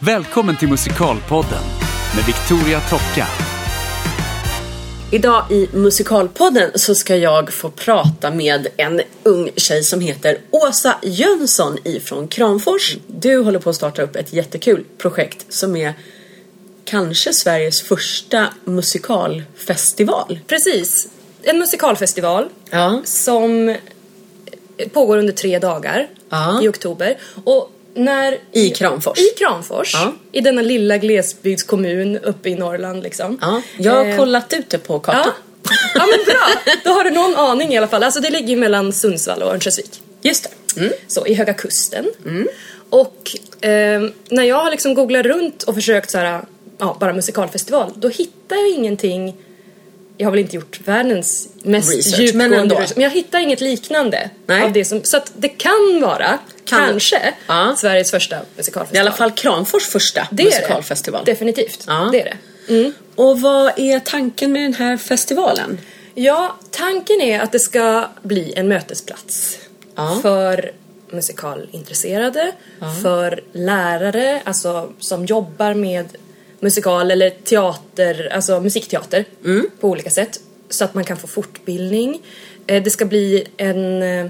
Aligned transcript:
Välkommen 0.00 0.56
till 0.56 0.68
Musikalpodden 0.68 1.62
med 2.16 2.24
Victoria 2.26 2.80
Tocka. 2.80 3.26
Idag 5.12 5.44
i 5.52 5.68
Musikalpodden 5.72 6.70
så 6.74 6.94
ska 6.94 7.16
jag 7.16 7.52
få 7.52 7.70
prata 7.70 8.30
med 8.30 8.66
en 8.76 9.00
ung 9.22 9.50
tjej 9.56 9.82
som 9.82 10.00
heter 10.00 10.38
Åsa 10.50 10.96
Jönsson 11.02 11.78
ifrån 11.84 12.28
Kramfors. 12.28 12.96
Du 13.06 13.38
håller 13.42 13.58
på 13.58 13.70
att 13.70 13.76
starta 13.76 14.02
upp 14.02 14.16
ett 14.16 14.32
jättekul 14.32 14.84
projekt 14.98 15.46
som 15.48 15.76
är 15.76 15.94
kanske 16.84 17.32
Sveriges 17.32 17.82
första 17.82 18.46
musikalfestival. 18.64 20.38
Precis. 20.46 21.08
En 21.42 21.58
musikalfestival 21.58 22.48
Ja. 22.70 23.00
som 23.04 23.76
pågår 24.92 25.16
under 25.18 25.32
tre 25.32 25.58
dagar 25.58 26.08
Ja. 26.30 26.62
i 26.62 26.68
oktober. 26.68 27.18
Och 27.44 27.72
när... 27.98 28.38
I 28.52 28.70
Kramfors. 28.70 29.18
I 29.18 29.38
Kramfors. 29.38 29.94
Ja. 29.94 30.12
I 30.32 30.40
denna 30.40 30.62
lilla 30.62 30.96
glesbygdskommun 30.98 32.18
uppe 32.18 32.48
i 32.48 32.54
Norrland 32.54 33.02
liksom. 33.02 33.38
Ja, 33.40 33.62
jag 33.78 33.92
har 33.92 34.04
Eh, 34.04 34.16
kollat 34.16 34.52
ut 34.52 34.70
det 34.70 34.78
på 34.78 34.98
kartan. 34.98 35.22
Ja. 35.62 35.76
ja 35.94 36.00
men 36.06 36.24
bra, 36.24 36.72
då 36.84 36.90
har 36.90 37.04
du 37.04 37.10
någon 37.10 37.36
aning 37.36 37.72
i 37.74 37.78
alla 37.78 37.88
fall. 37.88 38.02
Alltså 38.02 38.20
det 38.20 38.30
ligger 38.30 38.48
ju 38.48 38.56
mellan 38.56 38.92
Sundsvall 38.92 39.42
och 39.42 39.50
Örnsköldsvik. 39.52 40.00
Just 40.22 40.48
det. 40.74 40.80
Mm. 40.80 40.92
Så 41.08 41.26
i 41.26 41.34
Höga 41.34 41.54
Kusten. 41.54 42.06
Och 42.90 43.36
eh, 43.64 44.02
när 44.28 44.42
jag 44.42 44.56
har 44.56 44.70
liksom 44.70 44.94
googlat 44.94 45.26
runt 45.26 45.62
och 45.62 45.74
försökt 45.74 46.10
så 46.10 46.18
här, 46.18 46.42
ja 46.78 46.96
bara 47.00 47.12
musikalfestival, 47.12 47.92
då 47.96 48.08
hittar 48.08 48.56
jag 48.56 48.68
ingenting 48.68 49.36
jag 50.20 50.26
har 50.26 50.30
väl 50.30 50.40
inte 50.40 50.56
gjort 50.56 50.80
världens 50.84 51.48
mest 51.62 51.96
Research, 51.96 52.18
djupgående 52.20 52.48
men 52.48 52.60
ändå. 52.60 52.80
men 52.94 53.02
jag 53.02 53.10
hittar 53.10 53.38
inget 53.38 53.60
liknande 53.60 54.30
Nej. 54.46 54.62
av 54.62 54.72
det 54.72 54.84
som, 54.84 55.04
så 55.04 55.16
att 55.16 55.32
det 55.36 55.48
kan 55.48 56.00
vara, 56.02 56.38
Kan. 56.64 56.88
kanske, 56.88 57.34
Ja. 57.46 57.74
Sveriges 57.78 58.10
första 58.10 58.36
musikalfestival. 58.56 58.96
i 58.96 58.98
alla 59.08 59.12
fall 59.16 59.30
Kramfors 59.30 59.86
första 59.86 60.28
det 60.30 60.44
musikalfestival. 60.44 61.22
Det. 61.24 61.32
Definitivt, 61.32 61.84
Ja. 61.86 62.08
det 62.12 62.20
är 62.20 62.24
det. 62.24 62.92
Och 63.14 63.40
vad 63.40 63.72
är 63.78 64.00
tanken 64.00 64.52
med 64.52 64.62
den 64.62 64.74
här 64.74 64.96
festivalen? 64.96 65.78
Ja, 66.14 66.56
tanken 66.70 67.20
är 67.20 67.40
att 67.40 67.52
det 67.52 67.58
ska 67.58 68.08
bli 68.22 68.52
en 68.56 68.68
mötesplats 68.68 69.58
Ja. 69.96 70.18
för 70.22 70.70
musikalintresserade, 71.10 72.52
för 73.02 73.40
lärare, 73.52 74.42
alltså 74.44 74.92
som 74.98 75.26
jobbar 75.26 75.74
med 75.74 76.06
musikal 76.60 77.10
eller 77.10 77.30
teater, 77.30 78.28
alltså 78.32 78.60
musikteater 78.60 79.24
Mm. 79.44 79.70
på 79.80 79.88
olika 79.88 80.10
sätt. 80.10 80.40
Så 80.70 80.84
att 80.84 80.94
man 80.94 81.04
kan 81.04 81.16
få 81.16 81.26
fortbildning. 81.26 82.22
Eh, 82.66 82.82
Det 82.82 82.90
ska 82.90 83.04
bli 83.04 83.44
en, 83.56 84.02
eh, 84.02 84.26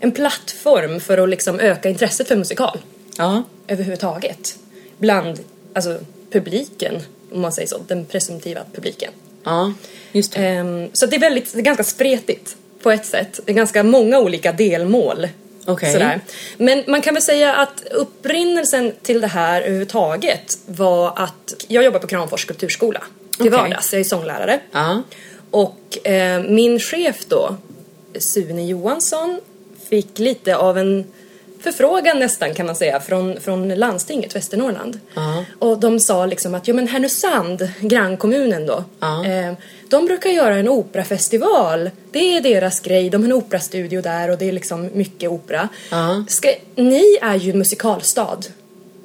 en 0.00 0.12
plattform 0.12 1.00
för 1.00 1.18
att 1.18 1.28
liksom 1.28 1.60
öka 1.60 1.88
intresset 1.88 2.28
för 2.28 2.36
musikal 2.36 2.78
Ja. 3.18 3.42
överhuvudtaget. 3.68 4.56
Bland 4.98 5.38
alltså, 5.72 5.98
publiken, 6.30 7.00
om 7.32 7.40
man 7.40 7.52
säger 7.52 7.68
så, 7.68 7.78
den 7.86 8.04
presumtiva 8.04 8.60
publiken. 8.74 9.12
Ja, 9.44 9.72
just 10.12 10.32
det. 10.32 10.40
Ehm, 10.46 10.88
så 10.92 11.06
det 11.06 11.16
är 11.16 11.20
väldigt, 11.20 11.52
det 11.52 11.58
är 11.58 11.62
ganska 11.62 11.84
spretigt 11.84 12.56
på 12.82 12.90
ett 12.90 13.06
sätt. 13.06 13.40
Det 13.44 13.52
är 13.52 13.56
ganska 13.56 13.82
många 13.82 14.18
olika 14.20 14.52
delmål. 14.52 15.28
Okej. 15.64 15.92
Sådär. 15.92 16.20
Men 16.58 16.84
man 16.86 17.02
kan 17.02 17.14
väl 17.14 17.22
säga 17.22 17.54
att 17.54 17.82
upprinnelsen 17.90 18.92
till 19.02 19.20
det 19.20 19.26
här 19.26 19.62
överhuvudtaget 19.62 20.58
var 20.66 21.12
att 21.16 21.54
jag 21.68 21.84
jobbar 21.84 21.98
på 21.98 22.06
Kramfors 22.06 22.44
kulturskola 22.44 23.02
till 23.36 23.48
Okej. 23.48 23.50
vardags. 23.50 23.92
Jag 23.92 24.00
är 24.00 24.04
sånglärare. 24.04 24.60
Ja. 24.72 25.02
Och 25.50 26.06
eh, 26.06 26.42
min 26.42 26.80
chef 26.80 27.16
då, 27.28 27.56
Sune 28.18 28.66
Johansson, 28.66 29.40
fick 29.88 30.18
lite 30.18 30.56
av 30.56 30.78
en 30.78 31.04
förfrågan 31.62 32.18
nästan 32.18 32.54
kan 32.54 32.66
man 32.66 32.76
säga 32.76 33.00
från, 33.00 33.40
från 33.40 33.68
landstinget 33.68 34.36
Västernorrland. 34.36 35.00
Ja. 35.14 35.44
Och 35.58 35.80
de 35.80 36.00
sa 36.00 36.26
liksom 36.26 36.54
att, 36.54 36.68
jo 36.68 36.74
men 36.74 36.88
Härnösand, 36.88 37.68
grannkommunen 37.80 38.66
då, 38.66 38.84
Ja. 39.00 39.26
eh, 39.26 39.52
de 39.88 40.06
brukar 40.06 40.30
göra 40.30 40.54
en 40.56 40.68
operafestival. 40.68 41.90
Det 42.12 42.36
är 42.36 42.40
deras 42.40 42.80
grej, 42.80 43.10
de 43.10 43.16
har 43.22 43.26
en 43.26 43.32
operastudio 43.32 44.00
där 44.02 44.30
och 44.30 44.38
det 44.38 44.48
är 44.48 44.52
liksom 44.52 44.90
mycket 44.92 45.30
opera. 45.30 45.68
Ja. 45.90 46.24
Ska, 46.28 46.52
ni 46.74 47.18
är 47.22 47.34
ju 47.36 47.50
en 47.50 47.58
musikalstad. 47.58 48.38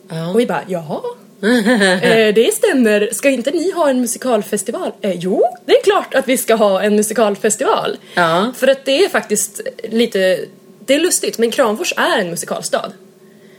Ja. 0.10 0.30
Och 0.30 0.40
vi 0.40 0.46
bara, 0.46 0.62
jaha. 0.68 1.02
eh, 2.02 2.34
det 2.34 2.54
stämmer. 2.54 3.10
Ska 3.14 3.30
inte 3.30 3.52
ni 3.52 3.72
ha 3.72 3.90
en 3.90 4.02
musikalfestival? 4.02 4.92
Eh, 5.02 5.14
jo, 5.16 5.44
det 5.66 5.72
är 5.78 5.84
klart 5.84 6.16
att 6.16 6.28
vi 6.28 6.38
ska 6.38 6.56
ha 6.56 6.82
en 6.82 6.96
musikalfestival. 6.96 7.98
Ja. 8.14 8.54
För 8.58 8.68
att 8.68 8.86
det 8.86 9.06
är 9.06 9.10
faktiskt 9.10 9.62
lite, 9.84 10.40
det 10.88 10.96
är 10.96 11.00
lustigt, 11.00 11.38
men 11.38 11.52
Kramfors 11.52 11.94
är 11.98 12.18
en 12.22 12.30
musikalstad. 12.30 12.92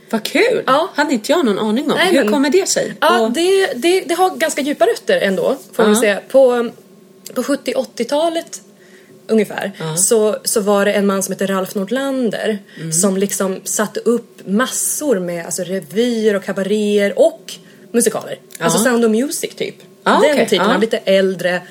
Vad 0.09 0.23
kul! 0.23 0.63
Ja. 0.65 0.89
Hade 0.95 1.13
inte 1.13 1.31
jag 1.31 1.45
någon 1.45 1.59
aning 1.59 1.91
om. 1.91 1.97
Nej, 1.97 2.11
Hur 2.11 2.23
men- 2.23 2.33
kommer 2.33 2.49
det 2.49 2.69
sig? 2.69 2.93
Ja, 2.99 3.19
Och- 3.21 3.31
det, 3.31 3.73
det, 3.75 4.01
det 4.01 4.13
har 4.13 4.35
ganska 4.35 4.61
djupa 4.61 4.85
rötter 4.85 5.21
ändå, 5.21 5.55
får 5.73 5.83
man 5.83 5.93
Ja. 5.93 5.99
säga. 6.01 6.19
På, 6.29 6.71
på 7.35 7.41
70-80-talet 7.43 8.61
ungefär 9.27 9.71
så, 9.97 10.37
så 10.43 10.61
var 10.61 10.85
det 10.85 10.93
en 10.93 11.05
man 11.05 11.23
som 11.23 11.31
hette 11.31 11.45
Ralf 11.45 11.75
Nordlander 11.75 12.59
Mm. 12.77 12.91
som 12.93 13.17
liksom 13.17 13.59
satte 13.63 13.99
upp 13.99 14.47
massor 14.47 15.19
med 15.19 15.45
alltså, 15.45 15.63
revyer 15.63 16.35
och 16.35 16.43
kabaréer 16.43 17.19
och 17.19 17.53
musikaler. 17.91 18.39
Alltså 18.59 18.79
Sound 18.79 19.05
of 19.05 19.11
Music 19.11 19.55
typ. 19.55 19.75
Ja, 20.03 20.11
Den 20.23 20.31
okej. 20.33 20.47
typen 20.49 20.67
Ja. 20.69 20.75
av 20.75 20.81
lite 20.81 20.97
äldre 20.97 21.61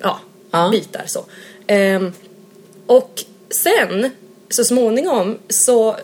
ja, 0.00 0.18
Ja. 0.50 0.68
bitar 0.72 1.02
så. 1.06 1.24
Ehm, 1.66 2.12
och 2.86 3.22
sen 3.50 4.10
så 4.54 4.64
småningom 4.64 5.38
så 5.48 5.96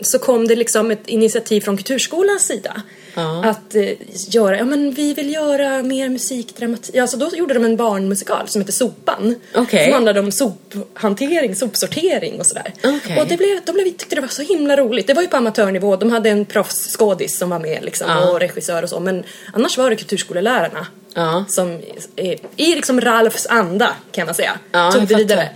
så 0.00 0.18
kom 0.18 0.48
det 0.48 0.56
liksom 0.56 0.90
ett 0.90 1.08
initiativ 1.08 1.60
från 1.60 1.76
Kulturskolans 1.76 2.46
sida. 2.46 2.82
Ja. 3.14 3.44
Att 3.44 3.74
eh, 3.74 3.90
göra, 4.28 4.58
ja 4.58 4.64
men 4.64 4.90
vi 4.94 5.14
vill 5.14 5.32
göra 5.34 5.82
mer 5.82 6.08
musikdramatik. 6.08 6.94
Ja, 6.94 7.06
så 7.06 7.16
då 7.16 7.30
gjorde 7.34 7.54
de 7.54 7.64
en 7.64 7.76
barnmusikal 7.76 8.48
som 8.48 8.60
heter 8.60 8.72
Sopan. 8.72 9.34
Okej. 9.54 9.84
Som 9.84 9.92
handlade 9.92 10.20
om 10.20 10.32
sophantering, 10.32 11.56
sopsortering 11.56 12.40
och 12.40 12.46
sådär. 12.46 12.74
Okej. 12.84 13.20
Och 13.20 13.26
det 13.26 13.36
blev, 13.36 13.60
de 13.64 13.72
blev, 13.72 13.84
tyckte 13.84 14.14
det 14.14 14.20
var 14.20 14.28
så 14.28 14.42
himla 14.42 14.76
roligt. 14.76 15.06
Det 15.06 15.14
var 15.14 15.22
ju 15.22 15.28
på 15.28 15.36
amatörnivå. 15.36 15.96
De 15.96 16.10
hade 16.10 16.30
en 16.30 16.44
proffsskådis 16.44 17.38
som 17.38 17.50
var 17.50 17.58
med 17.58 17.84
liksom, 17.84 18.06
Ja. 18.10 18.30
och 18.30 18.40
regissör 18.40 18.82
och 18.82 18.88
så. 18.88 19.00
Men 19.00 19.24
annars 19.52 19.78
var 19.78 19.90
det 19.90 19.96
kulturskolelärarna. 19.96 20.86
Ja. 21.14 21.44
Som 21.48 21.80
är, 22.16 22.36
i 22.56 22.74
liksom 22.74 23.00
Ralfs 23.00 23.46
anda 23.46 23.94
kan 24.12 24.26
man 24.26 24.34
säga. 24.34 24.58
Tog 24.92 25.06
det 25.06 25.14
vidare. 25.14 25.48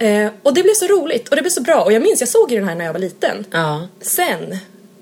Eh, 0.00 0.30
och 0.42 0.54
det 0.54 0.62
blev 0.62 0.74
så 0.74 0.86
roligt 0.86 1.28
och 1.28 1.36
det 1.36 1.42
blev 1.42 1.50
så 1.50 1.60
bra. 1.62 1.80
Och 1.84 1.92
jag 1.92 2.02
minns, 2.02 2.20
jag 2.20 2.28
såg 2.28 2.52
ju 2.52 2.58
den 2.58 2.68
här 2.68 2.74
när 2.74 2.84
jag 2.84 2.92
var 2.92 3.00
liten. 3.00 3.44
Ja. 3.50 3.88
Sen 4.00 4.56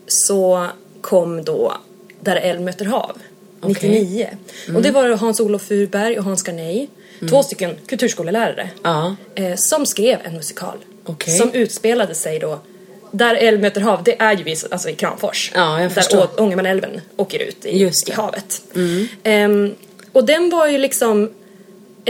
så 0.06 0.66
kom 1.00 1.44
då 1.44 1.72
Där 2.20 2.36
eld 2.36 2.60
möter 2.60 2.84
hav, 2.84 3.18
99. 3.60 4.28
Mm. 4.64 4.76
Och 4.76 4.82
det 4.82 4.90
var 4.90 5.08
Hans-Olof 5.10 5.62
Furberg 5.62 6.18
och 6.18 6.24
Hans 6.24 6.46
Garney, 6.48 6.86
två 7.30 7.42
stycken 7.42 7.76
kulturskolelärare, 7.86 8.70
Ja. 8.82 9.16
eh, 9.34 9.54
som 9.56 9.86
skrev 9.86 10.18
en 10.24 10.34
musikal. 10.34 10.78
Okej. 11.04 11.36
Som 11.38 11.52
utspelade 11.52 12.14
sig 12.14 12.38
då 12.38 12.58
där 13.10 13.34
eld 13.34 13.60
möter 13.60 13.80
hav, 13.80 14.02
det 14.04 14.20
är 14.20 14.36
ju 14.36 14.44
vid, 14.44 14.58
alltså 14.70 14.88
i 14.88 14.94
Kramfors. 14.94 15.52
Ja, 15.54 15.80
jag 15.80 15.90
där 15.90 15.94
förstår. 15.94 16.28
Ångermanälven 16.40 17.00
åker 17.16 17.38
ut 17.38 17.64
i, 17.66 17.92
i 18.06 18.12
havet. 18.12 18.62
Ehm, 19.22 19.74
och 20.12 20.24
den 20.24 20.50
var 20.50 20.66
ju 20.66 20.78
liksom 20.78 21.30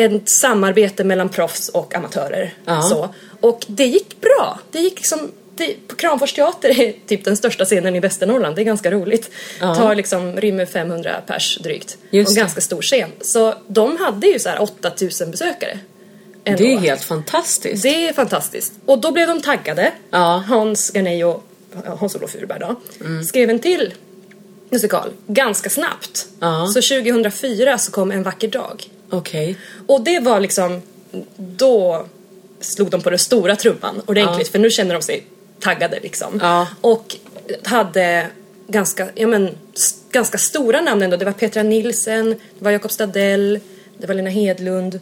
ett 0.04 0.28
samarbete 0.28 1.04
mellan 1.04 1.28
proffs 1.28 1.68
och 1.68 1.94
amatörer. 1.94 2.54
Ja. 2.64 2.82
Så. 2.82 3.14
Och 3.40 3.64
det 3.66 3.86
gick 3.86 4.20
bra. 4.20 4.60
Det 4.70 4.78
gick 4.78 4.96
liksom, 4.96 5.30
det, 5.56 5.88
på 5.88 5.96
Kramfors 5.96 6.32
teater 6.32 6.80
är 6.80 6.94
typ 7.06 7.24
den 7.24 7.36
största 7.36 7.64
scenen 7.64 7.96
i 7.96 8.00
Västernorrland. 8.00 8.56
Det 8.56 8.62
är 8.62 8.64
ganska 8.64 8.90
roligt. 8.90 9.30
Ja. 9.60 9.74
Tar 9.74 9.94
liksom, 9.94 10.36
rymmer 10.36 10.66
500 10.66 11.16
pers 11.26 11.58
drygt. 11.62 11.96
Just 12.10 12.28
och 12.28 12.34
det. 12.34 12.40
ganska 12.40 12.60
stor 12.60 12.82
scen. 12.82 13.10
Så 13.20 13.54
de 13.66 13.96
hade 13.96 14.26
ju 14.26 14.38
så 14.38 14.48
här 14.48 14.62
8000 14.62 15.30
besökare. 15.30 15.78
ändå. 16.44 16.58
Det 16.62 16.72
är 16.72 16.78
helt 16.78 17.04
fantastiskt. 17.04 17.82
Det 17.82 18.08
är 18.08 18.12
fantastiskt. 18.12 18.72
Och 18.86 18.98
då 18.98 19.12
blev 19.12 19.28
de 19.28 19.40
taggade. 19.42 19.92
Ja. 20.10 20.44
Hans 20.48 20.94
Garney 20.94 21.24
och 21.24 21.44
Hans-Olof 21.98 22.30
Furberg 22.30 22.60
då. 22.60 22.76
Skrev 23.24 23.50
en 23.50 23.58
till 23.58 23.94
musikal 24.70 25.10
ganska 25.26 25.70
snabbt. 25.70 26.26
Ja. 26.40 26.66
Så 26.66 26.82
2004 26.82 27.78
så 27.78 27.92
kom 27.92 28.10
En 28.10 28.22
vacker 28.22 28.48
dag. 28.48 28.84
Okej. 29.10 29.56
Och 29.86 30.00
det 30.00 30.20
var 30.20 30.40
liksom, 30.40 30.82
då 31.36 32.06
slog 32.60 32.90
de 32.90 33.02
på 33.02 33.10
den 33.10 33.18
stora 33.18 33.56
trumman 33.56 34.02
ordentligt 34.06 34.46
Ja. 34.46 34.52
för 34.52 34.58
nu 34.58 34.70
känner 34.70 34.94
de 34.94 35.02
sig 35.02 35.26
taggade 35.60 36.00
liksom. 36.00 36.38
Ja. 36.42 36.66
Och 36.80 37.16
hade 37.64 38.26
ganska, 38.66 39.08
ja 39.14 39.26
men, 39.26 39.50
ganska 40.12 40.38
stora 40.38 40.80
namn 40.80 41.02
ändå. 41.02 41.16
Det 41.16 41.24
var 41.24 41.32
Petra 41.32 41.62
Nilsen, 41.62 42.28
det 42.28 42.64
var 42.64 42.70
Jakob 42.70 42.90
Stadell, 42.90 43.60
det 43.98 44.06
var 44.06 44.14
Lena 44.14 44.30
Hedlund 44.30 45.00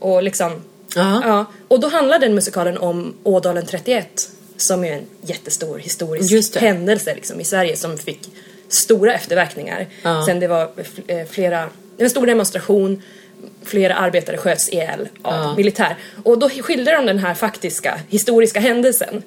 och 0.00 0.22
liksom 0.22 0.62
Ja. 0.94 1.20
Ja, 1.24 1.44
och 1.68 1.80
då 1.80 1.88
handlar 1.88 2.18
den 2.18 2.34
musikalen 2.34 2.78
om 2.78 3.14
Ådalen 3.22 3.66
31 3.66 4.30
som 4.56 4.84
är 4.84 4.92
en 4.92 5.02
jättestor 5.22 5.78
historisk 5.78 6.56
händelse 6.56 7.14
liksom, 7.14 7.40
i 7.40 7.44
Sverige 7.44 7.76
som 7.76 7.98
fick 7.98 8.20
stora 8.68 9.14
efterverkningar. 9.14 9.86
Ja. 10.02 10.24
Sen 10.26 10.40
det 10.40 10.48
var 10.48 10.70
eh, 11.06 11.26
flera, 11.30 11.60
det 11.60 11.68
var 11.98 12.04
en 12.04 12.10
stor 12.10 12.26
demonstration, 12.26 13.02
flera 13.64 13.94
arbetare 13.94 14.36
sköts 14.36 14.68
ihjäl 14.68 15.08
av 15.22 15.34
Ja. 15.34 15.56
militär. 15.56 15.96
Och 16.24 16.38
då 16.38 16.48
skildrar 16.48 16.96
de 16.96 17.06
den 17.06 17.18
här 17.18 17.34
faktiska 17.34 18.00
historiska 18.08 18.60
händelsen 18.60 19.22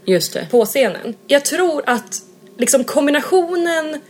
på 0.51 0.65
scenen. 0.65 1.15
Jag 1.27 1.45
tror 1.45 1.83
att 1.85 2.21
liksom 2.57 2.83
kombinationen 2.83 4.01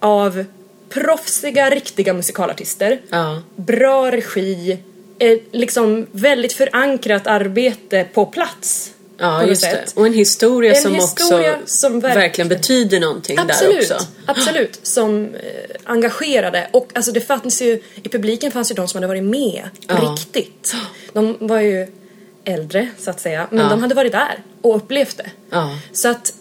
av 0.00 0.44
proffsiga, 0.88 1.70
riktiga 1.70 2.14
musikalartister. 2.14 3.00
Ja. 3.10 3.42
Bra 3.56 4.10
regi, 4.10 4.78
liksom 5.52 6.06
väldigt 6.12 6.52
förankrat 6.52 7.26
arbete 7.26 8.06
på 8.14 8.26
plats. 8.26 8.92
Ja, 9.20 9.44
just 9.46 9.62
sätt. 9.62 9.92
det. 9.94 10.00
Och 10.00 10.06
en 10.06 10.12
historia 10.14 10.74
En 10.74 10.82
som 10.82 10.94
historia 10.94 11.54
också 11.54 11.66
som 11.66 12.00
verkligen, 12.00 12.20
verkligen- 12.22 12.48
betyder 12.48 13.00
någonting 13.00 13.38
Absolut, 13.38 13.88
där 13.88 13.94
också. 13.96 14.06
absolut. 14.26 14.80
Som 14.86 15.24
eh, 15.34 15.40
engagerade. 15.84 16.68
Och 16.72 16.90
alltså 16.94 17.12
det 17.12 17.20
fanns 17.20 17.62
ju, 17.62 17.82
i 18.02 18.08
publiken 18.08 18.52
fanns 18.52 18.70
ju 18.70 18.74
de 18.74 18.88
som 18.88 18.98
hade 18.98 19.06
varit 19.06 19.24
med 19.24 19.62
Ja. 19.86 19.94
riktigt. 20.12 20.74
De 21.12 21.36
var 21.40 21.60
ju 21.60 21.86
äldre 22.44 22.88
så 22.98 23.10
att 23.10 23.20
säga, 23.20 23.46
men 23.50 23.58
Ja. 23.64 23.70
de 23.70 23.80
hade 23.82 23.94
varit 23.94 24.12
där 24.12 24.42
och 24.62 24.76
upplevt 24.76 25.16
det. 25.16 25.30
Ja. 25.50 25.78
Så 25.92 26.08
att 26.08 26.32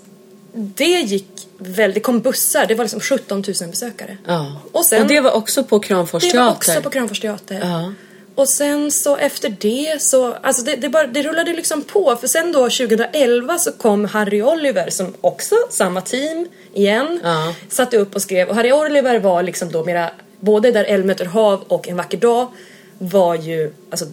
det 0.53 0.85
gick 0.85 1.27
väldigt, 1.57 1.95
det 1.95 1.99
kom 1.99 2.19
bussar, 2.19 2.65
det 2.67 2.75
var 2.75 2.83
liksom 2.85 2.99
17 2.99 3.43
000 3.61 3.69
besökare. 3.69 4.17
Ja. 4.27 4.61
Och 4.71 4.85
sen- 4.85 5.01
och 5.01 5.07
det 5.07 5.19
var 5.19 5.31
också 5.31 5.63
på 5.63 5.79
Kramfors 5.79 6.31
Det 6.31 6.37
var 6.39 6.49
också 6.51 6.81
på 6.81 6.89
Kramfors 6.89 7.19
teater. 7.19 7.93
Och 8.39 8.49
sen 8.49 8.91
så 8.91 9.17
efter 9.17 9.49
det 9.59 10.01
så, 10.01 10.33
alltså 10.33 10.63
det, 10.63 10.75
det, 10.75 10.89
bara, 10.89 11.07
det 11.07 11.23
rullade 11.23 11.53
liksom 11.53 11.81
på. 11.81 12.15
För 12.15 12.27
sen 12.27 12.51
då 12.51 12.59
2011 12.59 13.57
så 13.57 13.71
kom 13.71 14.05
Harry 14.05 14.41
Oliver 14.41 14.89
som 14.89 15.13
också, 15.21 15.55
samma 15.69 16.01
team 16.01 16.47
igen, 16.73 17.19
Ja. 17.23 17.53
satte 17.69 17.97
upp 17.97 18.15
och 18.15 18.21
skrev. 18.21 18.49
Och 18.49 18.55
Harry 18.55 18.71
Oliver 18.71 19.19
var 19.19 19.43
liksom 19.43 19.71
då 19.71 19.83
mera, 19.85 20.11
både 20.39 20.71
Där 20.71 20.83
eld 20.83 21.05
möter 21.05 21.25
hav 21.25 21.63
och 21.67 21.87
En 21.87 21.97
vacker 21.97 22.17
dag 22.17 22.47
var 22.97 23.35
ju 23.35 23.73
alltså 23.89 24.05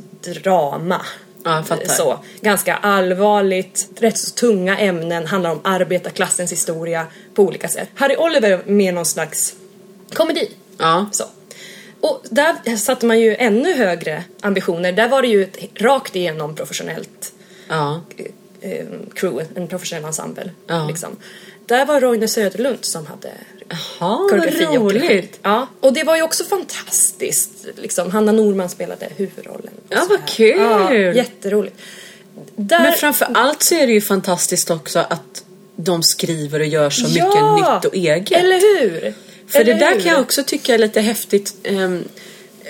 drama. 0.42 1.00
Ja. 1.44 1.64
Så, 1.86 2.18
ganska 2.40 2.76
allvarligt, 2.76 3.88
rätt 3.98 4.18
så 4.18 4.30
tunga 4.30 4.78
ämnen, 4.78 5.26
handlar 5.26 5.50
om 5.50 5.60
arbetarklassens 5.64 6.52
historia 6.52 7.06
på 7.34 7.42
olika 7.42 7.68
sätt. 7.68 7.88
Harry 7.94 8.16
Oliver 8.16 8.62
med 8.66 8.94
någon 8.94 9.06
slags 9.06 9.54
komedi. 10.12 10.50
Ja. 10.78 11.06
Så. 11.12 11.24
Och 12.06 12.22
där 12.30 12.76
satte 12.76 13.06
man 13.06 13.20
ju 13.20 13.34
ännu 13.34 13.74
högre 13.74 14.24
ambitioner. 14.40 14.92
Där 14.92 15.08
var 15.08 15.22
det 15.22 15.28
ju 15.28 15.42
ett 15.42 15.58
rakt 15.74 16.16
igenom 16.16 16.54
professionellt 16.54 17.32
Ja. 17.68 18.00
eh, 18.60 18.86
crew, 19.14 19.44
en 19.54 19.68
professionell 19.68 20.04
ensemble. 20.04 20.50
Ja. 20.66 20.86
Liksom. 20.88 21.16
Där 21.66 21.86
var 21.86 22.00
Roine 22.00 22.28
Söderlund 22.28 22.78
som 22.84 23.06
hade 23.06 23.30
vad 24.00 24.30
koreografi 24.30 24.78
och 24.78 24.92
regi. 24.92 25.06
roligt. 25.06 25.38
Ja, 25.42 25.66
och 25.80 25.92
det 25.92 26.04
var 26.04 26.16
ju 26.16 26.22
också 26.22 26.44
fantastiskt. 26.44 27.66
Liksom. 27.76 28.10
Hanna 28.10 28.32
Norman 28.32 28.68
spelade 28.68 29.08
huvudrollen. 29.16 29.72
Ja, 29.88 30.06
vad 30.08 30.26
kul. 30.28 30.58
Ja, 30.58 30.94
jätteroligt. 30.94 31.76
Där, 32.56 32.80
Men 32.80 32.92
framför 32.92 33.26
allt 33.34 33.62
så 33.62 33.74
är 33.74 33.86
det 33.86 33.92
ju 33.92 34.00
fantastiskt 34.00 34.70
också 34.70 34.98
att 34.98 35.44
de 35.76 36.02
skriver 36.02 36.60
och 36.60 36.66
gör 36.66 36.90
så 36.90 37.08
mycket 37.08 37.16
ja, 37.34 37.74
nytt 37.74 37.84
och 37.84 37.94
eget. 37.94 38.32
Eller 38.40 38.80
hur? 38.80 39.14
För 39.48 39.60
eller 39.60 39.74
det 39.74 39.80
där 39.80 39.94
hur? 39.94 40.00
kan 40.00 40.12
jag 40.12 40.20
också 40.20 40.42
tycka 40.42 40.74
är 40.74 40.78
lite 40.78 41.00
häftigt. 41.00 41.54
ehm, 41.62 42.04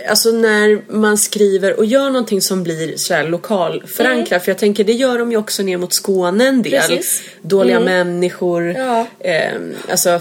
alltså 0.09 0.31
när 0.31 0.93
man 0.93 1.19
skriver 1.19 1.79
och 1.79 1.85
gör 1.85 2.11
någonting 2.11 2.43
som 2.43 2.63
blir 2.63 2.97
så 2.97 3.15
här 3.15 3.25
lokalförankrat. 3.29 4.45
För 4.45 4.51
jag 4.51 4.59
tänker 4.59 4.85
det 4.85 4.93
gör 4.93 5.19
de 5.19 5.31
ju 5.31 5.37
också 5.37 5.63
ner 5.63 5.77
mot 5.77 5.95
Skåne 5.95 6.47
en 6.49 6.63
del. 6.63 6.73
Precis. 6.89 7.23
Dåliga 7.43 7.81
människor. 7.81 8.63
Ja. 8.73 9.07
ehm, 9.21 9.75
alltså 9.91 10.21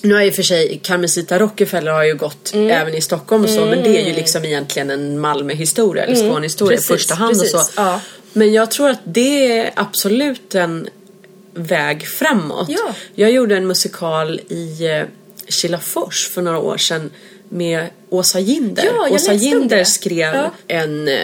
nu 0.00 0.14
har 0.14 0.22
ju 0.22 0.32
för 0.32 0.42
sig 0.42 0.80
Carmencita 0.82 1.38
Rockefeller 1.38 1.92
har 1.92 2.04
ju 2.04 2.14
gått 2.14 2.52
Mm. 2.54 2.70
även 2.70 2.94
i 2.94 3.00
Stockholm 3.00 3.44
och 3.44 3.50
så 3.50 3.64
men 3.66 3.82
det 3.82 4.00
är 4.02 4.06
ju 4.08 4.12
liksom 4.14 4.44
egentligen 4.44 4.90
en 4.90 5.20
Malmöhistoria 5.20 6.04
eller 6.04 6.16
Skånehistoria 6.16 6.72
i 6.72 6.74
Mm. 6.74 6.78
Precis, 6.78 6.88
första 6.88 7.14
hand 7.14 7.30
och 7.40 7.46
så. 7.46 7.56
precis, 7.58 7.72
ja. 7.76 8.00
Men 8.32 8.52
jag 8.52 8.70
tror 8.70 8.88
att 8.90 9.00
det 9.04 9.58
är 9.58 9.70
absolut 9.74 10.54
en 10.54 10.88
väg 11.54 12.06
framåt. 12.06 12.66
Ja. 12.68 12.94
Jag 13.14 13.30
gjorde 13.30 13.56
en 13.56 13.66
musikal 13.66 14.40
i 14.48 14.86
eh, 14.86 15.02
Kilafors 15.48 16.28
för 16.28 16.42
några 16.42 16.58
år 16.58 16.76
sedan 16.76 17.10
med 17.48 17.86
Åsa 18.10 18.40
Ginder. 18.40 18.84
Ja, 18.84 19.08
Åsa 19.10 19.32
Ginder 19.34 19.76
det. 19.76 19.84
skrev 19.84 20.34
Ja. 20.34 20.52
en 20.68 21.08
eh, 21.08 21.14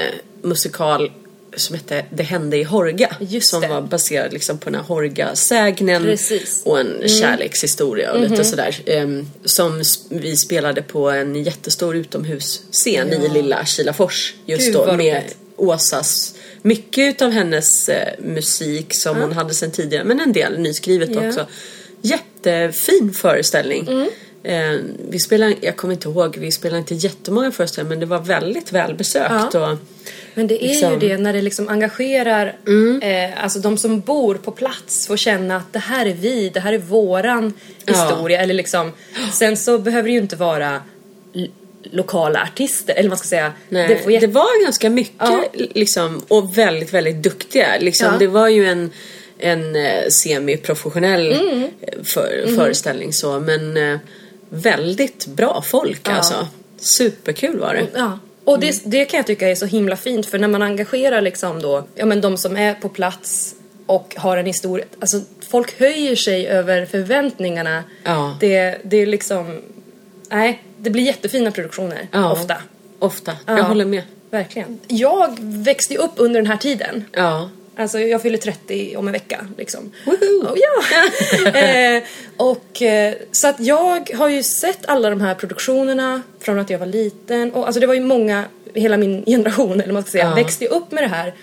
musikal 0.42 1.12
som 1.56 1.76
hette 1.76 2.04
Det 2.10 2.22
hände 2.22 2.56
i 2.56 2.62
Horga. 2.62 3.16
Just 3.20 3.48
som 3.50 3.60
det. 3.60 3.68
var 3.68 3.80
baserad 3.82 4.32
liksom 4.32 4.58
på 4.58 4.70
den 4.70 4.74
här 4.80 4.86
Horga-sägnen 4.86 6.16
och 6.64 6.80
en 6.80 7.08
kärlekshistoria 7.08 8.12
och 8.12 8.20
lite 8.20 8.44
sådär. 8.44 8.76
Ehm, 8.86 9.26
som 9.44 9.82
vi 10.10 10.36
spelade 10.36 10.82
på 10.82 11.10
en 11.10 11.34
jättestor 11.42 11.96
utomhusscen 11.96 13.12
i 13.12 13.28
lilla 13.28 13.64
Kilafors 13.66 14.34
just 14.46 14.64
Gud, 14.66 14.74
då 14.74 14.92
med 14.92 15.14
roligt. 15.22 15.36
Åsas 15.56 16.34
mycket 16.62 17.14
utav 17.14 17.30
hennes 17.30 17.88
eh, 17.88 18.08
musik 18.24 18.94
som 18.94 19.16
hon 19.16 19.32
hade 19.32 19.54
sedan 19.54 19.70
tidigare 19.70 20.04
men 20.04 20.20
en 20.20 20.32
del 20.32 20.58
nyskrivet 20.58 21.10
Ja. 21.12 21.28
också. 21.28 21.46
Jättefin 22.44 23.12
föreställning. 23.12 23.86
Mm. 23.88 24.08
Eh, 24.42 24.80
vi 25.10 25.18
spelade, 25.18 25.54
jag 25.60 25.76
kommer 25.76 25.94
inte 25.94 26.08
ihåg, 26.08 26.36
vi 26.38 26.52
spelade 26.52 26.78
inte 26.78 26.94
jättemånga 26.94 27.50
föreställningar 27.52 27.88
men 27.90 28.00
det 28.00 28.06
var 28.06 28.18
väldigt 28.18 28.72
välbesökt. 28.72 29.54
Ja. 29.54 29.70
Och, 29.72 29.78
Men 30.34 30.46
det 30.46 30.64
är 30.64 30.68
Liksom. 30.68 30.92
ju 30.92 30.98
det 30.98 31.16
när 31.16 31.32
det 31.32 31.42
liksom 31.42 31.68
engagerar, 31.68 32.56
Mm. 32.66 33.02
eh, 33.02 33.44
alltså 33.44 33.58
de 33.58 33.78
som 33.78 34.00
bor 34.00 34.34
på 34.34 34.50
plats 34.50 35.06
får 35.06 35.16
känna 35.16 35.56
att 35.56 35.72
det 35.72 35.78
här 35.78 36.06
är 36.06 36.14
vi, 36.14 36.48
det 36.54 36.60
här 36.60 36.72
är 36.72 36.78
våran 36.78 37.52
Ja. 37.84 37.92
historia. 37.92 38.40
Eller 38.40 38.54
liksom, 38.54 38.92
sen 39.32 39.56
så 39.56 39.78
behöver 39.78 40.08
det 40.08 40.12
ju 40.12 40.20
inte 40.20 40.36
vara 40.36 40.82
lokala 41.90 42.42
artister, 42.42 42.92
eller 42.92 43.02
vad 43.02 43.10
man 43.10 43.18
ska 43.18 43.28
säga. 43.28 43.52
Nej, 43.68 43.88
det 43.88 43.94
det, 43.94 44.00
får 44.00 44.12
jätte- 44.12 44.26
var 44.26 44.64
ganska 44.64 44.90
mycket 44.90 45.14
Ja. 45.18 45.44
liksom, 45.54 46.22
och 46.28 46.58
väldigt, 46.58 46.92
väldigt 46.94 47.16
duktiga. 47.22 47.66
Liksom. 47.80 48.06
Ja. 48.12 48.18
Det 48.18 48.26
var 48.26 48.48
ju 48.48 48.66
en, 48.66 48.90
en 49.38 49.76
eh, 49.76 50.08
semiprofessionell 50.08 51.32
Mm. 51.32 51.62
eh, 51.80 52.02
för, 52.04 52.54
föreställning 52.56 53.12
så 53.12 53.40
men 53.40 53.76
eh, 53.76 53.98
väldigt 54.48 55.26
bra 55.26 55.62
folk 55.62 56.08
alltså. 56.08 56.48
Superkul 56.76 57.58
var 57.58 57.74
det. 57.74 57.86
Ja. 57.94 58.18
Och 58.44 58.56
Mm. 58.56 58.68
det, 58.68 58.82
det 58.98 59.04
kan 59.04 59.18
jag 59.18 59.26
tycka 59.26 59.48
är 59.48 59.54
så 59.54 59.66
himla 59.66 59.96
fint 59.96 60.26
för 60.26 60.38
när 60.38 60.48
man 60.48 60.62
engagerar 60.62 61.20
liksom 61.20 61.62
då, 61.62 61.86
ja 61.94 62.06
men 62.06 62.20
de 62.20 62.36
som 62.36 62.56
är 62.56 62.74
på 62.74 62.88
plats 62.88 63.54
och 63.86 64.14
har 64.18 64.36
en 64.36 64.46
historia, 64.46 64.84
alltså 65.00 65.20
folk 65.48 65.80
höjer 65.80 66.16
sig 66.16 66.46
över 66.48 66.86
förväntningarna. 66.86 67.84
Ja. 68.04 68.36
Det, 68.40 68.78
det 68.82 68.96
är 68.96 69.06
liksom, 69.06 69.60
nej, 70.30 70.62
det 70.78 70.90
blir 70.90 71.02
jättefina 71.02 71.50
produktioner 71.50 72.08
Ja. 72.12 72.32
ofta. 72.32 72.56
Ofta, 72.98 73.32
Ja. 73.46 73.56
jag 73.56 73.64
håller 73.64 73.84
med. 73.84 74.02
Verkligen. 74.30 74.78
Jag 74.88 75.36
växte 75.40 75.94
ju 75.94 75.98
upp 76.00 76.12
under 76.16 76.40
den 76.40 76.46
här 76.50 76.56
tiden. 76.56 77.04
Ja. 77.12 77.50
Alltså 77.78 78.00
jag 78.00 78.22
fyller 78.22 78.38
30 78.38 78.96
om 78.96 79.06
en 79.08 79.12
vecka 79.12 79.46
liksom. 79.58 79.92
Woho! 80.06 80.52
Oh, 80.52 80.56
ja! 80.58 81.48
eh, 81.60 82.02
och 82.36 82.82
eh, 82.82 83.14
så 83.32 83.48
att 83.48 83.60
jag 83.60 84.10
har 84.14 84.28
ju 84.28 84.42
sett 84.42 84.86
alla 84.88 85.10
de 85.10 85.20
här 85.20 85.34
produktionerna 85.34 86.22
från 86.40 86.58
att 86.58 86.70
jag 86.70 86.78
var 86.78 86.86
liten. 86.86 87.52
Och 87.52 87.66
alltså 87.66 87.80
det 87.80 87.86
var 87.86 87.94
ju 87.94 88.00
många, 88.00 88.44
hela 88.74 88.96
min 88.96 89.24
generation 89.24 89.80
eller 89.80 89.92
man 89.92 90.02
ska 90.02 90.10
säga, 90.10 90.24
Ja. 90.24 90.34
växte 90.34 90.64
ju 90.64 90.70
upp 90.70 90.92
med 90.92 91.02
det 91.02 91.08
här. 91.08 91.34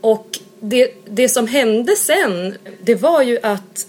Och 0.00 0.38
det, 0.60 0.94
det 1.04 1.28
som 1.28 1.46
hände 1.46 1.96
sen, 1.96 2.54
det 2.82 2.94
var 2.94 3.22
ju 3.22 3.38
att 3.42 3.86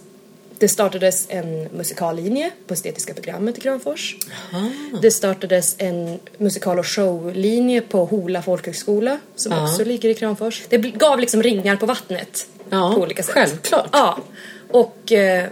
det 0.64 0.68
startades 0.70 1.26
en 1.30 1.68
musikallinje 1.74 2.52
på 2.68 2.74
estetiska 2.74 3.14
programmet 3.14 3.58
i 3.58 3.62
Kramfors. 3.62 4.16
Det 5.02 5.12
startades 5.12 5.76
en 5.78 6.20
musikal 6.38 6.80
och 6.80 6.88
showlinje 6.88 7.82
på 7.82 8.06
Hola 8.06 8.42
folkhögskola 8.42 9.20
som 9.36 9.52
Ja. 9.52 9.64
också 9.64 9.84
ligger 9.86 10.10
i 10.10 10.14
Kramfors. 10.14 10.64
Det 10.70 10.78
gav 10.78 11.20
liksom 11.20 11.44
ringar 11.44 11.76
på 11.76 11.86
vattnet 11.86 12.48
Ja, 12.70 12.92
på 12.96 13.02
olika 13.02 13.24
sätt. 13.24 13.34
självklart. 13.34 13.90
Ja. 13.92 14.18
Och 14.72 15.12
eh, 15.12 15.46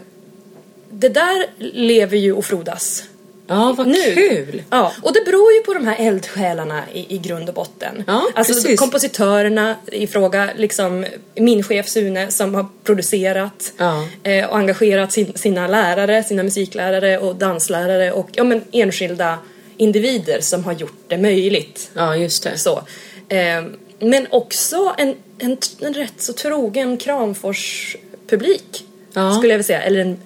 det 0.90 1.10
där 1.10 1.46
lever 1.60 2.18
ju 2.18 2.34
och 2.34 2.46
frodas. 2.46 3.04
Ja, 3.52 3.74
vad 3.78 3.88
nu. 3.88 4.14
kul! 4.16 4.64
Ja, 4.70 4.92
och 5.02 5.14
det 5.14 5.26
beror 5.26 5.54
ju 5.54 5.60
på 5.62 5.74
de 5.74 5.88
här 5.88 5.96
eldsjälarna 6.00 6.84
i, 6.94 7.16
i 7.16 7.18
grund 7.18 7.50
och 7.50 7.56
botten. 7.56 8.04
Ja, 8.08 8.28
alltså 8.36 8.54
precis. 8.54 8.80
kompositörerna 8.80 9.76
i 9.92 10.08
fråga, 10.08 10.50
liksom 10.56 11.06
min 11.36 11.64
chef 11.64 11.88
Sune 11.90 12.32
som 12.32 12.56
har 12.56 12.66
producerat 12.84 13.74
Ja. 13.78 14.08
eh, 14.24 14.46
och 14.46 14.58
engagerat 14.58 15.12
sin, 15.12 15.34
sina 15.36 15.68
lärare, 15.68 16.24
sina 16.24 16.44
musiklärare 16.44 17.18
och 17.18 17.36
danslärare 17.36 18.12
och 18.12 18.30
ja, 18.32 18.44
men, 18.44 18.62
enskilda 18.72 19.38
individer 19.78 20.42
som 20.42 20.64
har 20.64 20.74
gjort 20.74 21.04
det 21.08 21.18
möjligt. 21.18 21.92
Ja, 21.94 22.16
just 22.16 22.44
det. 22.44 22.58
Så. 22.58 22.82
Eh, 23.30 23.64
men 24.00 24.28
också 24.30 24.96
en, 24.98 25.16
en, 25.38 25.58
en 25.80 25.94
rätt 25.94 26.14
så 26.18 26.34
trogen 26.34 26.98
Kramfors-publik. 26.98 28.86
Ja. 29.14 29.32
Skulle 29.34 29.54
jag 29.54 29.58
vilja 29.58 29.64
säga. 29.68 29.82
Eller 29.82 30.00
en, 30.00 30.20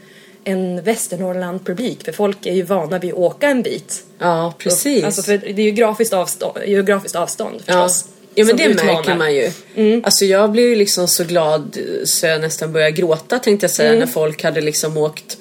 en 0.48 0.82
Västernorrland-publik. 0.84 2.06
För 2.06 2.12
folk 2.12 2.46
är 2.46 2.54
ju 2.54 2.64
vana 2.64 3.00
vid 3.00 3.12
att 3.12 3.18
åka 3.18 3.48
en 3.48 3.62
bit. 3.62 4.04
Ja, 4.20 4.54
precis. 4.58 5.04
Alltså 5.04 5.22
för 5.22 5.38
det 5.38 5.62
är 5.62 5.66
ju 5.66 5.72
grafiskt 5.72 6.14
avstånd, 6.14 6.58
geografiskt 6.66 7.16
avstånd 7.16 7.64
Ja, 7.66 7.88
förstås. 7.88 8.06
ja 8.36 8.46
men 8.46 8.48
som 8.48 8.58
det 8.58 8.64
utmanar. 8.66 8.94
märker 8.94 9.16
man 9.16 9.34
ju. 9.36 10.02
Alltså 10.04 10.26
jag 10.26 10.52
blev 10.52 10.66
ju 10.70 10.76
liksom 10.76 11.08
så 11.08 11.24
glad 11.24 11.78
så 12.06 12.26
jag 12.26 12.42
nästan 12.42 12.74
började 12.74 12.92
gråta 12.92 13.40
tänkte 13.40 13.64
jag 13.64 13.72
säga 13.72 14.00
när 14.00 14.08
folk 14.08 14.44
hade 14.44 14.62
liksom 14.62 14.98
åkt 14.98 15.38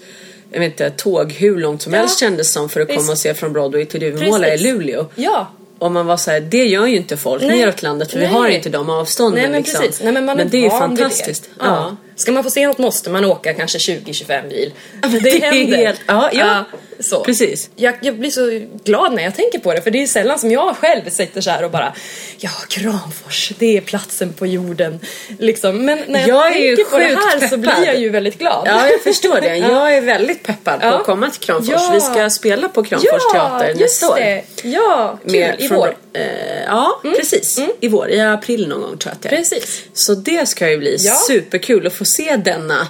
jag 0.53 0.61
vet 0.61 0.67
inte, 0.73 0.91
tåg 0.91 1.33
hur 1.33 1.59
långt 1.59 1.83
som 1.83 1.93
Ja. 1.93 1.99
helst 2.01 2.21
kändes 2.21 2.53
som 2.53 2.69
för 2.69 2.81
att 2.81 2.89
komma 2.89 2.99
Visst. 3.01 3.11
och 3.11 3.19
se 3.19 3.35
från 3.35 3.53
Broadway 3.53 3.85
till 3.87 4.01
Duvemåla 4.01 4.47
i 4.49 4.51
Precis. 4.51 4.67
Luleå. 4.67 5.07
Ja, 5.15 5.49
Och 5.79 5.93
man 5.93 6.07
var 6.07 6.17
så 6.17 6.31
här, 6.31 6.41
det 6.41 6.65
gör 6.67 6.87
ju 6.87 6.97
inte 6.97 7.17
folk 7.17 7.43
Nej. 7.43 7.59
neråt 7.59 7.83
landet 7.83 8.11
för 8.11 8.19
vi 8.19 8.25
Nej. 8.25 8.35
har 8.35 8.49
inte 8.49 8.69
de 8.69 8.91
avstånden 8.91 9.43
nej 9.43 9.51
men 9.51 9.61
liksom. 9.63 9.81
precis. 9.81 10.03
Nej, 10.03 10.13
men 10.13 10.25
man 10.25 10.41
är 10.41 10.45
det 10.45 10.57
är 10.59 10.63
ju 10.63 10.71
fantastiskt. 10.71 11.43
Det. 11.43 11.51
Ja. 11.65 11.97
Ska 12.17 12.33
man 12.33 12.45
få 12.45 12.51
se 12.51 12.67
något 12.67 12.79
måste 12.79 13.11
man 13.11 13.25
åka 13.25 13.55
kanske 13.55 13.79
20-25 13.79 14.49
mil. 14.49 14.73
Det, 15.03 15.19
det 15.19 15.37
är 15.37 15.53
händer. 15.53 15.77
helt- 15.77 16.01
ja, 16.07 16.31
ja. 16.33 16.65
Så. 17.01 17.25
Precis. 17.25 17.71
Jag, 17.77 17.95
jag 18.01 18.19
blir 18.19 18.31
så 18.31 18.67
glad 18.85 19.13
när 19.13 19.23
jag 19.23 19.35
tänker 19.35 19.59
på 19.59 19.73
det 19.75 19.83
för 19.83 19.91
det 19.91 20.03
är 20.03 20.07
sällan 20.07 20.39
som 20.39 20.51
jag 20.51 20.77
själv 20.77 21.11
sitter 21.11 21.41
så 21.41 21.51
här 21.51 21.65
och 21.65 21.71
bara 21.71 21.95
Ja, 22.39 22.51
Kramfors, 22.69 23.53
det 23.59 23.77
är 23.77 23.81
platsen 23.81 24.33
på 24.33 24.47
jorden. 24.47 25.01
Liksom. 25.39 25.85
Men 25.85 25.99
när 26.07 26.29
jag, 26.29 26.29
Jag 26.29 26.53
tänker 26.53 26.85
på 26.85 26.99
det 26.99 27.05
här 27.05 27.49
så 27.49 27.57
blir 27.57 27.71
peppad. 27.71 27.87
jag 27.87 28.01
ju 28.01 28.09
väldigt 28.11 28.39
glad. 28.39 28.63
Ja, 28.67 28.89
jag 28.91 29.03
förstår 29.03 29.41
det. 29.41 29.57
Jag 29.57 29.97
är 29.97 30.01
väldigt 30.01 30.43
peppad 30.43 30.81
på 30.81 30.87
Ja. 30.87 30.93
att 30.99 31.05
komma 31.07 31.31
till 31.31 31.41
Kramfors. 31.41 31.69
Ja. 31.71 31.91
Vi 31.95 32.01
ska 32.01 32.31
spela 32.31 32.69
på 32.69 32.85
Kramfors 32.85 33.33
teater 33.33 33.75
nästa 33.75 34.11
år. 34.11 34.17
det. 34.17 34.43
Ja, 34.63 35.19
kul. 35.23 35.33
Med- 35.33 35.57
I 35.61 35.69
vår. 35.69 35.97
Eh, 36.15 36.63
ja, 36.67 37.01
precis. 37.17 37.61
I 37.81 37.89
vår. 37.89 38.11
I 38.11 38.21
april 38.21 38.69
någon 38.69 38.81
gång 38.81 38.99
tror 38.99 39.11
jag 39.11 39.17
att 39.17 39.23
det 39.23 39.29
är. 39.29 39.37
Precis. 39.37 39.83
Så 39.95 40.15
det 40.15 40.49
ska 40.49 40.71
ju 40.71 40.79
bli 40.79 40.97
Ja. 41.01 41.15
superkul 41.29 41.87
att 41.87 41.93
få 41.93 42.05
se 42.05 42.37
denna 42.37 42.89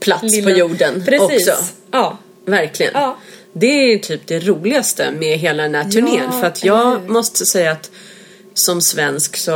plats 0.00 0.22
Lilla- 0.22 0.50
på 0.50 0.56
jorden 0.58 1.04
Precis. 1.06 1.48
också. 1.48 1.64
Ja. 1.90 2.18
Verkligen. 2.44 2.92
Ja. 2.94 3.18
Det 3.52 3.66
är 3.66 3.86
ju 3.92 3.98
typ 3.98 4.26
det 4.26 4.38
roligaste 4.40 5.10
med 5.18 5.38
hela 5.38 5.62
den 5.62 5.74
här 5.74 5.90
turnén. 5.90 6.20
Ja, 6.32 6.40
för 6.40 6.46
att 6.46 6.62
eller 6.62 6.74
jag 6.74 7.00
hur? 7.00 7.08
måste 7.08 7.46
säga 7.46 7.72
att 7.72 7.90
som 8.54 8.80
svensk 8.80 9.36
så 9.36 9.52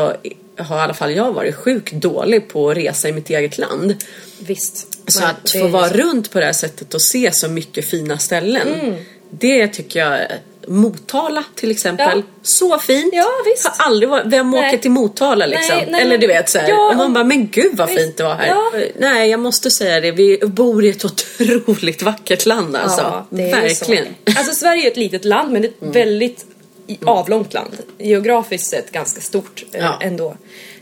har 0.58 0.76
i 0.78 0.80
alla 0.80 0.94
fall 0.94 1.14
jag 1.14 1.32
varit 1.32 1.54
sjukt 1.54 1.92
dålig 1.92 2.48
på 2.48 2.70
att 2.70 2.76
resa 2.76 3.08
i 3.08 3.12
mitt 3.12 3.30
eget 3.30 3.58
land. 3.58 3.94
Visst. 4.38 4.86
Så 5.12 5.24
att 5.24 5.50
få 5.50 5.66
vara 5.68 5.88
så. 5.88 5.94
runt 5.94 6.30
på 6.30 6.38
det 6.40 6.44
här 6.46 6.52
sättet 6.52 6.94
och 6.94 7.02
se 7.02 7.32
så 7.32 7.48
mycket 7.48 7.84
fina 7.84 8.18
ställen. 8.18 8.68
Mm. 8.80 8.94
Det 9.30 9.68
tycker 9.68 10.00
jag 10.00 10.20
Motala 10.68 11.44
till 11.54 11.70
exempel. 11.70 12.18
Ja. 12.18 12.22
Så 12.42 12.78
fint. 12.78 13.14
Ja, 13.14 13.26
visst. 13.44 13.66
Har 13.68 13.86
aldrig 13.86 14.08
varit, 14.08 14.26
vem 14.26 14.50
Nej. 14.50 14.68
åker 14.68 14.78
till 14.78 14.90
Motala 14.90 15.46
liksom? 15.46 15.76
Nej, 15.76 15.88
nej, 15.90 16.02
Eller 16.02 16.18
du 16.18 16.26
vet 16.26 16.50
så 16.50 16.58
här. 16.58 16.68
ja, 16.68 16.90
och 16.90 16.96
man 16.96 17.12
bara, 17.12 17.24
men 17.24 17.48
gud 17.48 17.76
vad 17.76 17.88
visst. 17.88 18.00
fint 18.00 18.16
det 18.16 18.22
var 18.22 18.34
här. 18.34 18.46
Ja. 18.46 18.72
Nej, 18.98 19.30
jag 19.30 19.40
måste 19.40 19.70
säga 19.70 20.00
det. 20.00 20.10
Vi 20.12 20.38
bor 20.46 20.84
i 20.84 20.88
ett 20.88 21.04
otroligt 21.04 22.02
vackert 22.02 22.46
land 22.46 22.76
alltså. 22.76 23.24
Verkligen. 23.30 24.02
Mm. 24.06 24.14
Så. 24.32 24.38
Alltså 24.38 24.54
Sverige 24.54 24.86
är 24.86 24.90
ett 24.90 24.96
litet 24.96 25.24
land 25.24 25.52
men 25.52 25.64
ett 25.64 25.74
väldigt 25.80 26.44
i- 26.86 26.98
avlångt 27.04 27.54
land. 27.54 27.76
Geografiskt 27.98 28.66
sett 28.70 28.92
ganska 28.92 29.20
stort 29.20 29.64
eh, 29.72 29.92
ändå. 30.00 30.36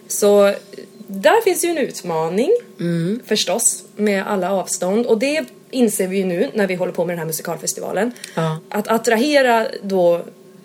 Så 0.08 0.54
där 1.06 1.42
finns 1.44 1.64
ju 1.64 1.68
en 1.68 1.78
utmaning 1.78 2.50
Mm. 2.80 3.20
förstås 3.26 3.82
med 3.97 4.26
alla 4.26 4.52
avstånd 4.52 5.06
och 5.06 5.18
det 5.18 5.44
inser 5.70 6.06
vi 6.08 6.16
ju 6.16 6.25
nu 6.25 6.50
när 6.54 6.66
vi 6.66 6.75
håller 6.75 6.92
på 6.92 7.04
med 7.04 7.12
den 7.12 7.18
här 7.18 7.26
musikalfestivalen. 7.26 8.12
Ja. 8.34 8.58
Att 8.68 8.88
attrahera 8.88 9.66
då 9.82 10.20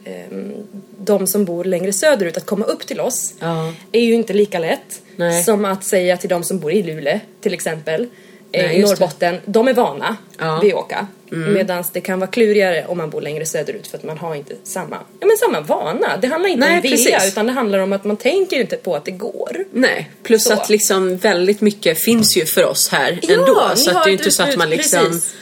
ehm, 0.06 0.54
de 0.98 1.28
som 1.28 1.46
bor 1.46 1.64
längre 1.64 1.94
söderut 1.94 2.38
att 2.38 2.46
komma 2.46 2.66
upp 2.66 2.88
till 2.88 3.00
oss 3.00 3.34
Ja. 3.40 3.74
är 3.92 4.02
ju 4.02 4.14
inte 4.14 4.34
lika 4.34 4.60
lätt 4.60 5.02
Nej. 5.16 5.44
som 5.44 5.66
att 5.66 5.84
säga 5.84 6.18
till 6.18 6.30
de 6.30 6.44
som 6.44 6.60
bor 6.60 6.72
i 6.72 6.84
Luleå 6.84 7.20
till 7.42 7.54
exempel 7.54 8.08
Nej, 8.54 8.76
i 8.76 8.80
just 8.80 8.96
det. 8.96 9.00
Norrbotten, 9.00 9.38
de 9.46 9.68
är 9.68 9.74
vana 9.74 10.18
Ja. 10.40 10.60
vid 10.60 10.74
att 10.74 10.80
åka. 10.80 11.08
Medan 11.30 11.84
det 11.94 12.02
kan 12.02 12.20
vara 12.20 12.32
klurigare 12.32 12.86
om 12.88 12.98
man 12.98 13.10
bor 13.10 13.22
längre 13.22 13.46
söderut 13.46 13.88
för 13.88 13.98
att 13.98 14.04
man 14.04 14.18
har 14.18 14.36
inte 14.36 14.54
samma, 14.64 14.98
ja, 15.20 15.28
men 15.28 15.38
samma 15.38 15.62
vana. 15.62 16.18
Det 16.22 16.28
handlar 16.28 16.50
inte 16.50 16.60
Nej, 16.68 16.76
om 16.76 16.82
vilja 16.82 17.18
precis. 17.18 17.32
utan 17.32 17.46
det 17.46 17.52
handlar 17.52 17.80
om 17.80 17.94
att 17.94 18.04
man 18.04 18.18
tänker 18.18 18.60
inte 18.60 18.76
på 18.78 18.96
att 18.96 19.06
det 19.06 19.12
går. 19.12 19.66
Nej, 19.72 20.10
plus 20.24 20.44
Så. 20.44 20.54
att 20.54 20.70
liksom 20.70 21.18
väldigt 21.18 21.62
mycket 21.62 22.00
finns 22.00 22.38
ju 22.38 22.46
för 22.46 22.66
oss 22.66 22.90
här 22.90 23.20
Ja, 23.22 23.34
ändå. 23.34 23.72
Så 23.76 23.90
att 23.98 24.04
det 24.04 24.10
är 24.10 24.14
ett 24.14 24.20
inte 24.20 24.32
så 24.32 24.44
att 24.44 24.50
utbud, 24.50 24.60
man 24.60 24.70
liksom... 24.70 25.06
precis. 25.06 25.34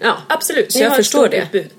Ja, 0.00 0.16
Absolut, 0.28 0.72
Så 0.72 0.78
ni 0.78 0.84
jag 0.84 0.90
har 0.90 0.96
ett 0.98 1.04
förstår 1.06 1.18
stort 1.20 1.30
det. 1.30 1.36
Mm. 1.36 1.48
utbud. 1.52 1.72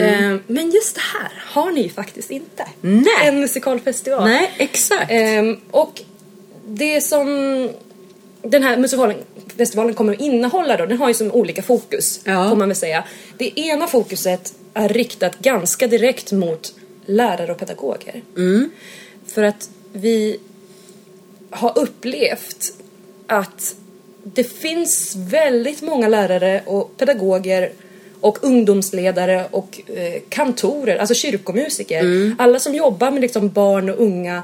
Eh, 0.00 0.40
men 0.46 0.70
just 0.70 0.94
det 0.94 1.00
här 1.18 1.30
har 1.46 1.70
ni 1.70 1.82
ju 1.82 1.88
faktiskt 1.88 2.30
inte. 2.30 2.64
Nej. 2.80 3.06
En 3.22 3.40
musikalfestival. 3.40 4.24
Nej, 4.24 4.50
exakt. 4.58 5.06
Ehm, 5.10 5.60
och 5.70 6.02
det 6.66 7.00
som 7.00 7.68
den 8.42 8.62
här 8.62 8.76
musikalfestivalen 8.76 9.94
kommer 9.94 10.12
att 10.14 10.20
innehålla 10.20 10.76
då, 10.76 10.86
den 10.86 10.98
har 10.98 11.08
ju 11.08 11.14
som 11.14 11.32
olika 11.32 11.62
fokus 11.62 12.20
Ja. 12.24 12.48
får 12.48 12.56
man 12.56 12.68
väl 12.68 12.76
säga. 12.76 13.04
Det 13.38 13.60
ena 13.60 13.86
fokuset 13.86 14.54
är 14.74 14.88
riktat 14.88 15.38
ganska 15.38 15.86
direkt 15.86 16.32
mot 16.32 16.74
lärare 17.06 17.52
och 17.52 17.58
pedagoger. 17.58 18.22
Mm. 18.36 18.70
För 19.26 19.42
att 19.42 19.70
vi 19.92 20.40
har 21.50 21.78
upplevt 21.78 22.72
att 23.26 23.74
det 24.24 24.44
finns 24.44 25.16
väldigt 25.16 25.82
många 25.82 26.08
lärare 26.08 26.62
och 26.66 26.96
pedagoger 26.96 27.72
och 28.20 28.38
ungdomsledare 28.44 29.46
och 29.50 29.80
eh, 29.86 30.22
kantorer, 30.28 30.96
alltså 30.96 31.14
kyrkomusiker. 31.14 32.00
Mm. 32.00 32.36
Alla 32.38 32.58
som 32.58 32.74
jobbar 32.74 33.10
med 33.10 33.20
liksom 33.20 33.48
barn 33.48 33.90
och 33.90 34.00
unga 34.00 34.42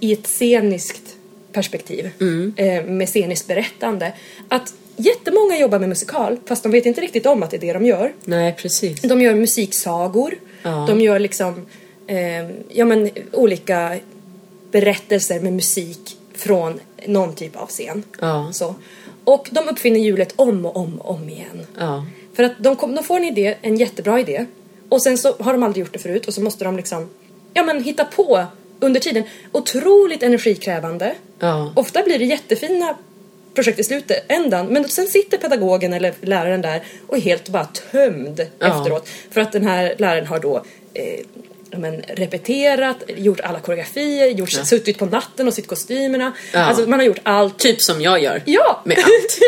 i 0.00 0.12
ett 0.12 0.26
sceniskt 0.26 1.07
perspektiv. 1.52 2.10
Mm. 2.20 2.52
Eh, 2.56 2.84
med 2.84 3.08
sceniskt 3.08 3.46
berättande. 3.46 4.12
Att 4.48 4.74
jättemånga 4.96 5.58
jobbar 5.58 5.78
med 5.78 5.88
musikal 5.88 6.38
fast 6.46 6.62
de 6.62 6.72
vet 6.72 6.86
inte 6.86 7.00
riktigt 7.00 7.26
om 7.26 7.42
att 7.42 7.50
det 7.50 7.56
är 7.56 7.60
det 7.60 7.72
de 7.72 7.84
gör. 7.84 8.12
Nej, 8.24 8.54
precis. 8.58 9.00
De 9.00 9.20
gör 9.20 9.34
musiksagor. 9.34 10.34
Ja. 10.62 10.84
De 10.88 11.00
gör 11.00 11.18
liksom 11.18 11.66
eh, 12.06 12.50
ja, 12.68 12.84
men, 12.84 13.10
olika 13.32 13.96
berättelser 14.70 15.40
med 15.40 15.52
musik 15.52 16.16
från 16.34 16.80
någon 17.06 17.34
typ 17.34 17.56
av 17.56 17.66
scen. 17.66 18.02
Ja. 18.20 18.48
Så. 18.52 18.74
Och 19.24 19.48
de 19.50 19.68
uppfinner 19.68 20.00
hjulet 20.00 20.32
om 20.36 20.66
och 20.66 20.76
om 20.76 20.98
och 21.00 21.14
om 21.14 21.28
igen. 21.28 21.66
Ja. 21.78 22.06
För 22.34 22.42
att 22.42 22.52
de, 22.58 22.76
kom, 22.76 22.94
de 22.94 23.04
får 23.04 23.16
en 23.16 23.24
idé, 23.24 23.54
en 23.62 23.76
jättebra 23.76 24.20
idé. 24.20 24.46
Och 24.88 25.02
sen 25.02 25.18
så 25.18 25.36
har 25.38 25.52
de 25.52 25.62
aldrig 25.62 25.80
gjort 25.80 25.92
det 25.92 25.98
förut 25.98 26.26
och 26.26 26.34
så 26.34 26.40
måste 26.40 26.64
de 26.64 26.76
liksom 26.76 27.08
ja, 27.54 27.62
men, 27.62 27.84
hitta 27.84 28.04
på 28.04 28.46
under 28.80 29.00
tiden. 29.00 29.24
Otroligt 29.52 30.22
energikrävande. 30.22 31.14
Ja. 31.38 31.72
Ofta 31.76 32.02
blir 32.02 32.18
det 32.18 32.24
jättefina 32.24 32.96
projekt 33.54 33.78
i 33.78 33.84
slutändan 33.84 34.66
men 34.66 34.88
sen 34.88 35.06
sitter 35.06 35.38
pedagogen 35.38 35.92
eller 35.92 36.14
läraren 36.20 36.62
där 36.62 36.82
och 37.06 37.16
är 37.16 37.20
helt 37.20 37.48
bara 37.48 37.64
tömd 37.90 38.46
Ja. 38.58 38.66
efteråt. 38.80 39.08
För 39.30 39.40
att 39.40 39.52
den 39.52 39.66
här 39.66 39.94
läraren 39.98 40.26
har 40.26 40.40
då 40.40 40.62
eh, 40.94 41.20
ja, 41.70 41.78
men, 41.78 42.02
repeterat, 42.08 42.96
gjort 43.16 43.40
alla 43.40 43.60
koreografier, 43.60 44.26
gjort, 44.26 44.50
suttit 44.50 44.98
på 44.98 45.06
natten 45.06 45.48
och 45.48 45.54
sytt 45.54 45.66
kostymerna. 45.66 46.32
Ja. 46.52 46.60
Alltså 46.60 46.86
man 46.88 46.98
har 46.98 47.06
gjort 47.06 47.20
allt. 47.22 47.58
Typ 47.58 47.82
som 47.82 48.00
jag 48.00 48.22
gör. 48.22 48.42
Ja! 48.44 48.82
Med 48.84 48.98
allt. 49.04 49.38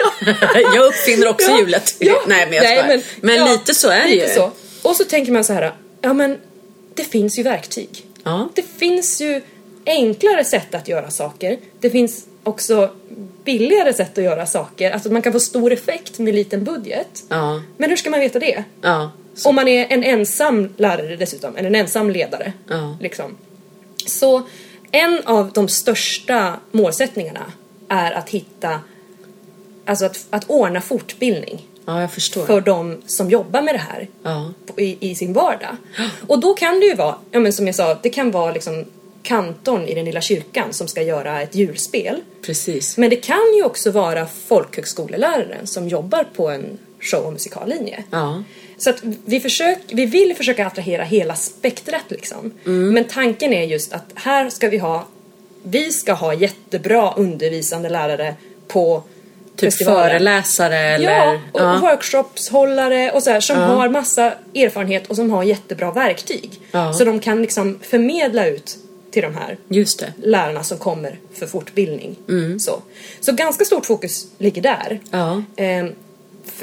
jag 0.74 0.86
uppfinner 0.86 1.28
också 1.28 1.50
Ja, 1.50 1.58
hjulet. 1.58 1.94
ja. 1.98 2.22
Nej, 2.26 2.46
men 2.46 2.54
jag 2.54 2.64
skojar. 2.66 2.86
Men, 2.86 3.02
men, 3.20 3.36
ja, 3.36 3.52
lite 3.52 3.74
så 3.74 3.88
är 3.88 4.02
det 4.02 4.14
ju. 4.14 4.28
Så. 4.28 4.50
Och 4.82 4.96
så 4.96 5.04
tänker 5.04 5.32
man 5.32 5.44
så 5.44 5.52
här, 5.52 5.72
ja 6.00 6.12
men 6.12 6.38
det 6.94 7.04
finns 7.04 7.38
ju 7.38 7.42
verktyg. 7.42 8.06
Ja. 8.22 8.48
Det 8.54 8.62
finns 8.62 9.20
ju 9.20 9.42
enklare 9.86 10.44
sätt 10.44 10.74
att 10.74 10.88
göra 10.88 11.10
saker. 11.10 11.58
Det 11.80 11.90
finns 11.90 12.26
också 12.42 12.90
billigare 13.44 13.92
sätt 13.92 14.18
att 14.18 14.24
göra 14.24 14.46
saker. 14.46 14.90
Alltså 14.90 15.12
man 15.12 15.22
kan 15.22 15.32
få 15.32 15.40
stor 15.40 15.72
effekt 15.72 16.18
med 16.18 16.34
liten 16.34 16.64
budget. 16.64 17.24
Ja. 17.28 17.62
Men 17.76 17.90
hur 17.90 17.96
ska 17.96 18.10
man 18.10 18.20
veta 18.20 18.38
det? 18.38 18.64
Ja. 18.82 19.10
Om 19.44 19.54
man 19.54 19.68
är 19.68 19.86
en 19.90 20.04
ensam 20.04 20.68
lärare 20.76 21.16
dessutom, 21.16 21.56
eller 21.56 21.68
en 21.68 21.74
ensam 21.74 22.10
ledare. 22.10 22.52
Ja. 22.68 22.96
Liksom. 23.00 23.36
Så 24.06 24.42
en 24.90 25.20
av 25.24 25.52
de 25.52 25.68
största 25.68 26.56
målsättningarna 26.70 27.52
är 27.88 28.12
att 28.12 28.30
hitta, 28.30 28.80
alltså 29.84 30.04
att, 30.04 30.26
att 30.30 30.50
ordna 30.50 30.80
fortbildning 30.80 31.66
ja, 31.86 32.00
jag 32.00 32.12
förstår. 32.12 32.46
för 32.46 32.60
de 32.60 33.02
som 33.06 33.30
jobbar 33.30 33.62
med 33.62 33.74
det 33.74 33.78
här 33.78 34.08
Ja. 34.22 34.52
i, 34.76 35.10
i 35.10 35.14
sin 35.14 35.32
vardag. 35.32 35.76
Och 36.26 36.40
då 36.40 36.54
kan 36.54 36.80
det 36.80 36.86
ju 36.86 36.94
vara, 36.94 37.14
ja 37.30 37.40
men 37.40 37.52
som 37.52 37.66
jag 37.66 37.74
sa, 37.74 37.94
det 38.02 38.10
kan 38.10 38.30
vara 38.30 38.52
liksom 38.52 38.84
kantorn 39.22 39.84
i 39.86 39.94
den 39.94 40.04
lilla 40.04 40.20
kyrkan 40.20 40.72
som 40.72 40.88
ska 40.88 41.02
göra 41.02 41.42
ett 41.42 41.54
julspel. 41.54 42.20
Precis. 42.42 42.96
Men 42.96 43.10
det 43.10 43.16
kan 43.16 43.54
ju 43.56 43.64
också 43.64 43.90
vara 43.90 44.26
folkhögskoleläraren 44.26 45.66
som 45.66 45.88
jobbar 45.88 46.24
på 46.36 46.48
en 46.48 46.78
show 47.00 47.24
och 47.26 47.32
musikallinje. 47.32 48.04
Ja. 48.10 48.42
Så 48.78 48.90
att 48.90 49.00
vi, 49.24 49.40
försök, 49.40 49.78
vi 49.88 50.06
vill 50.06 50.34
försöka 50.36 50.66
attrahera 50.66 51.04
hela 51.04 51.34
spektrat 51.34 52.04
liksom. 52.08 52.50
Mm. 52.66 52.94
Men 52.94 53.04
tanken 53.04 53.52
är 53.52 53.64
just 53.64 53.92
att 53.92 54.04
här 54.14 54.50
ska 54.50 54.68
vi 54.68 54.78
ha, 54.78 55.06
vi 55.62 55.92
ska 55.92 56.12
ha 56.12 56.34
jättebra 56.34 57.14
undervisande 57.14 57.88
lärare 57.88 58.34
på 58.68 59.02
Typ 59.60 59.74
föreläsare 59.74 60.78
eller... 60.78 61.12
Ja, 61.12 61.38
och 61.52 61.60
ja. 61.60 61.78
workshopshållare 61.80 63.10
och 63.10 63.22
så 63.22 63.30
här, 63.30 63.40
som 63.40 63.56
har 63.56 63.88
massa 63.88 64.32
erfarenhet 64.54 65.06
och 65.06 65.16
som 65.16 65.30
har 65.30 65.42
jättebra 65.42 65.92
verktyg. 65.92 66.60
Ja. 66.72 66.92
Så 66.92 67.04
de 67.04 67.20
kan 67.20 67.42
liksom 67.42 67.78
förmedla 67.82 68.46
ut 68.46 68.76
till 69.10 69.22
de 69.22 69.34
här 69.34 69.56
Just 69.68 69.98
det. 69.98 70.12
lärarna 70.22 70.62
som 70.62 70.78
kommer 70.78 71.18
för 71.34 71.46
fortbildning. 71.46 72.16
Mm. 72.28 72.60
Så. 72.60 72.82
så 73.20 73.32
ganska 73.32 73.64
stort 73.64 73.86
fokus 73.86 74.26
ligger 74.38 74.62
där. 74.62 75.00
Ja. 75.10 75.42
Ehm, 75.56 75.92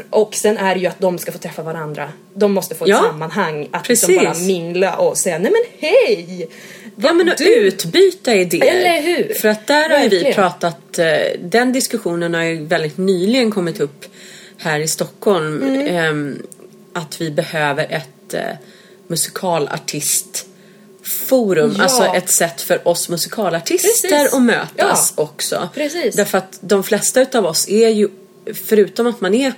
och 0.09 0.35
sen 0.35 0.57
är 0.57 0.75
det 0.75 0.81
ju 0.81 0.87
att 0.87 0.99
de 0.99 1.17
ska 1.17 1.31
få 1.31 1.37
träffa 1.37 1.63
varandra. 1.63 2.09
De 2.33 2.53
måste 2.53 2.75
få 2.75 2.85
ett 2.85 2.89
Ja, 2.89 2.97
sammanhang. 2.97 3.67
Att 3.71 3.89
liksom 3.89 4.15
bara 4.15 4.33
mingla 4.33 4.95
och 4.95 5.17
säga 5.17 5.39
nej 5.39 5.51
men 5.51 5.89
hej! 5.89 6.49
Ja 6.99 7.13
men 7.13 7.29
att 7.29 7.41
utbyta 7.41 8.35
idéer. 8.35 8.75
Eller 8.75 9.01
hur? 9.01 9.33
För 9.33 9.47
att 9.47 9.67
där 9.67 9.89
har 9.89 9.97
ju 10.03 10.09
vi 10.09 10.15
Verkligen. 10.15 10.33
pratat, 10.35 10.99
eh, 10.99 11.05
den 11.41 11.73
diskussionen 11.73 12.33
har 12.33 12.43
ju 12.43 12.65
väldigt 12.65 12.97
nyligen 12.97 13.51
kommit 13.51 13.79
upp 13.79 14.05
här 14.57 14.79
i 14.79 14.87
Stockholm. 14.87 15.63
Mm. 15.63 15.87
ehm, 15.87 16.41
att 16.93 17.21
vi 17.21 17.31
behöver 17.31 17.87
ett 17.89 18.33
eh, 18.33 18.41
musikalartistforum. 19.07 21.73
Ja. 21.77 21.83
Alltså 21.83 22.03
ett 22.03 22.33
sätt 22.33 22.61
för 22.61 22.87
oss 22.87 23.09
musikalartister 23.09 24.09
Precis. 24.09 24.33
att 24.33 24.41
mötas 24.41 25.13
Ja. 25.17 25.23
också. 25.23 25.69
Precis. 25.73 26.15
Därför 26.15 26.37
att 26.37 26.57
de 26.61 26.83
flesta 26.83 27.21
utav 27.21 27.45
oss 27.45 27.69
är 27.69 27.89
ju, 27.89 28.07
förutom 28.53 29.07
att 29.07 29.21
man 29.21 29.33
är 29.33 29.53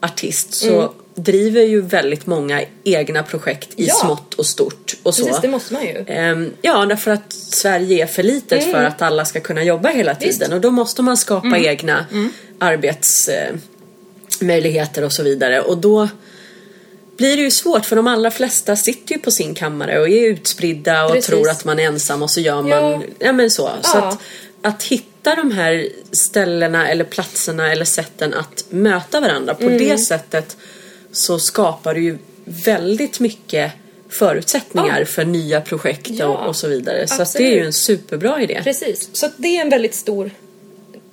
artist 0.00 0.54
så 0.54 0.80
Mm. 0.80 0.88
Driver 1.18 1.62
ju 1.62 1.80
väldigt 1.80 2.26
många 2.26 2.62
egna 2.84 3.22
projekt 3.22 3.68
i 3.76 3.86
Ja. 3.86 3.94
smått 3.94 4.34
och 4.34 4.46
stort 4.46 4.96
och 5.02 5.14
så. 5.14 5.24
Precis, 5.24 5.40
det 5.42 5.48
måste 5.48 5.74
man 5.74 5.82
ju. 5.84 6.04
Ehm, 6.06 6.52
Ja, 6.62 6.86
därför 6.86 7.10
att 7.10 7.32
Sverige 7.32 8.02
är 8.02 8.06
för 8.06 8.22
litet 8.22 8.64
för 8.72 8.84
att 8.84 9.02
alla 9.02 9.24
ska 9.24 9.40
kunna 9.40 9.64
jobba 9.64 9.88
hela 9.88 10.14
tiden 10.14 10.38
Visst. 10.38 10.52
och 10.52 10.60
då 10.60 10.70
måste 10.70 11.02
man 11.02 11.16
skapa 11.16 11.58
egna 11.58 12.06
arbetsmöjligheter 12.58 15.04
och 15.04 15.12
så 15.12 15.22
vidare 15.22 15.60
och 15.60 15.78
då 15.78 16.08
blir 17.16 17.36
det 17.36 17.42
ju 17.42 17.50
svårt 17.50 17.84
för 17.84 17.96
de 17.96 18.06
allra 18.06 18.30
flesta 18.30 18.76
sitter 18.76 19.14
ju 19.14 19.20
på 19.20 19.30
sin 19.30 19.54
kammare 19.54 19.98
och 20.00 20.08
är 20.08 20.26
utspridda 20.26 21.04
och 21.04 21.10
Precis. 21.12 21.26
tror 21.26 21.48
att 21.48 21.64
man 21.64 21.78
är 21.78 21.84
ensam 21.84 22.22
och 22.22 22.30
så 22.30 22.40
gör 22.40 22.62
man, 22.62 22.70
Ja. 22.70 23.02
ja, 23.18 23.32
men 23.32 23.50
så. 23.50 23.70
Så 23.82 23.98
Ja. 23.98 24.08
att, 24.08 24.18
att 24.62 24.82
hitta 24.82 25.34
de 25.34 25.50
här 25.50 25.88
ställena 26.12 26.88
eller 26.88 27.04
platserna 27.04 27.72
eller 27.72 27.84
sätten 27.84 28.34
att 28.34 28.64
möta 28.70 29.20
varandra 29.20 29.54
på 29.54 29.62
Mm. 29.62 29.78
det 29.78 29.98
sättet 29.98 30.56
så 31.16 31.38
skapar 31.38 31.94
det 31.94 32.00
ju 32.00 32.18
väldigt 32.44 33.20
mycket 33.20 33.72
förutsättningar 34.08 35.04
för 35.04 35.24
nya 35.24 35.60
projekt 35.60 36.10
Ja, 36.10 36.26
och, 36.26 36.48
och 36.48 36.56
så 36.56 36.68
vidare. 36.68 37.06
Så 37.06 37.22
att 37.22 37.32
det 37.32 37.38
är 37.38 37.42
absolut. 37.42 37.56
ju 37.56 37.66
en 37.66 37.72
superbra 37.72 38.42
idé. 38.42 38.60
Precis, 38.64 39.10
så 39.12 39.28
det 39.36 39.56
är 39.56 39.60
en 39.60 39.70
väldigt 39.70 39.94
stor, 39.94 40.30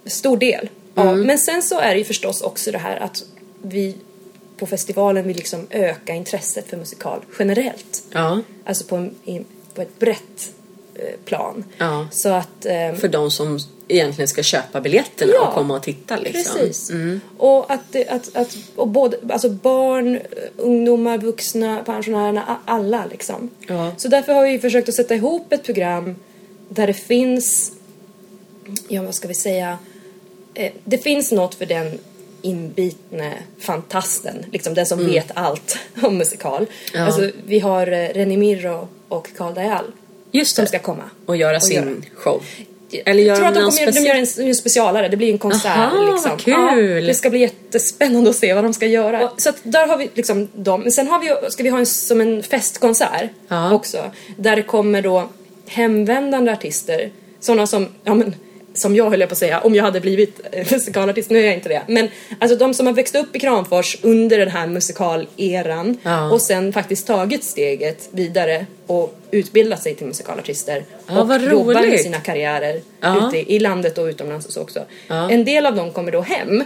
stor 0.06 0.38
del. 0.38 0.70
av 0.96 1.18
Men 1.18 1.40
sen 1.40 1.62
så 1.62 1.80
är 1.80 1.92
det 1.92 1.98
ju 1.98 2.04
förstås 2.04 2.42
också 2.42 2.72
det 2.72 2.78
här 2.78 2.98
att 2.98 3.24
vi 3.62 3.96
på 4.58 4.66
festivalen 4.66 5.28
vill 5.28 5.38
liksom 5.38 5.68
öka 5.70 6.14
intresset 6.14 6.70
för 6.70 6.78
musikal 6.78 7.20
generellt. 7.40 8.04
Ja, 8.12 8.42
Alltså 8.66 8.84
på, 8.84 8.96
en, 9.26 9.46
på 9.74 9.82
ett 9.82 10.00
brett 10.00 10.54
plan. 11.26 11.64
Ja. 11.78 12.08
Så 12.12 12.30
att... 12.30 12.66
ehm, 12.66 12.96
för 12.98 13.08
de 13.08 13.32
som 13.32 13.60
egentligen 13.88 14.28
ska 14.28 14.44
köpa 14.44 14.82
biljetterna 14.82 15.32
Ja, 15.36 15.48
och 15.48 15.54
komma 15.54 15.76
och 15.76 15.84
titta 15.84 16.18
liksom. 16.18 16.58
Precis. 16.58 16.92
Och 17.38 17.72
att, 17.72 17.96
att, 18.10 18.36
att 18.36 18.58
och 18.76 18.88
både, 18.88 19.18
alltså 19.30 19.50
barn, 19.50 20.20
ungdomar, 20.58 21.18
vuxna, 21.18 21.84
pensionärerna, 21.86 22.58
alla 22.66 23.06
liksom. 23.12 23.50
Ja. 23.68 23.92
Så 23.98 24.08
därför 24.08 24.34
har 24.34 24.44
vi 24.44 24.60
försökt 24.60 24.90
att 24.90 24.96
sätta 24.96 25.16
ihop 25.16 25.54
ett 25.54 25.64
program 25.64 26.16
där 26.70 26.88
det 26.88 26.94
finns, 26.94 27.72
ja 28.88 29.02
vad 29.02 29.16
ska 29.16 29.28
vi 29.28 29.34
säga, 29.34 29.78
eh, 30.54 30.72
det 30.84 30.98
finns 30.98 31.32
något 31.32 31.56
för 31.56 31.66
den 31.66 32.00
inbitne 32.42 33.34
fantasten, 33.60 34.46
liksom 34.52 34.74
den 34.74 34.86
som 34.86 35.06
vet 35.06 35.32
allt 35.34 35.78
om 36.04 36.18
musikal. 36.18 36.66
Ja. 36.94 37.06
Alltså 37.06 37.32
vi 37.46 37.60
har 37.60 37.88
eh, 37.88 38.08
René 38.08 38.38
Mirro 38.38 38.88
och 39.08 39.30
Karl 39.38 39.54
Dajal 39.54 39.86
Just 40.34 40.56
som 40.56 40.66
ska 40.68 40.80
komma. 40.80 41.04
Och 41.26 41.38
göra 41.38 41.56
Och 41.56 41.64
sin 41.64 41.76
göra. 41.76 41.96
show. 42.16 42.44
Eller 43.06 43.24
jag 43.24 43.38
tror 43.38 43.48
att 43.48 43.54
de 43.54 43.60
de, 43.60 43.72
kommer, 43.72 44.02
gör 44.08 44.16
en, 44.16 44.48
en 44.48 44.56
specialare, 44.56 45.08
det 45.08 45.18
blir 45.18 45.32
en 45.32 45.38
konsert 45.38 45.78
Aha, 45.78 46.12
liksom. 46.12 46.38
kul. 46.38 46.54
Ja, 47.02 47.08
det 47.08 47.14
ska 47.14 47.30
bli 47.30 47.40
jättespännande 47.40 48.30
att 48.30 48.36
se 48.36 48.54
vad 48.54 48.64
de 48.64 48.74
ska 48.74 48.86
göra. 48.86 49.30
så 49.38 49.50
att 49.50 49.56
där 49.64 49.88
har 49.88 49.98
vi 49.98 50.10
liksom 50.14 50.48
dem. 50.54 50.82
Men 50.82 50.92
sen 50.92 51.08
har 51.08 51.20
vi, 51.20 51.52
ska 51.52 51.64
vi 51.64 51.70
ha 51.70 51.80
en, 51.80 51.86
som 51.86 52.22
en 52.22 52.44
festkonsert 52.44 53.30
Ja. 53.48 53.74
också. 53.74 54.12
Där 54.38 54.56
det 54.56 54.62
kommer 54.64 55.02
då 55.02 55.30
hemvändande 55.68 56.52
artister. 56.52 57.10
Sådana 57.40 57.68
som, 57.68 57.88
ja 58.04 58.14
men 58.14 58.36
som 58.74 58.96
jag 58.96 59.10
höll 59.10 59.20
jag 59.20 59.30
på 59.30 59.34
att 59.34 59.40
säga, 59.40 59.60
om 59.60 59.76
jag 59.76 59.84
hade 59.84 60.00
blivit 60.00 60.40
eh, 60.52 60.68
musikalartist, 60.72 61.30
nu 61.30 61.40
är 61.40 61.44
jag 61.46 61.54
inte 61.54 61.70
det. 61.70 61.82
Men 61.88 62.10
alltså 62.40 62.58
de 62.58 62.74
som 62.74 62.88
har 62.88 62.94
växt 62.94 63.16
upp 63.16 63.36
i 63.36 63.40
Kramfors 63.40 63.98
under 64.02 64.38
den 64.40 64.50
här 64.50 64.68
musikaleran 64.68 65.98
Ja. 66.04 66.32
och 66.32 66.42
sen 66.42 66.74
faktiskt 66.74 67.08
tagit 67.08 67.44
steget 67.44 68.10
vidare 68.12 68.66
och 68.88 69.16
utbildat 69.32 69.84
sig 69.84 69.96
till 69.96 70.08
musikalartister. 70.08 70.86
Ja, 71.08 71.22
och 71.22 71.42
jobbar 71.42 71.88
med 71.88 72.00
sina 72.00 72.20
karriärer 72.20 72.82
Ja. 73.02 73.28
ute 73.28 73.54
i 73.54 73.60
landet 73.60 73.98
och 73.98 74.06
utomlands 74.06 74.46
och 74.46 74.54
så 74.54 74.62
också. 74.62 74.80
Ja. 75.08 75.30
En 75.30 75.46
del 75.46 75.66
av 75.66 75.76
dem 75.76 75.92
kommer 75.92 76.12
då 76.12 76.22
hem 76.22 76.64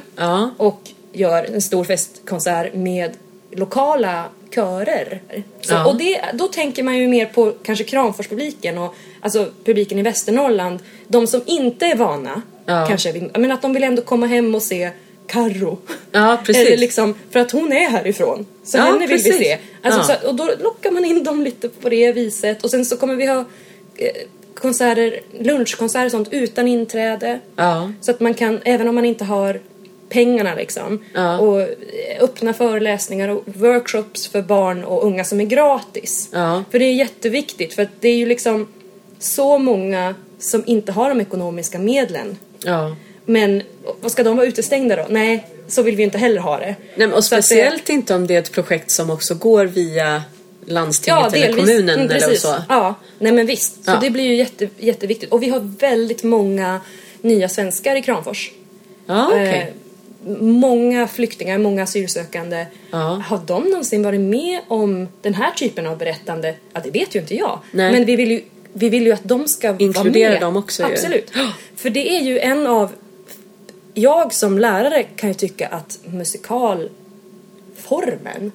och 0.58 0.80
gör 1.14 1.44
en 1.54 1.62
stor 1.62 1.84
festkonsert 1.84 2.74
med 2.74 3.12
lokala 3.58 4.24
körer. 4.56 5.22
Så, 5.62 5.74
Ja. 5.74 5.86
Och 5.88 5.98
det, 5.98 6.22
då 6.34 6.48
tänker 6.48 6.84
man 6.84 6.98
ju 6.98 7.08
mer 7.08 7.26
på 7.26 7.54
kanske 7.64 7.84
Kramforspubliken 7.86 8.78
och 8.78 8.96
alltså 9.22 9.46
publiken 9.66 10.00
i 10.00 10.02
Västernorrland. 10.02 10.80
De 11.08 11.28
som 11.28 11.42
inte 11.46 11.86
är 11.86 11.96
vana 11.96 12.42
Ja. 12.66 12.86
kanske, 12.90 13.30
men 13.38 13.52
att 13.52 13.62
de 13.62 13.74
vill 13.74 13.84
ändå 13.84 14.02
komma 14.02 14.26
hem 14.28 14.56
och 14.56 14.64
se 14.64 14.90
Carro. 15.28 15.78
Ja, 16.12 16.38
precis. 16.46 16.68
Eller 16.68 16.78
liksom, 16.78 17.16
för 17.32 17.40
att 17.40 17.52
hon 17.52 17.72
är 17.74 17.90
härifrån. 17.90 18.46
Så 18.64 18.78
Ja, 18.78 18.82
henne 18.84 19.00
vill 19.00 19.10
precis. 19.10 19.40
vi 19.40 19.44
se. 19.44 19.58
Alltså, 19.84 20.12
Ja. 20.14 20.20
så, 20.22 20.28
och 20.28 20.36
då 20.36 20.50
lockar 20.60 20.92
man 20.92 21.06
in 21.06 21.24
dem 21.24 21.42
lite 21.44 21.70
på 21.70 21.90
det 21.90 22.12
viset. 22.12 22.64
Och 22.64 22.72
sen 22.72 22.86
så 22.86 22.98
kommer 22.98 23.16
vi 23.16 23.26
ha 23.26 23.40
eh, 23.98 24.12
konserter, 24.56 25.20
lunchkonserter 25.40 26.06
och 26.06 26.12
sånt 26.12 26.28
utan 26.32 26.68
inträde. 26.68 27.40
Ja. 27.56 27.92
Så 28.02 28.12
att 28.12 28.20
man 28.20 28.34
kan, 28.34 28.60
även 28.66 28.88
om 28.88 28.96
man 28.96 29.06
inte 29.06 29.24
har 29.24 29.60
pengarna 30.10 30.56
liksom, 30.56 31.00
Ja. 31.14 31.38
och 31.40 31.68
öppna 32.20 32.54
föreläsningar 32.54 33.28
och 33.30 33.44
workshops 33.46 34.28
för 34.28 34.42
barn 34.42 34.84
och 34.84 35.06
unga 35.06 35.24
som 35.24 35.42
är 35.42 35.46
gratis. 35.46 36.30
Ja. 36.32 36.64
För 36.72 36.80
det 36.80 36.86
är 36.86 36.94
jätteviktigt 36.94 37.74
för 37.74 37.84
att 37.84 37.90
det 38.00 38.10
är 38.10 38.16
ju 38.16 38.26
liksom 38.26 38.68
så 39.20 39.58
många 39.58 40.16
som 40.40 40.64
inte 40.66 40.92
har 40.92 41.10
de 41.10 41.22
ekonomiska 41.22 41.80
medlen. 41.80 42.38
Ja. 42.64 42.96
Men 43.26 43.64
vad 44.02 44.12
ska 44.12 44.24
de 44.24 44.38
vara 44.38 44.48
utestängda 44.48 44.96
då? 44.96 45.06
Nej, 45.10 45.48
så 45.68 45.82
vill 45.82 45.96
vi 45.96 46.04
inte 46.04 46.18
heller 46.18 46.42
ha 46.42 46.60
det. 46.60 46.76
Nej, 46.96 47.08
och 47.08 47.14
att 47.14 47.16
det- 47.18 47.22
speciellt 47.28 47.90
inte 47.90 48.16
om 48.16 48.28
det 48.28 48.36
är 48.36 48.40
ett 48.40 48.52
projekt 48.52 48.92
som 48.92 49.10
också 49.10 49.36
går 49.36 49.66
via 49.66 50.24
landstinget 50.66 51.34
eller 51.34 51.48
delvis. 51.48 51.66
kommunen 51.66 52.00
Mm, 52.00 52.12
eller 52.12 52.36
så. 52.36 52.56
Ja, 52.70 52.96
nej 53.20 53.32
men 53.32 53.46
visst. 53.46 53.86
Så 53.86 53.92
Ja. 53.92 53.98
det 54.02 54.10
blir 54.10 54.24
ju 54.24 54.36
jätte, 54.36 54.70
jätteviktigt. 54.78 55.32
Och 55.32 55.44
vi 55.44 55.50
har 55.50 55.60
väldigt 55.60 56.24
många 56.24 56.82
nya 57.22 57.50
svenskar 57.50 57.96
i 57.96 58.02
Kramfors. 58.02 58.52
Ja, 59.06 59.28
okej. 59.28 59.48
Eh, 59.50 59.66
många 60.40 61.08
flyktingar, 61.08 61.58
många 61.58 61.84
asylsökande. 61.84 62.66
Ja. 62.92 62.98
Har 63.28 63.42
de 63.46 63.64
någonsin 63.64 64.04
varit 64.04 64.20
med 64.22 64.60
om 64.68 65.08
den 65.22 65.34
här 65.34 65.52
typen 65.52 65.88
av 65.88 65.98
berättande? 65.98 66.56
Ja, 66.74 66.80
det 66.84 66.92
vet 66.92 67.16
ju 67.16 67.20
inte 67.20 67.36
jag. 67.36 67.60
Nej. 67.72 67.92
Men 67.92 68.06
vi 68.06 68.16
vill 68.16 68.32
ju, 68.32 68.42
vi 68.74 68.90
vill 68.90 69.06
ju 69.06 69.12
att 69.12 69.24
de 69.24 69.48
ska 69.48 69.76
Inkludera 69.78 70.30
vara 70.30 70.34
med. 70.34 70.42
dem 70.42 70.58
också 70.58 70.84
ju. 70.84 70.90
Absolut. 70.94 71.32
För 71.76 71.90
det 71.90 72.10
är 72.18 72.22
ju 72.22 72.40
en 72.40 72.68
av... 72.68 72.92
Jag 73.94 74.34
som 74.34 74.60
lärare 74.60 75.04
kan 75.04 75.30
ju 75.30 75.34
tycka 75.34 75.68
att 75.68 76.00
musikalformen 76.06 76.92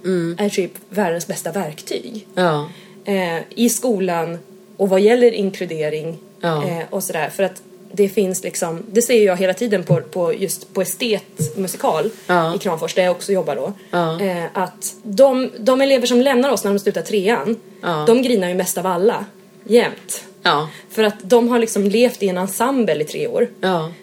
Mm. 0.05 0.37
är 0.39 0.49
typ 0.49 0.73
världens 0.89 1.27
bästa 1.27 1.53
verktyg 1.53 2.27
Ja. 2.35 2.69
eh, 3.05 3.39
i 3.55 3.69
skolan 3.69 4.39
och 4.77 4.89
vad 4.89 5.01
gäller 5.01 5.33
inkludering 5.33 6.19
Ja. 6.41 6.69
eh, 6.69 6.85
och 6.91 7.05
sådär. 7.05 7.29
För 7.29 7.43
att 7.43 7.63
det 7.93 8.09
finns 8.09 8.43
liksom, 8.45 8.83
det 8.93 9.03
säger 9.03 9.27
jag 9.27 9.37
hela 9.37 9.55
tiden 9.55 9.85
på, 9.85 10.01
på 10.01 10.35
just 10.35 10.75
på 10.75 10.83
estetmusikal 10.83 12.11
Ja. 12.27 12.55
i 12.55 12.59
Kramfors 12.59 12.95
där 12.95 13.03
jag 13.03 13.11
också 13.11 13.33
jobbar 13.33 13.57
då. 13.57 13.73
Ja. 13.91 14.21
Eh, 14.21 14.45
att 14.55 14.95
de, 15.03 15.51
de 15.59 15.81
elever 15.81 16.07
som 16.07 16.21
lämnar 16.21 16.51
oss 16.51 16.65
när 16.65 16.71
de 16.73 16.79
slutar 16.79 17.03
trean, 17.03 17.57
Ja. 17.83 18.05
de 18.07 18.23
grinar 18.23 18.49
ju 18.49 18.55
mest 18.55 18.79
av 18.79 18.87
alla. 18.87 19.25
Jämt. 19.65 20.25
Ja. 20.43 20.69
För 20.91 21.03
att 21.05 21.15
de 21.23 21.49
har 21.49 21.59
liksom 21.59 21.85
levt 21.85 22.23
i 22.23 22.29
en 22.29 22.39
ensemble 22.39 23.01
i 23.01 23.05
tre 23.05 23.27
år. 23.27 23.49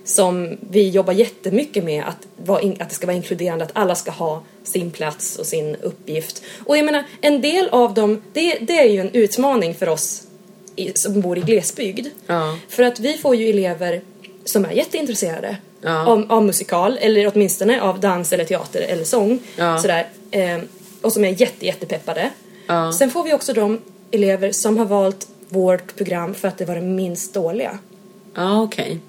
Som 0.04 0.58
vi 0.70 0.90
jobbar 0.90 1.14
jättemycket 1.14 1.84
med 1.84 2.04
att, 2.04 2.64
in, 2.64 2.78
att 2.82 2.90
det 2.90 2.96
ska 2.96 3.08
vara 3.08 3.16
inkluderande, 3.18 3.66
att 3.66 3.72
alla 3.74 3.96
ska 3.96 4.12
ha 4.12 4.44
sin 4.64 4.92
plats 4.92 5.36
och 5.36 5.46
sin 5.46 5.76
uppgift. 5.76 6.44
Och 6.66 6.78
jag 6.78 6.86
menar, 6.86 7.04
en 7.22 7.42
del 7.42 7.70
av 7.70 7.94
dem, 7.94 8.22
det, 8.34 8.58
det 8.62 8.80
är 8.80 8.90
ju 8.90 9.00
en 9.00 9.10
utmaning 9.14 9.76
för 9.76 9.90
oss 9.90 10.22
i, 10.80 10.92
som 10.96 11.22
bor 11.22 11.38
i 11.38 11.42
glesbygd. 11.42 12.08
Ja. 12.28 12.58
För 12.70 12.84
att 12.84 13.00
vi 13.00 13.18
får 13.18 13.36
ju 13.36 13.50
elever 13.50 14.02
som 14.46 14.66
är 14.66 14.72
jätteintresserade 14.72 15.58
Ja. 15.82 16.06
av, 16.08 16.26
av 16.32 16.44
musikal, 16.46 16.98
eller 17.02 17.32
åtminstone 17.34 17.82
av 17.82 18.00
dans 18.00 18.34
eller 18.34 18.46
teater 18.46 18.82
eller 18.82 19.04
sång. 19.04 19.40
Ja. 19.56 19.78
Sådär, 19.78 20.08
eh, 20.32 20.58
och 21.02 21.14
som 21.14 21.26
är 21.26 21.42
jätte, 21.42 21.66
jättepeppade. 21.66 22.30
Ja. 22.68 22.92
Sen 22.94 23.12
får 23.12 23.24
vi 23.24 23.34
också 23.34 23.54
de 23.54 23.80
elever 24.12 24.52
som 24.52 24.78
har 24.78 24.86
valt 24.86 25.28
vårt 25.50 25.96
program 25.96 26.34
för 26.34 26.48
att 26.48 26.58
det 26.58 26.66
var 26.66 26.76
det 26.76 26.82
minst 26.82 27.34
dåliga. 27.34 27.80
Ja, 28.36 28.62
okej. 28.64 29.00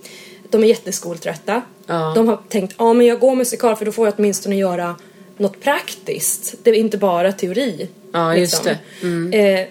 De 0.51 0.65
är 0.65 0.69
jätteskoltrötta. 0.69 1.63
Ja. 1.87 2.13
De 2.15 2.29
har 2.29 2.39
tänkt, 2.49 2.75
ja 2.79 2.93
men 2.93 3.07
jag 3.07 3.21
går 3.21 3.35
musikal 3.35 3.77
för 3.77 3.85
då 3.85 3.93
får 3.93 4.07
jag 4.07 4.15
åtminstone 4.19 4.57
göra 4.57 4.97
något 5.37 5.61
praktiskt. 5.61 6.55
Det 6.63 6.71
är 6.71 6.75
inte 6.75 6.99
bara 6.99 7.33
teori. 7.33 7.77
liksom. 7.77 7.89
Ja, 8.13 8.37
just 8.37 8.65
det. 8.65 8.79
Mm. 9.03 9.33
Eh, 9.33 9.67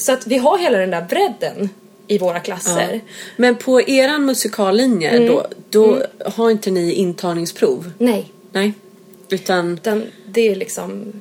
så 0.00 0.12
att 0.12 0.26
vi 0.26 0.38
har 0.38 0.58
hela 0.58 0.78
den 0.78 0.90
där 0.90 1.02
bredden 1.08 1.68
i 2.06 2.18
våra 2.18 2.40
klasser. 2.40 3.00
Men 3.36 3.56
på 3.56 3.80
eran 3.82 4.24
musikallinje 4.26 5.10
Mm. 5.10 5.28
då, 5.28 5.46
då 5.70 6.02
har 6.24 6.50
inte 6.50 6.70
ni 6.70 6.92
intagningsprov? 6.92 7.92
Nej, 7.98 8.32
Nej. 8.52 8.72
Utan, 9.28 9.72
utan 9.74 10.04
det 10.26 10.48
är 10.48 10.56
liksom... 10.56 11.12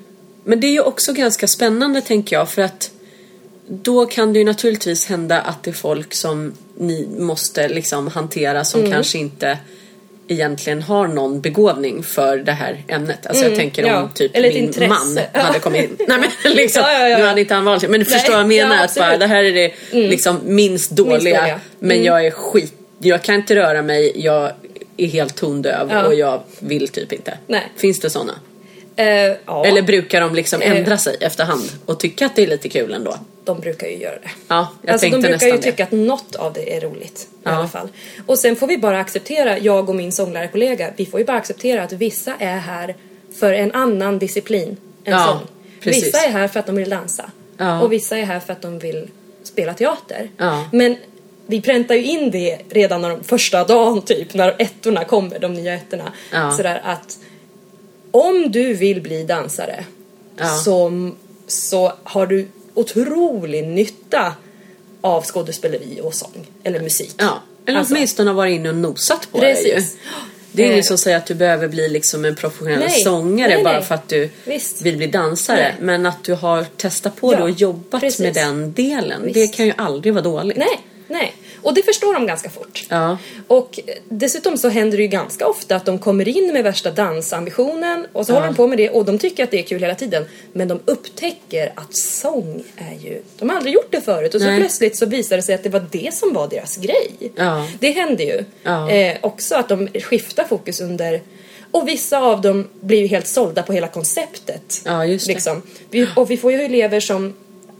men 0.43 0.59
det 0.59 0.67
är 0.67 0.71
ju 0.71 0.81
också 0.81 1.13
ganska 1.13 1.47
spännande 1.47 2.01
tänker 2.01 2.35
jag 2.35 2.49
för 2.49 2.61
att 2.61 2.91
då 3.67 4.05
kan 4.05 4.33
det 4.33 4.39
ju 4.39 4.45
naturligtvis 4.45 5.05
hända 5.05 5.41
att 5.41 5.63
det 5.63 5.71
är 5.71 5.73
folk 5.73 6.13
som 6.13 6.53
ni 6.77 7.07
måste 7.19 7.67
liksom 7.67 8.07
hantera 8.07 8.65
som 8.65 8.79
Mm. 8.79 8.91
kanske 8.91 9.17
inte 9.17 9.57
egentligen 10.31 10.81
har 10.81 11.07
någon 11.07 11.41
begåvning 11.41 12.03
för 12.03 12.37
det 12.37 12.51
här 12.51 12.83
ämnet. 12.87 13.25
Alltså 13.27 13.43
jag 13.43 13.55
tänker 13.55 13.83
om 13.83 13.89
Mm, 13.89 14.01
ja. 14.01 14.09
typ 14.15 14.35
Eller 14.35 14.47
min 14.49 14.57
intresse. 14.63 14.87
man 14.87 15.19
Ja. 15.33 15.39
hade 15.39 15.59
kommit 15.59 15.83
in. 15.83 15.97
Nej 16.07 16.17
men 16.19 16.29
liksom, 16.55 16.83
Ja, 16.85 17.17
nu 17.17 17.23
hade 17.25 17.41
inte 17.41 17.53
han 17.53 17.65
valt. 17.65 17.89
Men 17.89 17.99
du 17.99 18.05
förstår 18.05 18.31
vad 18.33 18.39
jag 18.41 18.47
menar. 18.47 18.83
att 18.85 18.95
bara, 18.95 19.17
det 19.17 19.27
här 19.27 19.43
är 19.43 19.51
det 19.53 19.71
liksom 19.91 20.39
minst 20.43 20.91
dåliga. 20.91 21.17
dåliga. 21.41 21.59
Men 21.79 21.91
Mm. 21.91 22.05
jag 22.05 22.25
är 22.25 22.31
skit. 22.31 22.73
Jag 22.99 23.21
kan 23.21 23.35
inte 23.35 23.55
röra 23.55 23.81
mig. 23.81 24.11
Jag 24.15 24.51
är 24.97 25.07
helt 25.07 25.35
tondöv 25.35 25.91
och 26.07 26.13
jag 26.15 26.43
vill 26.59 26.87
typ 26.87 27.13
inte. 27.13 27.37
Nej. 27.47 27.71
Finns 27.77 27.99
det 27.99 28.09
såna? 28.09 28.33
Eh, 28.99 29.35
ja, 29.45 29.65
Eller 29.65 29.81
brukar 29.81 30.21
de 30.21 30.35
liksom 30.35 30.61
ändra 30.61 30.97
sig 30.97 31.17
efterhand 31.21 31.63
och 31.85 31.99
tycka 31.99 32.25
att 32.25 32.35
det 32.35 32.43
är 32.43 32.47
lite 32.47 32.69
kul 32.69 32.93
ändå? 32.93 33.15
de 33.43 33.59
brukar 33.59 33.87
ju 33.87 33.97
göra 33.97 34.15
det. 34.15 34.29
Ja, 34.47 34.67
jag 34.81 34.91
alltså 34.91 35.05
de 35.05 35.11
tänkte 35.11 35.29
brukar 35.29 35.47
ju 35.47 35.51
det. 35.53 35.61
tycka 35.61 35.83
att 35.83 35.91
något 35.91 36.35
av 36.35 36.53
det 36.53 36.75
är 36.75 36.81
roligt 36.81 37.27
i 37.31 37.35
Ja. 37.43 37.51
alla 37.51 37.67
fall. 37.67 37.87
Och 38.25 38.39
sen 38.39 38.55
får 38.55 38.67
vi 38.67 38.77
bara 38.77 38.99
acceptera, 38.99 39.57
jag 39.59 39.89
och 39.89 39.95
min 39.95 40.11
sånglärarkollega, 40.11 40.89
vi 40.97 41.05
får 41.05 41.19
ju 41.19 41.25
bara 41.25 41.37
acceptera 41.37 41.83
att 41.83 41.91
vissa 41.93 42.33
är 42.39 42.57
här 42.57 42.95
för 43.39 43.53
en 43.53 43.71
annan 43.71 44.19
disciplin 44.19 44.77
än 45.03 45.13
Ja, 45.13 45.25
sång. 45.25 45.47
precis. 45.81 46.03
Vissa 46.05 46.17
är 46.25 46.29
här 46.31 46.47
för 46.47 46.59
att 46.59 46.65
de 46.65 46.75
vill 46.75 46.89
dansa. 46.89 47.31
Ja. 47.57 47.81
Och 47.81 47.91
vissa 47.91 48.17
är 48.17 48.23
här 48.23 48.39
för 48.39 48.53
att 48.53 48.61
de 48.61 48.79
vill 48.79 49.07
spela 49.43 49.73
teater. 49.73 50.29
Ja. 50.37 50.65
Men 50.71 50.97
vi 51.45 51.61
präntar 51.61 51.95
ju 51.95 52.03
in 52.03 52.31
det 52.31 52.57
redan 52.69 53.01
när 53.01 53.09
de, 53.09 53.23
första 53.23 53.63
dagen 53.63 54.01
typ, 54.01 54.33
när 54.33 54.55
ettorna 54.61 55.03
kommer, 55.05 55.39
de 55.39 55.53
nya 55.53 55.73
ettorna. 55.73 56.11
Sådär 56.57 56.81
att 56.85 57.17
om 58.11 58.51
du 58.51 58.73
vill 58.73 59.01
bli 59.01 59.23
dansare 59.23 59.85
Ja. 60.37 60.47
så, 60.47 60.91
så 61.47 61.93
har 62.03 62.27
du 62.27 62.47
otrolig 62.73 63.67
nytta 63.67 64.33
av 65.01 65.23
skådespeleri 65.25 65.99
och 66.03 66.13
sång 66.13 66.47
eller 66.63 66.79
musik. 66.79 67.15
Ja, 67.17 67.39
eller 67.65 67.79
Alltså, 67.79 67.93
åtminstone 67.93 68.29
har 68.29 68.35
varit 68.35 68.55
inne 68.55 68.69
och 68.69 68.75
nosat 68.75 69.27
på 69.31 69.39
det 69.39 69.47
ju. 69.61 69.73
Precis. 69.73 69.97
Det 70.51 70.63
är 70.63 70.67
Eh. 70.67 70.71
ingen 70.71 70.83
som 70.83 70.97
säger 70.97 71.17
att 71.17 71.25
du 71.25 71.33
behöver 71.35 71.67
bli 71.67 71.89
liksom 71.89 72.25
en 72.25 72.35
professionell 72.35 72.79
Nej, 72.79 73.01
sångare 73.03 73.53
nej, 73.55 73.63
bara 73.63 73.81
för 73.81 73.95
att 73.95 74.09
du 74.09 74.29
Visst. 74.45 74.81
vill 74.81 74.97
bli 74.97 75.07
dansare. 75.07 75.75
Men 75.79 76.05
att 76.05 76.23
du 76.23 76.33
har 76.33 76.63
testat 76.77 77.15
på 77.15 77.33
Ja, 77.33 77.37
det 77.37 77.43
och 77.43 77.49
jobbat 77.49 78.01
precis. 78.01 78.19
med 78.19 78.33
den 78.33 78.73
delen. 78.73 79.21
Visst. 79.23 79.33
Det 79.33 79.47
kan 79.47 79.65
ju 79.65 79.73
aldrig 79.77 80.13
vara 80.13 80.23
dåligt. 80.23 80.57
Nej, 80.57 80.79
nej. 81.07 81.33
Och 81.61 81.73
det 81.73 81.83
förstår 81.83 82.13
de 82.13 82.27
ganska 82.27 82.49
fort. 82.49 82.85
Ja. 82.89 83.17
Och 83.47 83.79
dessutom 84.09 84.57
så 84.57 84.69
händer 84.69 84.97
det 84.97 85.03
ju 85.03 85.09
ganska 85.09 85.47
ofta 85.47 85.75
att 85.75 85.85
de 85.85 85.99
kommer 85.99 86.27
in 86.27 86.53
med 86.53 86.63
värsta 86.63 86.91
dansambitionen 86.91 88.07
och 88.13 88.25
så 88.25 88.31
Ja. 88.31 88.35
håller 88.35 88.47
de 88.47 88.55
på 88.55 88.67
med 88.67 88.77
det 88.77 88.89
och 88.89 89.05
de 89.05 89.17
tycker 89.19 89.43
att 89.43 89.51
det 89.51 89.59
är 89.59 89.63
kul 89.63 89.81
hela 89.81 89.95
tiden. 89.95 90.25
Men 90.53 90.67
de 90.67 90.79
upptäcker 90.85 91.71
att 91.75 91.97
sång 91.97 92.63
är 92.77 92.93
ju... 93.05 93.21
De 93.39 93.49
har 93.49 93.55
aldrig 93.55 93.73
gjort 93.73 93.91
det 93.91 94.01
förut 94.01 94.35
och 94.35 94.41
så 94.41 94.47
Nej. 94.47 94.59
plötsligt 94.59 94.97
så 94.97 95.05
visar 95.05 95.35
det 95.35 95.41
sig 95.41 95.55
att 95.55 95.63
det 95.63 95.69
var 95.69 95.85
det 95.91 96.13
som 96.13 96.33
var 96.33 96.47
deras 96.47 96.77
grej. 96.77 97.31
Ja. 97.35 97.67
Det 97.79 97.91
händer 97.91 98.23
ju. 98.25 98.43
Eh, 98.95 99.17
också 99.21 99.55
att 99.55 99.69
de 99.69 99.87
skiftar 99.87 100.43
fokus 100.43 100.81
under... 100.81 101.21
Och 101.71 101.87
vissa 101.87 102.17
av 102.19 102.41
dem 102.41 102.67
blir 102.81 102.99
ju 103.01 103.07
helt 103.07 103.27
sålda 103.27 103.63
på 103.63 103.73
hela 103.73 103.87
konceptet. 103.87 104.81
Ja, 104.85 105.05
just 105.05 105.27
det. 105.27 105.33
Liksom. 105.33 105.61
Vi, 105.89 106.07
och 106.15 106.31
vi 106.31 106.37
får 106.37 106.51
ju 106.51 106.61
elever 106.61 106.99
som... 106.99 107.33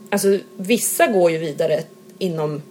Alltså 0.10 0.38
vissa 0.58 1.08
går 1.08 1.32
ju 1.32 1.38
vidare 1.38 1.84
inom 2.20 2.62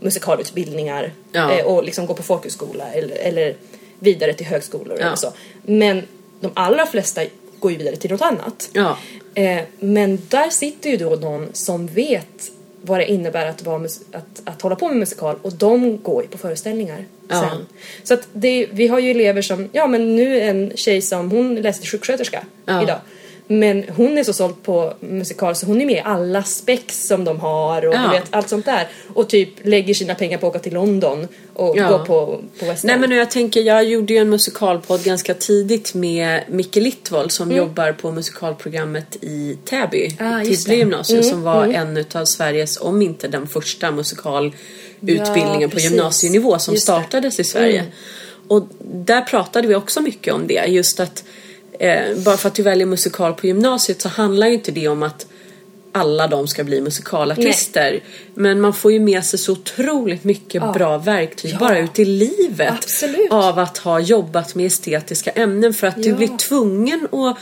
musikalutbildningar 0.00 1.12
Ja. 1.32 1.52
eh, 1.52 1.64
och 1.66 1.84
liksom 1.84 2.06
går 2.06 2.14
på 2.14 2.22
folkhögskola 2.22 2.92
eller, 2.92 3.16
eller 3.16 3.54
vidare 3.98 4.32
till 4.34 4.46
högskolor 4.46 4.96
Ja. 5.00 5.06
eller 5.06 5.16
så. 5.16 5.32
Men 5.62 6.02
de 6.40 6.50
allra 6.54 6.86
flesta 6.86 7.22
går 7.58 7.72
ju 7.72 7.78
vidare 7.78 7.96
till 7.96 8.10
något 8.10 8.22
annat. 8.22 8.70
Ja. 8.72 8.96
Eh, 9.34 9.60
men 9.78 10.18
där 10.28 10.50
sitter 10.50 10.90
ju 10.90 10.96
då 10.96 11.10
någon 11.10 11.48
som 11.52 11.86
vet 11.86 12.50
vad 12.82 12.98
det 13.00 13.10
innebär 13.10 13.46
att, 13.46 13.62
vara 13.62 13.84
att, 14.12 14.42
att 14.44 14.62
hålla 14.62 14.76
på 14.76 14.88
med 14.88 14.96
musikal 14.96 15.36
och 15.42 15.52
de 15.52 16.02
går 16.02 16.22
ju 16.22 16.28
på 16.28 16.38
föreställningar 16.38 17.04
Ja. 17.28 17.40
sen. 17.50 17.66
Så 18.02 18.14
att 18.14 18.28
det, 18.32 18.66
vi 18.70 18.88
har 18.88 18.98
ju 18.98 19.10
elever 19.10 19.42
som, 19.42 19.68
ja 19.72 19.86
men 19.86 20.16
nu 20.16 20.40
en 20.40 20.72
tjej 20.74 21.02
som, 21.02 21.30
hon 21.30 21.54
läser 21.54 21.80
till 21.80 21.90
sjuksköterska 21.90 22.44
idag. 22.82 22.98
Men 23.52 23.84
hon 23.96 24.18
är 24.18 24.24
så 24.24 24.32
såld 24.32 24.62
på 24.62 24.94
musikal 25.00 25.54
så 25.56 25.66
hon 25.66 25.80
är 25.80 25.86
med 25.86 25.96
i 25.96 26.02
alla 26.04 26.42
spex 26.42 27.06
som 27.06 27.24
de 27.24 27.40
har 27.40 27.86
och 27.86 27.94
Ja. 27.94 28.02
du 28.02 28.08
vet 28.18 28.24
allt 28.30 28.48
sånt 28.48 28.64
där. 28.64 28.88
Och 29.14 29.28
typ 29.28 29.48
lägger 29.62 29.94
sina 29.94 30.14
pengar 30.14 30.38
på 30.38 30.46
att 30.46 30.50
åka 30.50 30.58
till 30.58 30.72
London 30.74 31.28
och 31.54 31.76
Ja. 31.78 31.88
gå 31.88 31.98
på, 32.04 32.40
på 32.58 32.64
West 32.66 32.84
Nej 32.84 32.98
men 32.98 33.10
jag 33.10 33.30
tänker, 33.30 33.60
jag 33.60 33.84
gjorde 33.84 34.12
ju 34.12 34.18
en 34.18 34.28
musikalpodd 34.30 35.02
ganska 35.04 35.34
tidigt 35.34 35.94
med 35.94 36.42
Micke 36.48 36.76
Littvold 36.76 37.32
som 37.32 37.52
jobbar 37.52 37.92
på 37.92 38.12
musikalprogrammet 38.12 39.16
i 39.20 39.58
Täby, 39.64 40.16
Mm. 40.20 40.32
Ah, 40.32 40.44
Tibble 40.44 40.56
det. 40.66 40.74
gymnasium 40.76 41.22
som 41.22 41.42
var 41.42 41.64
en 41.66 41.96
utav 41.96 42.24
Sveriges, 42.24 42.80
om 42.80 43.02
inte 43.02 43.28
den 43.28 43.46
första 43.46 43.90
musikalutbildningen 43.90 45.60
Ja, 45.60 45.68
på 45.68 45.78
gymnasienivå 45.78 46.58
som 46.58 46.74
Just 46.74 46.86
det. 46.86 46.92
Mm. 46.92 47.02
startades 47.04 47.40
i 47.40 47.44
Sverige. 47.44 47.84
Och 48.48 48.68
där 48.80 49.20
pratade 49.22 49.68
vi 49.68 49.74
också 49.74 50.00
mycket 50.00 50.34
om 50.34 50.46
det, 50.46 50.64
just 50.68 51.00
att 51.00 51.24
eh, 51.80 52.16
bara 52.24 52.36
för 52.36 52.48
att 52.48 52.54
du 52.54 52.62
väljer 52.62 52.86
musikal 52.86 53.34
på 53.34 53.46
gymnasiet 53.46 54.00
så 54.02 54.08
handlar 54.08 54.46
ju 54.46 54.54
inte 54.54 54.72
det 54.72 54.88
om 54.88 55.02
att 55.02 55.26
alla 55.92 56.26
de 56.26 56.48
ska 56.48 56.64
bli 56.64 56.80
musikalartister. 56.80 58.00
Men 58.34 58.60
man 58.60 58.72
får 58.74 58.92
ju 58.92 59.00
med 59.00 59.24
sig 59.24 59.38
så 59.38 59.52
otroligt 59.52 60.24
mycket 60.24 60.62
bra 60.74 60.98
verktyg 60.98 61.50
Ja. 61.52 61.58
bara 61.58 61.78
ut 61.78 61.98
i 61.98 62.04
livet. 62.04 62.72
Absolut. 62.72 63.32
Av 63.32 63.58
att 63.58 63.78
ha 63.78 64.00
jobbat 64.00 64.54
med 64.54 64.66
estetiska 64.66 65.30
ämnen 65.30 65.74
för 65.74 65.86
att 65.86 66.02
du 66.02 66.08
Ja. 66.08 66.16
blir 66.16 66.36
tvungen 66.36 67.08
att 67.12 67.36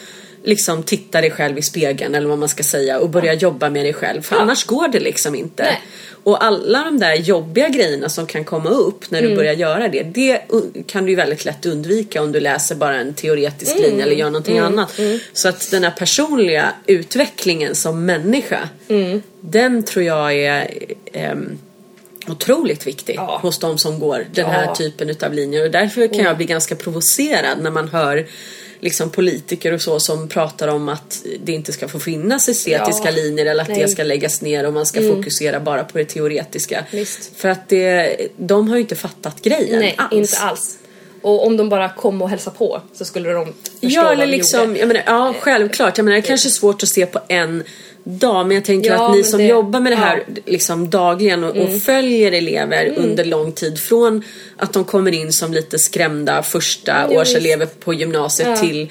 liksom 0.44 0.82
titta 0.82 1.20
dig 1.20 1.30
själv 1.30 1.58
i 1.58 1.62
spegeln 1.62 2.14
eller 2.14 2.28
vad 2.28 2.38
man 2.38 2.48
ska 2.48 2.62
säga 2.62 2.98
och 2.98 3.10
börja 3.10 3.34
jobba 3.34 3.70
med 3.70 3.84
dig 3.84 3.92
själv. 3.94 4.22
För 4.22 4.36
annars 4.36 4.64
går 4.64 4.88
det 4.88 5.00
liksom 5.00 5.34
inte. 5.34 5.62
Nej. 5.62 5.80
Och 6.24 6.44
alla 6.44 6.84
de 6.84 6.98
där 6.98 7.14
jobbiga 7.14 7.68
grejerna 7.68 8.08
som 8.08 8.26
kan 8.26 8.44
komma 8.44 8.70
upp 8.70 9.10
när 9.10 9.20
du 9.20 9.26
Mm. 9.26 9.36
börjar 9.36 9.52
göra 9.52 9.88
det. 9.88 10.02
Det 10.02 10.40
kan 10.86 11.04
du 11.04 11.10
ju 11.10 11.16
väldigt 11.16 11.44
lätt 11.44 11.66
undvika 11.66 12.22
om 12.22 12.32
du 12.32 12.40
läser 12.40 12.74
bara 12.74 12.96
en 13.00 13.14
teoretisk 13.14 13.72
Mm. 13.76 13.82
linje 13.90 14.02
eller 14.04 14.14
gör 14.16 14.26
någonting 14.30 14.58
annat. 14.58 15.00
Så 15.32 15.48
att 15.48 15.70
den 15.70 15.84
här 15.84 15.90
personliga 15.90 16.72
utvecklingen 16.86 17.74
som 17.74 18.04
människa. 18.06 18.68
Mm. 18.88 19.22
Den 19.40 19.82
tror 19.82 20.04
jag 20.04 20.34
är 20.38 20.70
ehm, 21.12 21.58
otroligt 22.28 22.86
viktig 22.86 23.14
Ja. 23.16 23.38
hos 23.42 23.58
de 23.58 23.78
som 23.78 23.98
går 23.98 24.26
den 24.32 24.46
här 24.46 24.64
Ja. 24.64 24.74
typen 24.74 25.10
utav 25.10 25.32
linjer. 25.34 25.64
Och 25.64 25.70
därför 25.70 26.06
kan 26.06 26.24
jag 26.24 26.36
bli 26.36 26.46
ganska 26.46 26.76
provocerad 26.76 27.62
när 27.62 27.70
man 27.70 27.88
hör 27.88 28.26
liksom 28.80 29.10
politiker 29.10 29.72
och 29.72 29.82
så 29.82 30.00
som 30.00 30.28
pratar 30.28 30.68
om 30.68 30.88
att 30.88 31.22
det 31.44 31.52
inte 31.52 31.72
ska 31.72 31.88
få 31.88 31.98
finnas 32.00 32.48
estetiska 32.48 33.04
Ja. 33.10 33.10
linjer 33.10 33.46
eller 33.46 33.62
att 33.62 33.66
det 33.68 33.72
Nej. 33.72 33.82
Mm. 33.82 33.92
ska 33.92 34.02
läggas 34.02 34.40
ner 34.42 34.66
och 34.66 34.72
man 34.72 34.86
ska 34.86 35.00
fokusera 35.02 35.60
bara 35.60 35.84
på 35.84 35.98
det 35.98 36.04
teoretiska. 36.04 36.84
Visst. 36.90 37.30
För 37.36 37.48
att 37.48 37.68
det, 37.68 38.16
de 38.36 38.68
har 38.68 38.76
ju 38.76 38.80
inte 38.82 38.96
fattat 38.96 39.42
grejen 39.42 39.78
Nej, 39.80 39.94
alls. 39.98 40.12
inte 40.14 40.38
alls. 40.38 40.78
Och 41.22 41.46
om 41.46 41.56
de 41.56 41.68
bara 41.68 41.88
kom 41.88 42.22
och 42.22 42.30
hälsade 42.30 42.56
på 42.56 42.82
så 42.94 43.04
skulle 43.04 43.30
de 43.32 43.44
förstå 43.46 43.54
Ja, 43.80 44.02
vad 44.02 44.12
eller 44.12 44.26
vi 44.26 44.32
liksom, 44.32 44.68
gjorde. 44.68 44.78
jag 44.78 44.88
menar, 44.88 45.02
ja 45.06 45.34
självklart. 45.40 45.98
Jag 45.98 46.04
menar, 46.04 46.16
det 46.16 46.22
kanske 46.22 46.48
är 46.48 46.50
svårt 46.50 46.82
att 46.82 46.88
se 46.88 47.06
på 47.06 47.20
en 47.28 47.62
dag 48.08 48.46
men 48.46 48.54
jag 48.54 48.64
tänker 48.64 48.90
Ja, 48.90 49.08
att 49.10 49.16
ni 49.16 49.24
som 49.24 49.38
det- 49.38 49.46
jobbar 49.46 49.80
med 49.80 49.92
det 49.92 49.96
här 49.96 50.16
ja. 50.16 50.22
Mm. 50.28 50.42
liksom 50.46 50.90
dagligen 50.90 51.44
och, 51.44 51.56
och 51.56 51.82
följer 51.82 52.32
elever 52.32 52.94
under 52.96 53.24
lång 53.24 53.52
tid 53.52 53.78
från 53.78 54.22
att 54.56 54.72
de 54.72 54.84
kommer 54.84 55.12
in 55.14 55.32
som 55.32 55.52
lite 55.52 55.78
skrämda 55.78 56.42
första 56.42 57.06
Jo, 57.10 57.20
årselever 57.20 57.66
på 57.66 57.94
gymnasiet 57.94 58.48
Ja. 58.48 58.56
till 58.56 58.90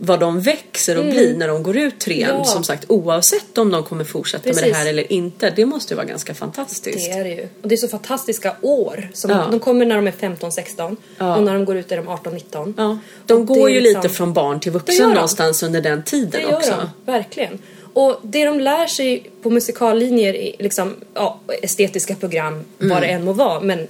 vad 0.00 0.20
de 0.20 0.40
växer 0.40 0.98
och 0.98 1.04
blir 1.04 1.34
när 1.36 1.48
de 1.48 1.62
går 1.62 1.76
ut 1.76 2.00
trean. 2.00 2.36
Ja. 2.38 2.44
Som 2.44 2.64
sagt 2.64 2.84
oavsett 2.88 3.58
om 3.58 3.70
de 3.70 3.82
kommer 3.84 4.04
fortsätta 4.04 4.44
med 4.48 4.54
det 4.56 4.60
Precis. 4.60 4.76
här 4.76 4.86
eller 4.86 5.12
inte. 5.12 5.52
Det 5.56 5.66
måste 5.66 5.94
ju 5.94 5.96
vara 5.96 6.06
ganska 6.06 6.34
fantastiskt. 6.34 7.10
Det 7.10 7.10
är 7.18 7.24
det 7.24 7.30
ju. 7.30 7.48
Och 7.62 7.68
det 7.68 7.74
är 7.74 7.76
så 7.76 7.88
fantastiska 7.88 8.56
år. 8.62 9.10
Som 9.14 9.30
Ja. 9.30 9.46
De 9.50 9.60
kommer 9.60 9.86
när 9.86 9.96
de 9.96 10.06
är 10.06 10.12
15-16 10.12 10.96
Ja. 11.18 11.36
och 11.36 11.42
när 11.42 11.54
de 11.54 11.64
går 11.64 11.76
ut 11.76 11.92
är 11.92 11.96
de 11.96 12.08
18-19. 12.08 12.74
Ja. 12.76 12.98
De 13.26 13.34
Och 13.40 13.46
går 13.46 13.70
ju 13.70 13.80
liksom- 13.80 14.02
lite 14.02 14.14
från 14.14 14.32
barn 14.32 14.60
till 14.60 14.72
vuxen 14.72 15.10
någonstans 15.10 15.62
under 15.62 15.80
den 15.80 16.02
tiden 16.02 16.30
Det 16.30 16.40
gör 16.40 16.56
också. 16.56 16.70
de, 17.06 17.12
verkligen. 17.12 17.58
Och 18.00 18.20
det 18.22 18.44
de 18.44 18.60
lär 18.60 18.86
sig 18.86 19.30
på 19.42 19.50
musikallinjer, 19.50 20.32
liksom, 20.58 20.94
ja, 21.14 21.40
estetiska 21.62 22.14
program, 22.14 22.52
Mm. 22.52 22.64
vad 22.94 23.02
det 23.02 23.06
än 23.06 23.24
må 23.24 23.32
vara, 23.32 23.60
men 23.60 23.86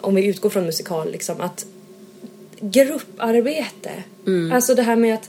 om 0.00 0.14
vi 0.14 0.26
utgår 0.26 0.50
från 0.50 0.66
musikal, 0.66 1.12
liksom 1.12 1.40
att 1.40 1.66
grupparbete, 2.60 3.90
Mm. 4.26 4.52
alltså 4.52 4.74
det 4.74 4.82
här 4.82 4.96
med 4.96 5.14
att 5.14 5.28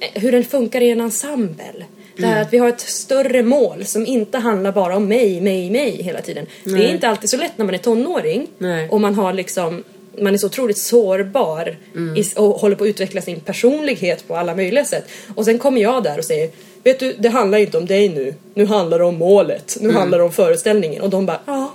eh, 0.00 0.22
hur 0.22 0.32
den 0.32 0.44
funkar 0.44 0.80
i 0.80 0.90
en 0.90 1.00
ensemble. 1.00 1.84
Det 2.16 2.22
Mm. 2.22 2.30
här 2.34 2.42
att 2.42 2.52
vi 2.52 2.58
har 2.58 2.68
ett 2.68 2.80
större 2.80 3.42
mål 3.42 3.84
som 3.84 4.06
inte 4.06 4.38
handlar 4.38 4.72
bara 4.72 4.96
om 4.96 5.08
mig, 5.08 5.40
mig, 5.40 5.70
mig 5.70 6.02
hela 6.02 6.20
tiden. 6.20 6.46
Det 6.64 6.70
Nej. 6.70 6.84
är 6.86 6.92
inte 6.92 7.08
alltid 7.08 7.30
så 7.30 7.36
lätt 7.36 7.58
när 7.58 7.64
man 7.64 7.74
är 7.74 7.78
tonåring 7.78 8.46
Nej. 8.58 8.88
och 8.88 9.00
man 9.00 9.14
har 9.14 9.32
liksom 9.32 9.84
man 10.22 10.34
är 10.34 10.38
så 10.38 10.46
otroligt 10.46 10.78
sårbar 10.78 11.76
Mm. 11.94 12.24
och 12.36 12.44
håller 12.60 12.76
på 12.76 12.84
att 12.84 12.88
utveckla 12.88 13.20
sin 13.22 13.40
personlighet 13.40 14.28
på 14.28 14.36
alla 14.36 14.54
möjliga 14.54 14.84
sätt. 14.84 15.04
Och 15.34 15.44
sen 15.44 15.58
kommer 15.58 15.80
jag 15.80 16.02
där 16.02 16.18
och 16.18 16.24
säger 16.24 16.50
Vet 16.84 16.98
du, 16.98 17.12
det 17.18 17.28
handlar 17.28 17.58
inte 17.58 17.78
om 17.78 17.86
dig 17.86 18.08
nu. 18.08 18.34
Nu 18.54 18.66
handlar 18.66 18.98
det 18.98 19.04
om 19.04 19.14
målet. 19.18 19.76
Mm. 19.76 19.88
Nu 19.92 19.98
handlar 19.98 20.18
det 20.18 20.24
om 20.24 20.32
föreställningen. 20.32 21.02
Och 21.02 21.10
de 21.10 21.26
bara, 21.26 21.40
ja. 21.46 21.74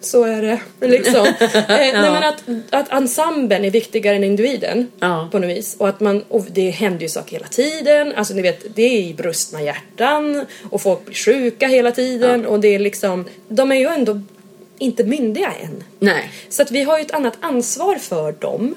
Så 0.00 0.24
är 0.24 0.42
det. 0.42 0.60
Liksom. 0.86 1.26
eh, 1.26 1.64
nej, 1.68 1.92
men 1.92 2.24
att, 2.24 2.42
att 2.70 2.92
ensemblen 2.92 3.64
är 3.64 3.70
viktigare 3.70 4.16
än 4.16 4.24
individen 4.24 4.90
Ja. 5.00 5.28
på 5.32 5.38
något 5.38 5.50
vis. 5.50 5.76
Och 5.78 5.88
att 5.88 6.00
man, 6.00 6.22
och 6.28 6.46
det 6.50 6.70
händer 6.70 7.02
ju 7.02 7.08
saker 7.08 7.32
hela 7.32 7.46
tiden. 7.48 8.12
Alltså 8.16 8.34
ni 8.34 8.42
vet, 8.42 8.64
det 8.74 8.82
är 8.82 8.98
i 9.00 9.14
brustna 9.14 9.62
hjärtan 9.62 10.46
och 10.70 10.80
folk 10.82 11.04
blir 11.06 11.14
sjuka 11.16 11.66
hela 11.68 11.92
tiden. 11.92 12.46
Och 12.46 12.60
det 12.60 12.68
är 12.74 12.78
liksom, 12.78 13.24
de 13.48 13.72
är 13.72 13.76
ju 13.76 13.86
ändå 13.86 14.20
inte 14.78 15.04
myndiga 15.04 15.52
än. 15.62 15.84
Nej. 15.98 16.30
Så 16.48 16.62
att 16.62 16.70
vi 16.70 16.82
har 16.82 16.98
ju 16.98 17.04
ett 17.04 17.14
annat 17.14 17.34
ansvar 17.40 17.96
för 17.96 18.32
dem 18.32 18.74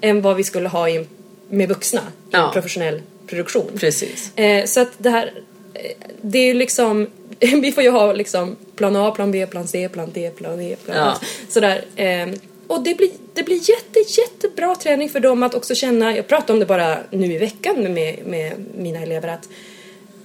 än 0.00 0.22
vad 0.22 0.36
vi 0.36 0.44
skulle 0.44 0.68
ha 0.68 0.88
i, 0.88 1.06
med 1.48 1.68
vuxna 1.68 2.00
i 2.00 2.02
Ja. 2.30 2.46
en 2.46 2.52
professionell 2.52 3.00
produktion. 3.32 3.70
Precis. 3.80 4.36
Eh, 4.38 4.64
så 4.64 4.80
att 4.80 4.88
det 4.98 5.10
här, 5.10 5.32
eh, 5.74 5.90
det 6.22 6.38
är 6.38 6.44
ju 6.46 6.54
liksom, 6.54 7.06
vi 7.62 7.72
får 7.72 7.82
ju 7.84 7.90
ha 7.90 8.12
liksom 8.12 8.56
plan 8.76 8.96
A, 8.96 9.10
plan 9.10 9.30
B, 9.32 9.46
plan 9.46 9.68
C, 9.68 9.88
plan 9.92 10.10
D, 10.14 10.30
plan 10.36 10.60
E, 10.60 10.76
plan 10.84 10.96
Ja. 10.96 11.18
Sådär. 11.48 11.84
Eh, 11.96 12.28
och 12.66 12.82
det 12.82 12.94
blir, 12.94 13.10
det 13.34 13.42
blir 13.42 13.56
jätte, 13.70 14.20
jättebra 14.20 14.74
träning 14.74 15.08
för 15.08 15.20
dem 15.20 15.42
att 15.42 15.54
också 15.54 15.74
känna, 15.74 16.16
jag 16.16 16.28
pratade 16.28 16.52
om 16.52 16.58
det 16.58 16.66
bara 16.66 16.98
nu 17.10 17.32
i 17.34 17.38
veckan 17.38 17.94
med, 17.94 18.18
med 18.26 18.52
mina 18.78 18.98
elever, 19.02 19.28
att 19.28 19.48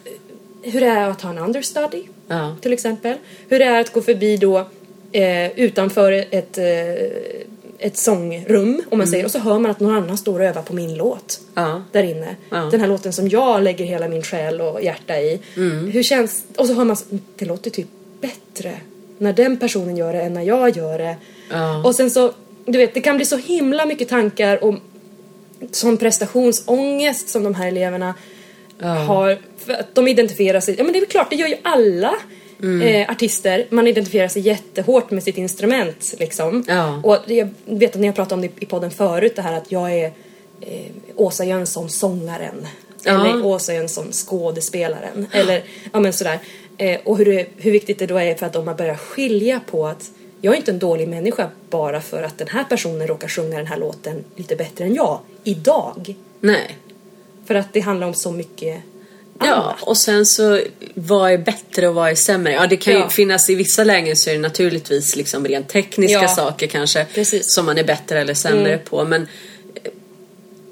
eh, 0.06 0.72
hur 0.72 0.80
det 0.82 0.88
är 0.88 1.10
att 1.10 1.22
ha 1.22 1.30
en 1.30 1.38
understudy 1.38 2.04
Ja. 2.28 2.56
till 2.62 2.74
exempel. 2.74 3.18
Hur 3.50 3.60
det 3.60 3.66
är 3.66 3.80
att 3.82 3.94
gå 3.94 4.02
förbi 4.02 4.38
då 4.38 4.58
eh, 5.12 5.52
utanför 5.60 6.12
ett, 6.12 6.58
eh, 6.58 6.66
ett 7.80 7.98
sångrum 7.98 8.82
om 8.90 8.98
man 8.98 9.08
säger 9.08 9.26
och 9.26 9.32
så 9.32 9.40
hör 9.40 9.60
man 9.60 9.72
att 9.72 9.80
någon 9.80 9.96
annan 9.96 10.18
står 10.18 10.40
och 10.40 10.46
övar 10.46 10.62
på 10.62 10.74
min 10.74 10.96
låt. 10.96 11.40
Ja. 11.54 11.84
Där 11.92 12.04
inne. 12.04 12.36
Ja. 12.50 12.58
Den 12.58 12.80
här 12.80 12.88
låten 12.88 13.14
som 13.14 13.30
jag 13.30 13.64
lägger 13.64 13.86
hela 13.86 14.08
min 14.08 14.24
själ 14.24 14.62
och 14.62 14.84
hjärta 14.84 15.18
i. 15.20 15.40
Hur 15.92 16.04
känns... 16.04 16.44
Och 16.56 16.68
så 16.68 16.74
hör 16.74 16.86
man, 16.86 16.98
det 17.36 17.46
låter 17.46 17.70
typ 17.70 17.88
bättre 18.22 18.74
när 19.18 19.34
den 19.34 19.58
personen 19.58 19.98
gör 19.98 20.14
det 20.14 20.22
än 20.22 20.34
när 20.34 20.42
jag 20.42 20.78
gör 20.78 20.98
det. 20.98 21.16
Ja. 21.52 21.84
Och 21.84 21.96
sen 21.96 22.12
så, 22.12 22.34
du 22.66 22.78
vet, 22.78 22.94
det 22.94 23.02
kan 23.02 23.16
bli 23.16 23.26
så 23.26 23.38
himla 23.38 23.86
mycket 23.86 24.10
tankar 24.10 24.64
om 24.64 24.80
sån 25.72 25.98
prestationsångest 25.98 27.30
som 27.30 27.44
de 27.44 27.56
här 27.56 27.68
eleverna 27.68 28.14
har. 29.08 29.38
För 29.58 29.74
att 29.74 29.96
de 29.96 30.08
identifierar 30.08 30.60
sig, 30.60 30.76
ja 30.78 30.84
men 30.84 30.94
det 30.94 31.00
är 31.00 31.02
väl 31.02 31.10
klart, 31.10 31.30
det 31.30 31.36
gör 31.36 31.48
ju 31.48 31.58
alla 31.62 32.16
Mm. 32.64 32.82
eh, 32.82 33.12
artister. 33.12 33.68
Man 33.70 33.88
identifierar 33.88 34.28
sig 34.28 34.42
jättehårt 34.42 35.12
med 35.12 35.24
sitt 35.24 35.38
instrument 35.38 36.14
liksom. 36.20 36.64
Ja. 36.68 37.02
Och 37.04 37.18
jag 37.32 37.50
vet 37.66 37.96
att 37.96 38.02
ni 38.02 38.08
har 38.08 38.14
pratat 38.14 38.32
om 38.32 38.42
det 38.42 38.50
i 38.60 38.66
podden 38.66 38.92
förut, 38.92 39.36
det 39.36 39.42
här 39.42 39.58
att 39.58 39.72
jag 39.72 39.94
är 39.94 40.12
eh, 40.62 40.92
Åsa 41.16 41.46
Jönsson, 41.46 41.90
sångaren. 41.90 42.68
Ja. 43.04 43.12
Eller 43.12 43.46
Åsa 43.46 43.74
Jönsson, 43.74 44.12
skådespelaren. 44.12 45.28
Eller 45.32 45.64
ja 45.94 46.00
men 46.00 46.14
sådär. 46.14 46.40
Eh, 46.78 47.00
och 47.04 47.18
hur, 47.18 47.26
det, 47.26 47.48
hur 47.58 47.72
viktigt 47.72 48.00
det 48.00 48.08
då 48.08 48.18
är 48.18 48.36
för 48.36 48.46
att 48.46 48.54
de 48.54 48.68
har 48.68 48.76
börjat 48.76 49.00
skilja 49.00 49.62
på 49.72 49.88
att 49.88 50.12
jag 50.42 50.54
är 50.54 50.58
inte 50.58 50.72
en 50.72 50.80
dålig 50.80 51.08
människa 51.08 51.50
bara 51.70 52.02
för 52.02 52.24
att 52.24 52.38
den 52.38 52.48
här 52.48 52.64
personen 52.64 53.08
råkar 53.08 53.28
sjunga 53.28 53.58
den 53.58 53.68
här 53.68 53.78
låten 53.78 54.24
lite 54.36 54.56
bättre 54.56 54.86
än 54.86 54.94
jag. 54.96 55.20
Idag. 55.44 56.16
Nej. 56.40 56.78
För 57.46 57.56
att 57.56 57.74
det 57.74 57.80
handlar 57.80 58.08
om 58.08 58.14
så 58.14 58.32
mycket 58.32 58.84
Ja, 59.40 59.76
och 59.82 59.98
sen 59.98 60.26
så 60.26 60.62
vad 60.94 61.32
är 61.32 61.38
bättre 61.38 61.88
och 61.88 61.96
vad 61.96 62.10
är 62.10 62.16
sämre? 62.16 62.54
Ja, 62.54 62.68
det 62.68 62.78
kan 62.78 62.94
ju 62.94 63.00
Ja. 63.00 63.10
finnas 63.10 63.50
i 63.50 63.56
vissa 63.56 63.84
lägen 63.84 64.16
så 64.16 64.30
är 64.30 64.34
det 64.34 64.40
naturligtvis 64.40 65.16
liksom 65.16 65.48
rent 65.48 65.70
tekniska 65.70 66.22
Ja. 66.22 66.28
saker 66.28 66.68
kanske 66.68 67.06
Precis. 67.14 67.54
som 67.54 67.66
man 67.66 67.78
är 67.78 67.84
bättre 67.84 68.22
eller 68.22 68.34
sämre 68.34 68.74
Mm. 68.74 68.86
på. 68.86 69.06
Men 69.06 69.22
eh, 69.22 69.92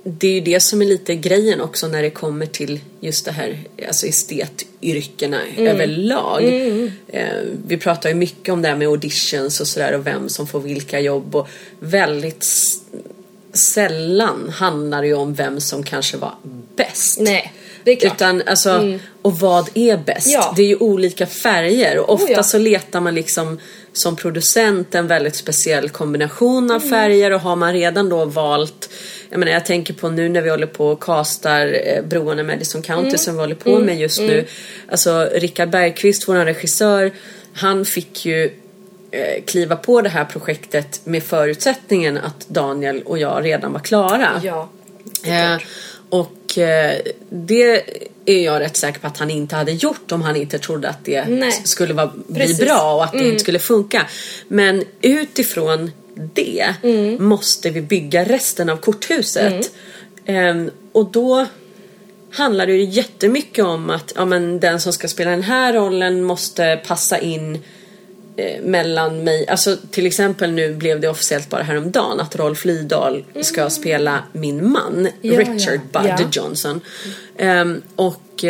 det 0.04 0.28
är 0.28 0.32
ju 0.32 0.42
det 0.42 0.60
som 0.60 0.82
är 0.82 0.86
lite 0.86 1.16
grejen 1.16 1.62
också 1.62 1.88
när 1.88 2.02
det 2.02 2.10
kommer 2.10 2.46
till 2.46 2.80
just 3.00 3.26
det 3.26 3.32
här 3.32 3.60
alltså 3.88 4.08
estetyrkena 4.08 5.42
Mm. 5.58 5.68
överlag. 5.76 6.44
Eh, 7.08 7.28
vi 7.68 7.78
pratar 7.78 8.10
ju 8.10 8.16
mycket 8.16 8.54
om 8.54 8.62
det 8.62 8.68
här 8.68 8.76
med 8.76 8.88
auditions 8.88 9.62
och 9.62 9.68
sådär 9.68 9.94
och 9.94 10.08
vem 10.08 10.30
som 10.30 10.48
får 10.48 10.60
vilka 10.60 11.00
jobb 11.00 11.36
och 11.36 11.48
väldigt 11.80 12.46
sällan 13.54 14.50
handlar 14.50 15.02
det 15.02 15.08
ju 15.08 15.14
om 15.14 15.34
vem 15.34 15.60
som 15.62 15.84
kanske 15.84 16.18
var 16.18 16.34
bäst. 16.76 17.20
Nej, 17.20 17.54
det. 17.86 18.04
Utan 18.06 18.42
alltså, 18.46 18.98
och 19.22 19.40
vad 19.40 19.70
är 19.74 19.98
bäst? 19.98 20.28
Ja. 20.28 20.54
Det 20.56 20.62
är 20.62 20.68
ju 20.68 20.78
olika 20.78 21.26
färger 21.26 22.00
och 22.00 22.14
ofta 22.14 22.26
Oh, 22.26 22.32
ja. 22.32 22.44
så 22.44 22.58
letar 22.58 23.02
man 23.02 23.16
liksom 23.16 23.60
som 23.94 24.16
producent 24.16 24.96
en 24.96 25.08
väldigt 25.08 25.36
speciell 25.36 25.90
kombination 25.90 26.72
av 26.72 26.80
färger 26.80 27.32
och 27.32 27.42
har 27.42 27.56
man 27.56 27.74
redan 27.74 28.10
då 28.10 28.26
valt 28.26 28.90
jag 29.30 29.40
menar 29.40 29.52
jag 29.52 29.66
tänker 29.66 29.94
på 29.94 30.10
nu 30.10 30.30
när 30.30 30.42
vi 30.42 30.50
håller 30.50 30.68
på 30.68 30.88
och 30.88 31.04
castar 31.04 31.78
eh, 31.86 32.04
Broarna 32.04 32.44
Madison 32.44 32.82
County 32.82 33.18
som 33.18 33.34
vi 33.34 33.40
håller 33.40 33.56
på 33.56 33.80
med 33.80 34.00
just 34.00 34.20
nu. 34.20 34.46
Alltså 34.92 35.30
Rickard 35.34 35.70
Bergqvist, 35.70 36.28
vår 36.28 36.36
regissör, 36.36 37.12
han 37.54 37.86
fick 37.86 38.26
ju 38.26 38.44
eh, 39.12 39.44
kliva 39.46 39.76
på 39.76 40.02
det 40.02 40.10
här 40.10 40.26
projektet 40.26 41.02
med 41.04 41.24
förutsättningen 41.24 42.18
att 42.18 42.48
Daniel 42.48 43.02
och 43.02 43.20
jag 43.20 43.46
redan 43.46 43.74
var 43.74 43.80
klara. 43.80 44.42
Ja. 44.44 44.70
Eh, 45.24 45.58
och 46.10 46.45
eh, 46.58 46.92
det 47.30 47.84
är 48.26 48.44
jag 48.44 48.60
rätt 48.62 48.78
säker 48.78 49.00
på 49.00 49.08
att 49.08 49.18
han 49.18 49.30
inte 49.32 49.56
hade 49.56 49.72
gjort 49.72 50.12
om 50.12 50.22
han 50.22 50.36
inte 50.36 50.60
trodde 50.60 50.90
att 50.90 51.06
det 51.06 51.26
Nej. 51.26 51.52
skulle 51.52 51.94
vara, 51.94 52.12
bli 52.28 52.40
Precis. 52.42 52.60
Mm. 52.60 52.68
bra 52.68 52.94
och 52.96 53.04
att 53.04 53.12
det 53.12 53.28
inte 53.28 53.40
skulle 53.40 53.60
funka. 53.60 54.06
Men 54.48 54.84
utifrån 55.02 55.92
det 56.34 56.74
Mm. 56.84 57.26
måste 57.28 57.70
vi 57.70 57.82
bygga 57.82 58.24
resten 58.24 58.70
av 58.70 58.78
korthuset. 58.78 59.72
Ehm, 60.26 60.72
och 60.92 61.12
då 61.12 61.46
handlar 62.32 62.66
det 62.66 62.74
ju 62.74 62.84
jättemycket 62.84 63.66
om 63.66 63.90
att 63.90 64.14
ja, 64.16 64.26
men 64.26 64.60
den 64.60 64.80
som 64.82 64.94
ska 64.94 65.08
spela 65.08 65.32
den 65.32 65.44
här 65.44 65.74
rollen 65.74 66.24
måste 66.24 66.82
passa 66.88 67.18
in 67.20 67.60
eh, 68.38 68.62
mellan 68.62 69.24
mig, 69.24 69.48
alltså 69.48 69.78
till 69.92 70.06
exempel 70.06 70.52
nu 70.52 70.74
blev 70.74 71.00
det 71.00 71.08
officiellt 71.08 71.50
bara 71.50 71.64
häromdagen 71.64 72.20
att 72.20 72.36
Rolf 72.36 72.66
Lydahl 72.66 73.26
ska 73.42 73.70
spela 73.70 74.24
min 74.32 74.72
man 74.72 74.94
Mm. 74.96 75.12
Ja, 75.22 75.40
Richard 75.40 75.80
ja. 75.94 76.02
Bud 76.02 76.12
Ja. 76.20 76.28
Johnson. 76.32 76.82
Ehm, 77.38 77.82
och 77.96 78.46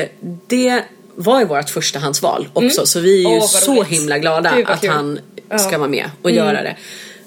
det 0.48 0.84
var 1.16 1.40
ju 1.40 1.46
vårt 1.46 1.70
förstahandsval 1.70 2.48
också 2.54 2.86
så 2.86 3.00
vi 3.00 3.14
är 3.14 3.20
ju 3.20 3.26
Mm. 3.28 3.40
Vad 3.40 3.50
så 3.50 3.72
roligt. 3.76 3.88
himla 3.88 4.18
glada 4.20 4.50
att 4.66 4.82
kul. 4.82 4.90
han 4.90 5.20
ska 5.60 5.78
vara 5.78 5.90
med 5.90 6.10
och 6.22 6.32
göra 6.32 6.62
det. 6.64 6.76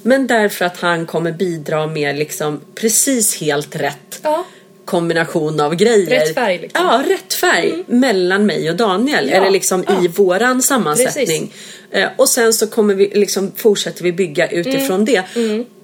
Men 0.03 0.27
därför 0.27 0.65
att 0.65 0.81
han 0.81 1.07
kommer 1.07 1.33
bidra 1.33 1.87
med 1.87 2.17
liksom 2.19 2.61
precis 2.75 3.41
helt 3.41 3.77
rätt 3.77 4.27
kombination 4.85 5.61
av 5.61 5.75
grejer. 5.75 6.07
Rätt 6.11 6.35
färg, 6.35 6.59
liksom. 6.59 6.87
Ja, 6.87 7.03
rätt 7.09 7.35
färg 7.35 7.85
mellan 7.87 8.47
mig 8.47 8.71
och 8.71 8.77
Daniel. 8.77 9.29
Ja, 9.29 9.35
Eller 9.37 9.51
liksom 9.51 9.85
ja. 9.89 10.05
i 10.05 10.09
våran 10.09 10.63
sammansättning. 10.63 11.53
Eh, 11.91 12.09
och 12.17 12.29
sen 12.29 12.53
så 12.53 12.67
kommer 12.67 12.95
vi 12.95 13.11
liksom, 13.15 13.53
fortsätter 13.57 14.05
vi 14.05 14.13
bygga 14.13 14.49
utifrån 14.49 15.05
det. 15.05 15.23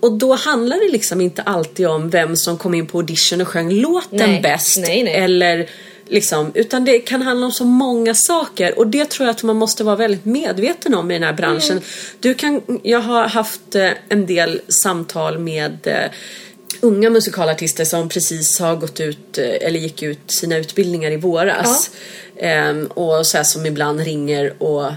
Och 0.00 0.12
då 0.12 0.34
handlar 0.34 0.86
det 0.86 0.92
liksom 0.92 1.20
inte 1.20 1.42
alltid 1.42 1.86
om 1.86 2.10
vem 2.10 2.36
som 2.36 2.58
kom 2.58 2.74
in 2.74 2.86
på 2.86 2.98
audition 2.98 3.40
och 3.40 3.48
sjöng 3.48 3.70
låten 3.70 4.30
Nej. 4.30 4.40
bäst. 4.40 4.78
Nej, 4.78 5.02
nej. 5.02 5.14
Eller 5.14 5.70
liksom, 6.08 6.52
utan 6.54 6.84
det 6.84 6.98
kan 6.98 7.22
handla 7.22 7.46
om 7.46 7.52
så 7.52 7.64
många 7.64 8.14
saker. 8.14 8.78
Och 8.78 8.86
det 8.86 9.10
tror 9.10 9.26
jag 9.26 9.34
att 9.34 9.42
man 9.42 9.56
måste 9.56 9.84
vara 9.84 9.96
väldigt 9.96 10.24
medveten 10.24 10.94
om 10.94 11.10
i 11.10 11.14
den 11.14 11.22
här 11.22 11.32
branschen. 11.32 11.70
Mm. 11.70 11.84
Du 12.20 12.34
kan, 12.34 12.60
jag 12.82 13.00
har 13.00 13.26
haft 13.26 13.74
eh, 13.74 13.90
en 14.08 14.26
del 14.26 14.60
samtal 14.68 15.38
med 15.38 15.86
eh, 15.86 16.10
unga 16.80 17.10
musikalartister 17.10 17.84
som 17.84 18.08
precis 18.08 18.60
har 18.60 18.76
gått 18.76 19.00
ut 19.00 19.38
eller 19.38 19.80
gick 19.80 20.02
ut 20.02 20.20
sina 20.26 20.56
utbildningar 20.56 21.10
i 21.10 21.16
våras. 21.16 21.90
Ehm, 22.36 22.86
och 22.86 23.26
så 23.26 23.44
som 23.44 23.66
ibland 23.66 24.00
ringer 24.00 24.62
och 24.62 24.92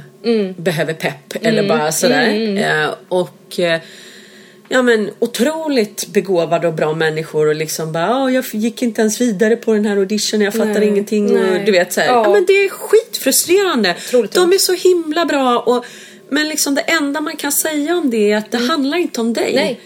behöver 0.57 0.93
pepp 0.93 1.33
eller 1.45 1.67
bara 1.67 1.91
sådär. 1.91 2.57
Eh, 2.83 2.93
och 3.09 3.59
eh, 3.59 3.81
Ja 4.69 4.81
men 4.81 5.09
otroligt 5.19 6.07
begåvade 6.07 6.67
och 6.67 6.73
bra 6.73 6.93
människor 6.93 7.47
och 7.47 7.55
liksom 7.55 7.91
bara 7.91 8.05
"Ja, 8.07 8.31
jag 8.31 8.45
gick 8.51 8.81
inte 8.81 9.01
ens 9.01 9.21
vidare 9.21 9.55
på 9.55 9.73
den 9.73 9.85
här 9.85 9.97
auditionen, 9.97 10.45
jag 10.45 10.53
fattar 10.53 10.79
Nej, 10.79 10.87
ingenting 10.87 11.33
nej. 11.33 11.59
och 11.59 11.65
du 11.65 11.71
vet 11.71 11.93
såhär. 11.93 12.07
Ja. 12.07 12.23
Ja. 12.25 12.33
men 12.33 12.45
det 12.45 12.53
är 12.53 12.69
skitfrustrerande. 12.69 13.95
Otroligt 14.07 14.31
De 14.31 14.53
är 14.53 14.57
så 14.57 14.73
himla 14.73 15.25
bra 15.25 15.59
och 15.59 15.85
men 16.29 16.47
liksom 16.49 16.75
det 16.75 16.81
enda 16.81 17.21
man 17.21 17.35
kan 17.35 17.51
säga 17.51 17.95
om 17.97 18.09
det 18.09 18.31
är 18.31 18.37
att 18.37 18.51
det 18.51 18.57
handlar 18.57 18.97
inte 18.97 19.21
om 19.21 19.33
dig. 19.33 19.51
Mm. 19.51 19.63
Nej. 19.65 19.79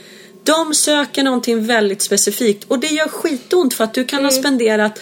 De 0.43 0.73
söker 0.73 1.23
någonting 1.23 1.65
väldigt 1.65 2.01
specifikt 2.01 2.63
och 2.67 2.79
det 2.79 2.87
gör 2.87 3.07
skitont 3.07 3.73
för 3.73 3.83
att 3.83 3.93
du 3.93 4.03
kan 4.05 4.23
ha 4.23 4.31
spenderat 4.31 4.99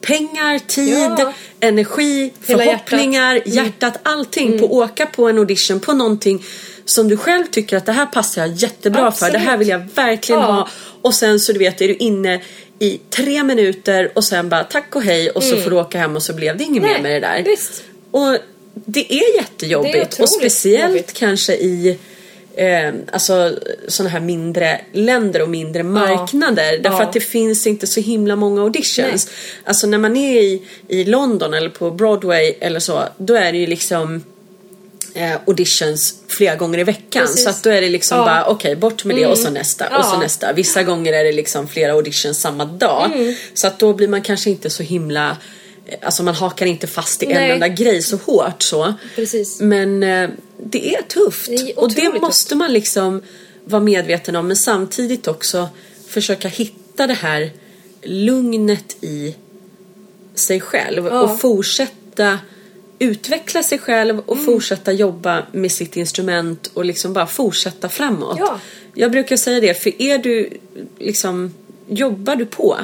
pengar, 0.00 0.58
tid, 0.58 0.94
Mm. 0.96 1.14
Ja. 1.18 1.32
energi, 1.60 2.32
Hela 2.46 2.62
förhoppningar, 2.64 3.42
hjärtat, 3.46 3.98
allting 4.02 4.58
på 4.58 4.64
att 4.64 4.70
åka 4.70 5.06
på 5.06 5.28
en 5.28 5.38
audition 5.38 5.80
på 5.80 5.92
någonting 5.92 6.44
som 6.84 7.08
du 7.08 7.16
själv 7.16 7.44
tycker 7.46 7.76
att 7.76 7.86
det 7.86 7.92
här 7.92 8.06
passar 8.06 8.42
jag 8.46 8.54
jättebra 8.54 9.12
för. 9.12 9.30
Det 9.30 9.38
här 9.38 9.46
Absolut. 9.54 9.60
vill 9.60 9.68
jag 9.68 9.88
verkligen 9.94 10.40
Ja. 10.40 10.46
ha. 10.46 10.68
Och 11.02 11.14
sen 11.14 11.40
så 11.40 11.52
du 11.52 11.58
vet 11.58 11.80
är 11.80 11.88
du 11.88 11.94
inne 11.94 12.40
i 12.78 13.00
tre 13.10 13.42
minuter 13.44 14.12
och 14.14 14.24
sen 14.24 14.48
bara 14.48 14.64
tack 14.64 14.96
och 14.96 15.02
hej 15.02 15.30
och 15.30 15.42
så 15.42 15.56
får 15.56 15.70
du 15.70 15.76
åka 15.76 15.98
hem 15.98 16.16
och 16.16 16.22
så 16.22 16.32
blev 16.32 16.56
det 16.56 16.64
inget 16.64 16.82
mer 16.82 17.02
med 17.02 17.12
det 17.12 17.20
där. 17.20 17.42
visst. 17.44 17.82
Och 18.10 18.36
det 18.74 19.12
är 19.14 19.36
jättejobbigt 19.36 19.94
Det 20.16 20.18
är 20.18 20.22
och 20.22 20.28
speciellt 20.28 20.90
jobbigt. 20.90 21.12
kanske 21.12 21.52
i 21.54 21.98
eh, 22.60 22.92
alltså 23.12 23.58
sådana 23.88 24.10
här 24.10 24.20
mindre 24.20 24.80
länder 24.92 25.42
och 25.42 25.48
mindre 25.48 25.82
marknader 25.82 26.78
därför 26.78 26.98
Ja. 26.98 27.02
att 27.02 27.12
det 27.12 27.20
finns 27.20 27.66
inte 27.66 27.86
så 27.86 28.00
himla 28.00 28.36
många 28.36 28.62
auditions. 28.62 29.28
Alltså 29.64 29.86
när 29.86 29.98
man 29.98 30.16
är 30.16 30.40
i, 30.40 30.62
i 30.88 31.04
London 31.04 31.54
eller 31.54 31.68
på 31.70 31.90
Broadway 31.90 32.54
eller 32.60 32.80
så 32.80 33.02
då 33.18 33.34
är 33.34 33.52
det 33.52 33.58
ju 33.58 33.66
liksom 33.66 34.24
eh, 35.14 35.32
auditions 35.46 36.14
flera 36.28 36.54
gånger 36.56 36.78
i 36.78 36.84
veckan. 36.84 37.26
Precis. 37.26 37.44
Så 37.44 37.50
att 37.50 37.62
då 37.62 37.70
är 37.70 37.80
det 37.80 37.88
liksom 37.88 38.18
Ja. 38.18 38.24
bara 38.24 38.44
okej 38.46 38.76
bort 38.76 39.04
med 39.04 39.16
det 39.16 39.26
och 39.26 39.38
så 39.38 39.50
nästa 39.50 39.98
och 39.98 40.04
så 40.04 40.14
Ja. 40.14 40.18
nästa. 40.20 40.52
Vissa 40.52 40.82
gånger 40.82 41.12
är 41.12 41.24
det 41.24 41.32
liksom 41.32 41.68
flera 41.68 41.92
auditions 41.92 42.40
samma 42.40 42.64
dag. 42.64 43.10
Mm. 43.14 43.34
Så 43.54 43.66
att 43.66 43.78
då 43.78 43.92
blir 43.92 44.08
man 44.08 44.22
kanske 44.22 44.50
inte 44.50 44.70
så 44.70 44.82
himla 44.82 45.36
eh, 45.86 45.98
Alltså 46.02 46.22
man 46.22 46.34
hakar 46.34 46.66
inte 46.66 46.86
fast 46.86 47.22
i 47.22 47.26
en 47.26 47.32
Nej. 47.32 47.50
enda 47.50 47.68
grej 47.68 48.02
så 48.02 48.16
hårt 48.16 48.62
så. 48.62 48.94
Precis. 49.16 49.60
Men 49.60 50.02
eh, 50.02 50.30
det 50.64 50.94
är 50.94 51.02
tufft. 51.02 51.46
Det 51.46 51.54
är 51.54 51.78
och 51.78 51.94
det 51.94 52.20
måste 52.20 52.54
man 52.54 52.72
liksom 52.72 53.22
vara 53.64 53.82
medveten 53.82 54.36
om. 54.36 54.46
Men 54.46 54.56
samtidigt 54.56 55.28
också 55.28 55.68
försöka 56.08 56.48
hitta 56.48 57.06
det 57.06 57.14
här 57.14 57.52
lugnet 58.02 59.04
i 59.04 59.36
sig 60.34 60.60
själv. 60.60 61.06
Ja. 61.06 61.20
Och 61.20 61.40
fortsätta 61.40 62.38
utveckla 62.98 63.62
sig 63.62 63.78
själv 63.78 64.18
och 64.18 64.44
fortsätta 64.44 64.92
jobba 64.92 65.46
med 65.52 65.72
sitt 65.72 65.96
instrument 65.96 66.70
och 66.74 66.84
liksom 66.84 67.12
bara 67.12 67.26
fortsätta 67.26 67.88
framåt. 67.88 68.36
Ja. 68.38 68.60
Jag 68.94 69.10
brukar 69.10 69.36
säga 69.36 69.60
det, 69.60 69.82
för 69.82 70.02
är 70.02 70.18
du 70.18 70.50
liksom 70.98 71.54
jobbar 71.90 72.36
du 72.36 72.46
på 72.46 72.76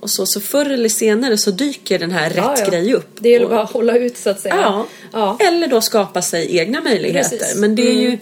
och 0.00 0.10
så, 0.10 0.26
så 0.26 0.40
förr 0.40 0.70
eller 0.70 0.88
senare 0.88 1.38
så 1.38 1.50
dyker 1.50 1.98
den 1.98 2.10
här 2.10 2.30
rätt 2.30 2.38
Mm. 2.38 2.50
Ja, 2.50 2.56
ja. 2.64 2.70
grej 2.70 2.94
upp. 2.94 3.08
Det 3.20 3.28
gäller 3.30 3.44
Och- 3.44 3.50
bara 3.50 3.62
att 3.62 3.70
hålla 3.72 3.96
ut 3.98 4.16
så 4.16 4.30
att 4.30 4.40
säga. 4.40 4.54
Ja. 4.62 4.86
ja. 5.12 5.36
Eller 5.48 5.66
då 5.66 5.80
skapa 5.80 6.22
sig 6.22 6.56
egna 6.58 6.80
möjligheter. 6.80 7.30
Precis. 7.38 7.54
Mm. 7.54 7.60
Men 7.60 7.74
det 7.76 7.82
är 7.88 7.92
ju... 8.10 8.18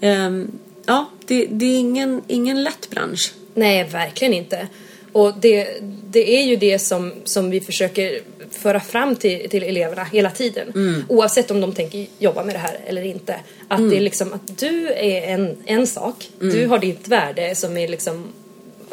ehm, 0.00 0.50
ja, 0.86 1.06
det, 1.26 1.46
det 1.50 1.66
är 1.66 1.78
ingen, 1.78 2.22
ingen 2.26 2.62
lätt 2.64 2.90
bransch. 2.90 3.32
Nej, 3.54 3.84
verkligen 3.84 4.34
inte. 4.34 4.68
Och 5.12 5.34
det, 5.40 5.68
det 6.10 6.36
är 6.38 6.42
ju 6.42 6.56
det 6.56 6.78
som, 6.78 7.12
som 7.24 7.50
vi 7.50 7.60
försöker 7.60 8.20
föra 8.50 8.80
fram 8.80 9.16
till, 9.16 9.48
till 9.50 9.62
eleverna 9.62 10.04
hela 10.04 10.30
tiden. 10.30 10.68
Mm. 10.74 11.04
Oavsett 11.08 11.50
om 11.50 11.60
de 11.60 11.72
tänker 11.72 12.06
jobba 12.18 12.44
med 12.44 12.54
det 12.54 12.58
här 12.58 12.78
eller 12.86 13.02
inte. 13.02 13.36
Att 13.68 13.78
Mm. 13.78 13.90
det 13.90 13.96
är 13.96 14.00
liksom 14.00 14.32
att 14.32 14.58
du 14.58 14.88
är 14.88 15.22
en, 15.22 15.56
en 15.66 15.86
sak. 15.86 16.28
Du 16.40 16.66
har 16.66 16.78
ditt 16.78 17.08
värde 17.08 17.54
som 17.54 17.76
är 17.76 17.88
liksom 17.88 18.24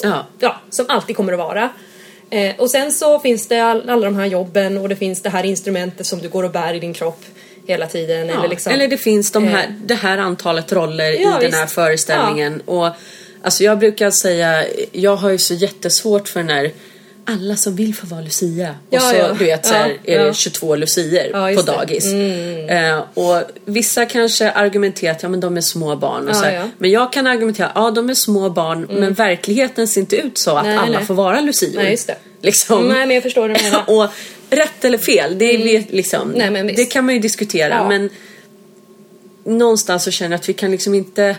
Ja. 0.09 0.25
ja, 0.39 0.55
som 0.69 0.85
alltid 0.89 1.15
kommer 1.15 1.33
att 1.33 1.39
vara. 1.39 1.69
Eh, 2.29 2.55
och 2.57 2.69
sen 2.69 2.91
så 2.91 3.19
finns 3.19 3.47
det 3.47 3.59
all, 3.59 3.89
alla 3.89 4.05
de 4.05 4.15
här 4.15 4.25
jobben 4.25 4.77
och 4.77 4.89
det 4.89 4.95
finns 4.95 5.21
det 5.21 5.29
här 5.29 5.43
instrumentet 5.45 6.05
som 6.05 6.19
du 6.19 6.29
går 6.29 6.43
och 6.43 6.51
bär 6.51 6.73
i 6.73 6.79
din 6.79 6.93
kropp 6.93 7.25
hela 7.67 7.87
tiden. 7.87 8.27
Ja, 8.27 8.39
Eller, 8.39 8.47
liksom, 8.49 8.73
Eller 8.73 8.87
det 8.87 8.97
finns 8.97 9.31
de 9.31 9.47
här, 9.47 9.63
eh, 9.63 9.69
det 9.85 9.95
här 9.95 10.17
antalet 10.17 10.71
roller 10.71 11.11
Ja, 11.11 11.19
i 11.19 11.23
den 11.23 11.39
visst. 11.39 11.53
här 11.57 11.65
föreställningen. 11.67 12.61
Och 12.65 12.89
alltså 13.43 13.63
jag 13.63 13.79
brukar 13.79 14.11
säga, 14.11 14.65
jag 14.91 15.15
har 15.15 15.29
ju 15.29 15.37
så 15.37 15.53
jättesvårt 15.53 16.27
för 16.27 16.43
när 16.43 16.71
alla 17.25 17.55
som 17.55 17.75
vill 17.75 17.95
få 17.95 18.07
vara 18.07 18.21
Lucia. 18.21 18.69
Och 18.69 18.93
Ja, 18.95 18.99
så 18.99 19.15
ja. 19.15 19.27
du 19.27 19.45
vet 19.45 19.65
så 19.65 19.73
här, 19.73 19.87
Ja, 20.03 20.13
är 20.13 20.19
det 20.19 20.25
ja. 20.25 20.33
22 20.33 20.75
lucier 20.75 21.31
på 21.31 21.37
det. 21.37 21.51
Mm. 21.51 21.65
dagis. 21.65 22.13
Eh, 22.69 23.03
och 23.13 23.43
vissa 23.65 24.05
kanske 24.05 24.51
argumenterar 24.51 25.11
att 25.11 25.23
ja, 25.23 25.29
men 25.29 25.39
de 25.39 25.57
är 25.57 25.61
små 25.61 25.95
barn. 25.95 26.27
Och 26.29 26.35
så 26.35 26.43
här. 26.43 26.55
Mm. 26.55 26.69
Men 26.77 26.91
jag 26.91 27.13
kan 27.13 27.27
argumentera, 27.27 27.71
ja 27.75 27.91
de 27.91 28.09
är 28.09 28.13
små 28.13 28.49
barn 28.49 28.87
men 28.89 29.13
verkligheten 29.13 29.87
ser 29.87 30.01
inte 30.01 30.15
ut 30.15 30.37
så 30.37 30.57
att 30.57 30.65
Nej, 30.65 30.77
alla 30.77 30.97
nej. 30.97 31.05
får 31.05 31.13
vara 31.13 31.41
lucior. 31.41 31.75
Nej, 31.75 31.91
just 31.91 32.07
det. 32.07 32.17
Liksom. 32.41 32.87
Nej, 32.87 33.05
men 33.05 33.15
jag 33.15 33.23
förstår 33.23 33.47
menar. 33.47 33.83
och 33.87 34.09
rätt 34.49 34.85
eller 34.85 34.97
fel, 34.97 35.37
det, 35.37 35.45
är 35.45 35.85
liksom, 35.89 36.31
Nej, 36.31 36.73
det 36.75 36.85
kan 36.85 37.05
man 37.05 37.13
ju 37.13 37.19
diskutera. 37.21 37.87
Men 37.87 38.09
någonstans 39.43 40.03
så 40.03 40.11
känner 40.11 40.31
jag 40.31 40.39
att 40.39 40.49
vi 40.49 40.53
kan 40.53 40.71
liksom 40.71 40.93
inte 40.93 41.35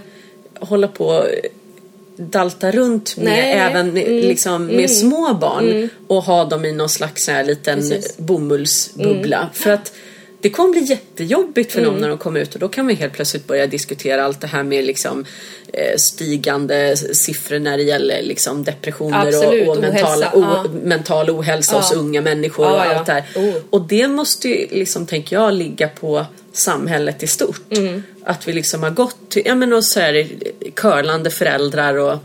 hålla 0.60 0.88
på 0.88 1.06
och 1.06 1.26
dalta 2.16 2.70
runt 2.70 3.16
med 3.16 3.24
Nej. 3.24 3.52
även 3.52 3.92
med, 3.92 4.08
liksom, 4.08 4.66
med 4.66 4.90
små 4.90 5.34
barn 5.34 5.88
och 6.06 6.22
ha 6.22 6.44
dem 6.44 6.64
i 6.64 6.72
någon 6.72 6.88
slags 6.88 7.28
här 7.28 7.44
liten 7.44 7.78
Precis. 7.78 8.16
bomullsbubbla. 8.16 9.48
För 9.52 9.70
att 9.70 9.92
det 10.40 10.50
kommer 10.50 10.70
bli 10.70 10.82
jättejobbigt 10.82 11.72
för 11.72 11.78
Mm. 11.78 11.92
någon 11.92 12.00
när 12.00 12.08
de 12.08 12.18
kommer 12.18 12.40
ut 12.40 12.54
och 12.54 12.60
då 12.60 12.68
kan 12.68 12.86
vi 12.86 12.94
helt 12.94 13.12
plötsligt 13.12 13.46
börja 13.46 13.66
diskutera 13.66 14.24
allt 14.24 14.40
det 14.40 14.46
här 14.46 14.62
med 14.62 14.84
liksom, 14.84 15.24
eh, 15.72 15.96
stigande 15.96 16.96
siffror 16.96 17.58
när 17.58 17.76
det 17.76 17.82
gäller 17.82 18.22
liksom, 18.22 18.64
depressioner 18.64 19.26
Absolut, 19.26 19.68
och, 19.68 19.76
och 19.76 19.82
mental, 19.82 20.22
ohälsa, 20.22 20.30
o, 20.34 20.68
mental 20.84 21.30
ohälsa 21.30 21.76
hos 21.76 21.90
Ja. 21.92 21.98
unga 21.98 22.20
människor 22.20 22.66
Ja, 22.66 22.72
och 22.72 22.80
allt 22.80 23.06
det 23.06 23.12
här. 23.12 23.24
Oh. 23.36 23.54
Och 23.70 23.80
det 23.80 24.08
måste 24.08 24.48
ju, 24.48 24.66
liksom, 24.70 25.06
tänker 25.06 25.36
jag, 25.36 25.54
ligga 25.54 25.88
på 25.88 26.26
samhället 26.58 27.22
i 27.22 27.26
stort. 27.26 27.62
Mm. 27.70 28.02
Att 28.24 28.48
vi 28.48 28.52
liksom 28.52 28.82
har 28.82 28.90
gått 28.90 29.30
till, 29.30 29.42
ja 29.46 29.54
men 29.54 29.72
och 29.72 29.84
så 29.84 30.00
är 30.00 30.12
det 30.12 30.26
curlande 30.74 31.30
föräldrar 31.30 31.94
och 31.94 32.18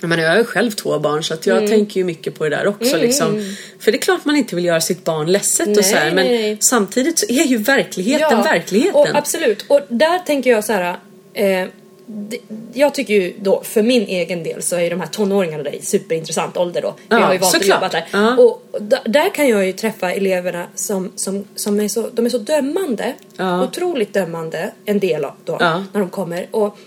jag 0.00 0.08
menar 0.08 0.22
jag 0.22 0.30
har 0.30 0.38
ju 0.38 0.44
själv 0.44 0.70
två 0.70 0.98
barn 0.98 1.24
så 1.24 1.34
att 1.34 1.46
jag 1.46 1.56
Mm. 1.56 1.70
tänker 1.70 2.00
ju 2.00 2.04
mycket 2.04 2.34
på 2.38 2.44
det 2.44 2.50
där 2.50 2.66
också 2.66 2.96
liksom. 2.96 3.54
För 3.78 3.92
det 3.92 3.98
är 3.98 4.02
klart 4.02 4.24
man 4.24 4.36
inte 4.36 4.56
vill 4.56 4.64
göra 4.64 4.80
sitt 4.80 5.04
barn 5.04 5.32
ledset 5.32 5.68
och 5.68 5.74
Nej, 5.74 5.84
så 5.84 5.96
här, 5.96 6.12
men 6.12 6.26
nej, 6.26 6.56
samtidigt 6.60 7.18
så 7.18 7.26
är 7.28 7.44
ju 7.44 7.56
verkligheten 7.56 8.42
verkligheten. 8.42 8.94
Och 9.00 9.08
absolut. 9.14 9.64
Och 9.68 9.80
där 9.88 10.18
tänker 10.18 10.50
jag 10.50 10.64
så 10.64 10.72
här. 10.72 10.98
Eh, 11.34 11.68
det, 12.06 12.38
jag 12.72 12.94
tycker 12.94 13.14
ju 13.14 13.34
då, 13.40 13.62
för 13.62 13.82
min 13.82 14.02
egen 14.02 14.42
del 14.42 14.62
så 14.62 14.76
är 14.76 14.80
ju 14.80 14.90
de 14.90 15.00
här 15.00 15.08
tonåringarna 15.08 15.62
där 15.62 15.74
i 15.74 15.82
superintressant 15.82 16.56
ålder 16.56 16.82
då. 16.82 16.94
Ja, 17.08 17.16
har 17.16 17.32
ju 17.32 17.38
valt 17.38 17.56
att 17.56 17.66
jobba 17.66 17.88
där. 17.88 18.08
Ja. 18.12 18.36
Och 18.36 18.62
där 19.04 19.34
kan 19.34 19.48
jag 19.48 19.66
ju 19.66 19.72
träffa 19.72 20.12
eleverna 20.12 20.66
som, 20.74 21.12
som, 21.16 21.44
som 21.54 21.80
är 21.80 21.88
så, 21.88 22.08
de 22.12 22.26
är 22.26 22.30
så 22.30 22.38
dömande. 22.38 23.14
Ja. 23.36 23.64
Otroligt 23.64 24.12
dömande, 24.12 24.72
en 24.84 24.98
del 24.98 25.24
av 25.24 25.32
då, 25.44 25.56
Ja. 25.60 25.84
när 25.92 26.00
de 26.00 26.10
kommer. 26.10 26.46
Och 26.50 26.78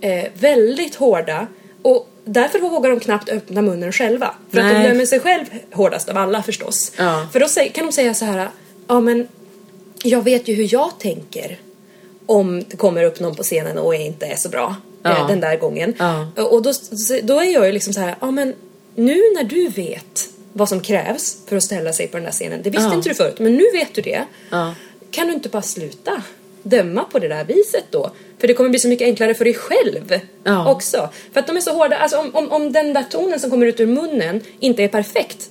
eh, 0.00 0.24
väldigt 0.34 0.94
hårda. 0.94 1.46
Och 1.82 2.08
därför 2.24 2.58
vågar 2.58 2.90
de 2.90 3.00
knappt 3.00 3.28
öppna 3.28 3.62
munnen 3.62 3.92
själva. 3.92 4.34
För 4.50 4.58
att 4.58 4.64
Nej. 4.64 4.82
de 4.82 4.88
dömer 4.88 5.06
sig 5.06 5.20
själv 5.20 5.44
hårdast 5.72 6.08
av 6.08 6.16
alla 6.16 6.42
förstås. 6.42 6.92
För 7.32 7.40
då 7.40 7.46
kan 7.72 7.86
de 7.86 7.92
säga 7.92 8.14
så 8.14 8.24
här, 8.24 8.48
ja 8.86 9.00
men 9.00 9.28
jag 10.02 10.22
vet 10.22 10.48
ju 10.48 10.54
hur 10.54 10.72
jag 10.72 10.90
tänker 10.98 11.58
om 12.26 12.64
det 12.68 12.76
kommer 12.76 13.02
upp 13.04 13.20
någon 13.20 13.34
på 13.34 13.42
scenen 13.42 13.78
och 13.78 13.94
inte 13.94 14.26
är 14.26 14.36
så 14.36 14.48
bra 14.48 14.76
Ja. 15.02 15.10
eh, 15.10 15.28
den 15.28 15.40
där 15.40 15.56
gången. 15.56 15.94
Ja. 15.98 16.42
Och 16.42 16.62
då, 16.62 16.72
då 17.22 17.40
är 17.40 17.52
jag 17.52 17.66
ju 17.66 17.72
liksom 17.72 17.92
så 17.92 18.00
här, 18.00 18.16
ja 18.20 18.30
men 18.30 18.54
nu 18.94 19.14
när 19.34 19.44
du 19.44 19.68
vet 19.68 20.28
vad 20.52 20.68
som 20.68 20.80
krävs 20.80 21.36
för 21.48 21.56
att 21.56 21.62
ställa 21.62 21.92
sig 21.92 22.06
på 22.08 22.16
den 22.16 22.24
där 22.24 22.32
scenen, 22.32 22.60
det 22.62 22.70
visste 22.70 22.88
Ja. 22.88 22.94
inte 22.94 23.08
du 23.08 23.14
förut, 23.14 23.38
men 23.38 23.54
nu 23.54 23.64
vet 23.72 23.94
du 23.94 24.02
det. 24.02 24.24
Ja. 24.50 24.74
Kan 25.10 25.26
du 25.26 25.32
inte 25.34 25.48
bara 25.48 25.62
sluta 25.62 26.22
döma 26.62 27.04
på 27.04 27.18
det 27.18 27.28
där 27.28 27.44
viset 27.44 27.84
då? 27.90 28.10
För 28.38 28.48
det 28.48 28.54
kommer 28.54 28.70
bli 28.70 28.78
så 28.78 28.88
mycket 28.88 29.06
enklare 29.06 29.34
för 29.34 29.44
dig 29.44 29.54
själv 29.54 30.20
Ja. 30.44 30.72
också. 30.72 31.08
För 31.32 31.40
att 31.40 31.46
de 31.46 31.56
är 31.56 31.60
så 31.60 31.72
hårda, 31.72 31.96
alltså 31.96 32.18
om, 32.18 32.34
om, 32.34 32.52
om 32.52 32.72
den 32.72 32.92
där 32.92 33.04
tonen 33.10 33.40
som 33.40 33.50
kommer 33.50 33.66
ut 33.66 33.80
ur 33.80 33.86
munnen 33.86 34.40
inte 34.60 34.82
är 34.84 34.88
perfekt, 34.88 35.48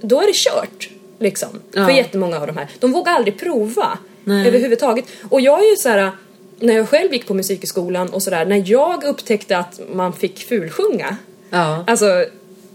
då 0.00 0.20
är 0.22 0.26
det 0.26 0.34
kört. 0.34 0.90
Liksom. 1.18 1.48
Ja. 1.72 1.86
För 1.86 1.92
jättemånga 1.92 2.40
av 2.40 2.46
de 2.46 2.56
här. 2.56 2.68
De 2.78 2.92
vågar 2.92 3.12
aldrig 3.12 3.40
prova 3.40 3.98
Nej. 4.24 4.48
överhuvudtaget. 4.48 5.04
Och 5.30 5.40
jag 5.40 5.58
är 5.58 5.70
ju 5.70 5.76
så 5.76 5.88
här 5.88 6.12
när 6.60 6.74
jag 6.74 6.88
själv 6.88 7.12
gick 7.12 7.26
på 7.26 7.34
musikskolan 7.34 8.08
och 8.08 8.22
sådär, 8.22 8.44
när 8.44 8.62
jag 8.66 9.04
upptäckte 9.04 9.58
att 9.58 9.80
man 9.92 10.12
fick 10.12 10.38
fulsjunga. 10.38 11.16
Ja. 11.50 11.84
Alltså, 11.86 12.26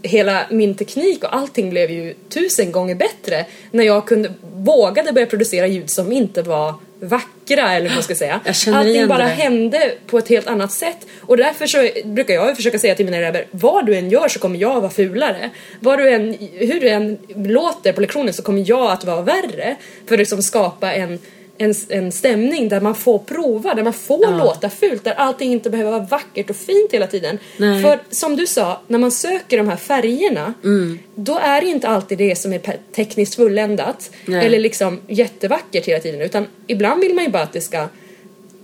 hela 0.02 0.46
min 0.50 0.74
teknik 0.74 1.24
och 1.24 1.36
allting 1.36 1.70
blev 1.70 1.90
ju 1.90 2.14
tusen 2.28 2.72
gånger 2.72 2.94
bättre 2.94 3.46
när 3.70 3.84
jag 3.84 4.06
kunde, 4.06 4.32
vågade 4.54 5.12
börja 5.12 5.26
producera 5.26 5.66
ljud 5.66 5.90
som 5.90 6.12
inte 6.12 6.42
var 6.42 6.74
vackra 7.00 7.72
eller 7.72 7.88
vad 7.88 7.96
man 7.96 8.02
ska 8.02 8.14
säga. 8.14 8.40
Allting 8.72 9.08
bara 9.08 9.18
det. 9.18 9.28
hände 9.28 9.92
på 10.06 10.18
ett 10.18 10.28
helt 10.28 10.46
annat 10.46 10.72
sätt. 10.72 11.06
Och 11.20 11.36
därför 11.36 11.66
så 11.66 11.88
brukar 12.04 12.34
jag 12.34 12.56
försöka 12.56 12.78
säga 12.78 12.94
till 12.94 13.04
mina 13.04 13.16
elever, 13.16 13.46
vad 13.50 13.86
du 13.86 13.96
än 13.96 14.10
gör 14.10 14.28
så 14.28 14.38
kommer 14.38 14.58
jag 14.58 14.80
vara 14.80 14.90
fulare. 14.90 15.50
Vad 15.80 15.98
du 15.98 16.10
än, 16.10 16.36
hur 16.52 16.80
du 16.80 16.88
än 16.88 17.18
låter 17.34 17.92
på 17.92 18.00
lektionen 18.00 18.34
så 18.34 18.42
kommer 18.42 18.64
jag 18.68 18.92
att 18.92 19.04
vara 19.04 19.22
värre. 19.22 19.76
För 20.06 20.14
att 20.14 20.18
liksom 20.18 20.42
skapa 20.42 20.92
en 20.92 21.18
en, 21.58 21.74
en 21.88 22.12
stämning 22.12 22.68
där 22.68 22.80
man 22.80 22.94
får 22.94 23.18
prova, 23.18 23.74
där 23.74 23.82
man 23.82 23.92
får 23.92 24.24
Ja. 24.24 24.30
låta 24.30 24.70
fult, 24.70 25.04
där 25.04 25.12
allting 25.14 25.52
inte 25.52 25.70
behöver 25.70 25.90
vara 25.90 26.02
vackert 26.10 26.50
och 26.50 26.56
fint 26.56 26.92
hela 26.92 27.06
tiden. 27.06 27.38
Nej. 27.56 27.82
För 27.82 28.00
som 28.10 28.36
du 28.36 28.46
sa, 28.46 28.80
när 28.86 28.98
man 28.98 29.10
söker 29.10 29.56
de 29.56 29.68
här 29.68 29.76
färgerna, 29.76 30.54
Mm. 30.64 30.98
då 31.14 31.38
är 31.38 31.60
det 31.60 31.66
inte 31.66 31.88
alltid 31.88 32.18
det 32.18 32.36
som 32.38 32.52
är 32.52 32.60
tekniskt 32.94 33.34
fulländat 33.34 34.10
Nej. 34.26 34.46
eller 34.46 34.58
liksom 34.58 35.00
jättevackert 35.06 35.86
hela 35.86 36.00
tiden, 36.00 36.20
utan 36.20 36.46
ibland 36.66 37.00
vill 37.00 37.14
man 37.14 37.24
ju 37.24 37.30
bara 37.30 37.42
att 37.42 37.52
det 37.52 37.60
ska 37.60 37.88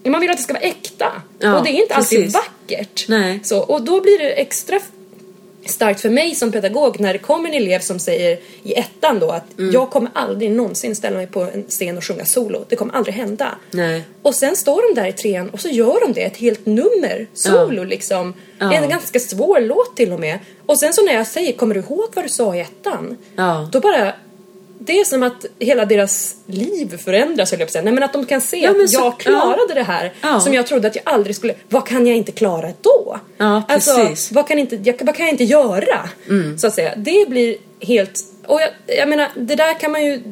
man 0.04 0.20
vill 0.20 0.30
att 0.30 0.36
det 0.36 0.42
ska 0.42 0.52
vara 0.52 0.62
äkta. 0.62 1.06
Ja, 1.38 1.58
och 1.58 1.64
det 1.64 1.70
är 1.70 1.82
inte 1.82 1.94
alltid 1.94 2.18
precis. 2.18 2.34
vackert. 2.34 3.04
Nej. 3.08 3.40
Så, 3.44 3.58
och 3.60 3.82
då 3.82 4.00
blir 4.00 4.18
det 4.18 4.30
extra 4.30 4.80
starkt 5.66 6.00
för 6.00 6.10
mig 6.10 6.34
som 6.34 6.52
pedagog 6.52 7.00
när 7.00 7.12
det 7.12 7.18
kommer 7.18 7.48
en 7.48 7.54
elev 7.54 7.80
som 7.80 7.98
säger 7.98 8.38
i 8.62 8.74
ettan 8.74 9.18
då 9.18 9.30
att 9.30 9.58
Mm. 9.58 9.72
jag 9.74 9.90
kommer 9.90 10.10
aldrig 10.14 10.50
någonsin 10.50 10.96
ställa 10.96 11.16
mig 11.16 11.26
på 11.26 11.40
en 11.40 11.64
scen 11.68 11.96
och 11.96 12.04
sjunga 12.04 12.24
solo. 12.24 12.64
Det 12.68 12.76
kommer 12.76 12.94
aldrig 12.94 13.14
hända. 13.14 13.54
Nej. 13.70 14.02
Och 14.22 14.34
sen 14.34 14.56
står 14.56 14.94
de 14.94 15.00
där 15.00 15.08
i 15.08 15.12
trean 15.12 15.48
och 15.50 15.60
så 15.60 15.68
gör 15.68 16.00
de 16.06 16.12
det, 16.12 16.20
ett 16.22 16.36
helt 16.36 16.66
nummer, 16.66 17.26
solo 17.34 17.84
liksom. 17.84 18.34
Ja. 18.58 18.72
En 18.72 18.88
ganska 18.88 19.20
svår 19.20 19.60
låt 19.60 19.96
till 19.96 20.12
och 20.12 20.20
med. 20.20 20.38
Och 20.66 20.78
sen 20.80 20.92
så 20.92 21.02
när 21.04 21.14
jag 21.14 21.26
säger, 21.26 21.52
kommer 21.52 21.74
du 21.74 21.80
ihåg 21.80 22.08
vad 22.14 22.24
du 22.24 22.28
sa 22.28 22.56
i 22.56 22.60
ettan? 22.60 23.16
Ja. 23.36 23.68
Då 23.72 23.80
bara, 23.80 24.14
det 24.86 25.00
är 25.00 25.04
som 25.04 25.22
att 25.22 25.46
hela 25.58 25.84
deras 25.84 26.36
liv 26.46 26.98
förändras 27.04 27.50
höll 27.50 27.60
jag 27.60 27.66
på 27.66 27.68
att 27.68 27.72
säga. 27.72 27.82
Nej 27.84 27.92
men 27.92 28.02
att 28.02 28.12
de 28.12 28.26
kan 28.26 28.40
se 28.40 28.56
Ja, 28.58 28.70
att 28.70 28.92
jag 28.92 29.20
klarade 29.20 29.74
det 29.74 29.82
här 29.82 30.12
Ja. 30.22 30.40
som 30.40 30.54
jag 30.54 30.66
trodde 30.66 30.88
att 30.88 30.96
jag 30.96 31.02
aldrig 31.06 31.36
skulle, 31.36 31.54
vad 31.68 31.86
kan 31.86 32.06
jag 32.06 32.16
inte 32.16 32.32
klara 32.32 32.72
då? 32.80 33.18
Ja, 33.36 33.62
alltså, 33.68 33.96
precis. 33.96 34.32
vad 34.32 34.48
kan, 34.48 34.58
inte, 34.58 34.76
jag, 34.76 34.94
vad 35.00 35.16
kan 35.16 35.26
jag 35.26 35.32
inte 35.32 35.44
göra? 35.44 36.08
Mm. 36.28 36.58
Så 36.58 36.66
att 36.66 36.74
säga. 36.74 36.92
Det 36.96 37.28
blir 37.28 37.56
helt, 37.80 38.20
och 38.46 38.60
jag, 38.60 38.70
jag 38.98 39.08
menar 39.08 39.28
det 39.36 39.54
där 39.54 39.74
kan 39.80 39.92
man 39.92 40.04
ju 40.04 40.22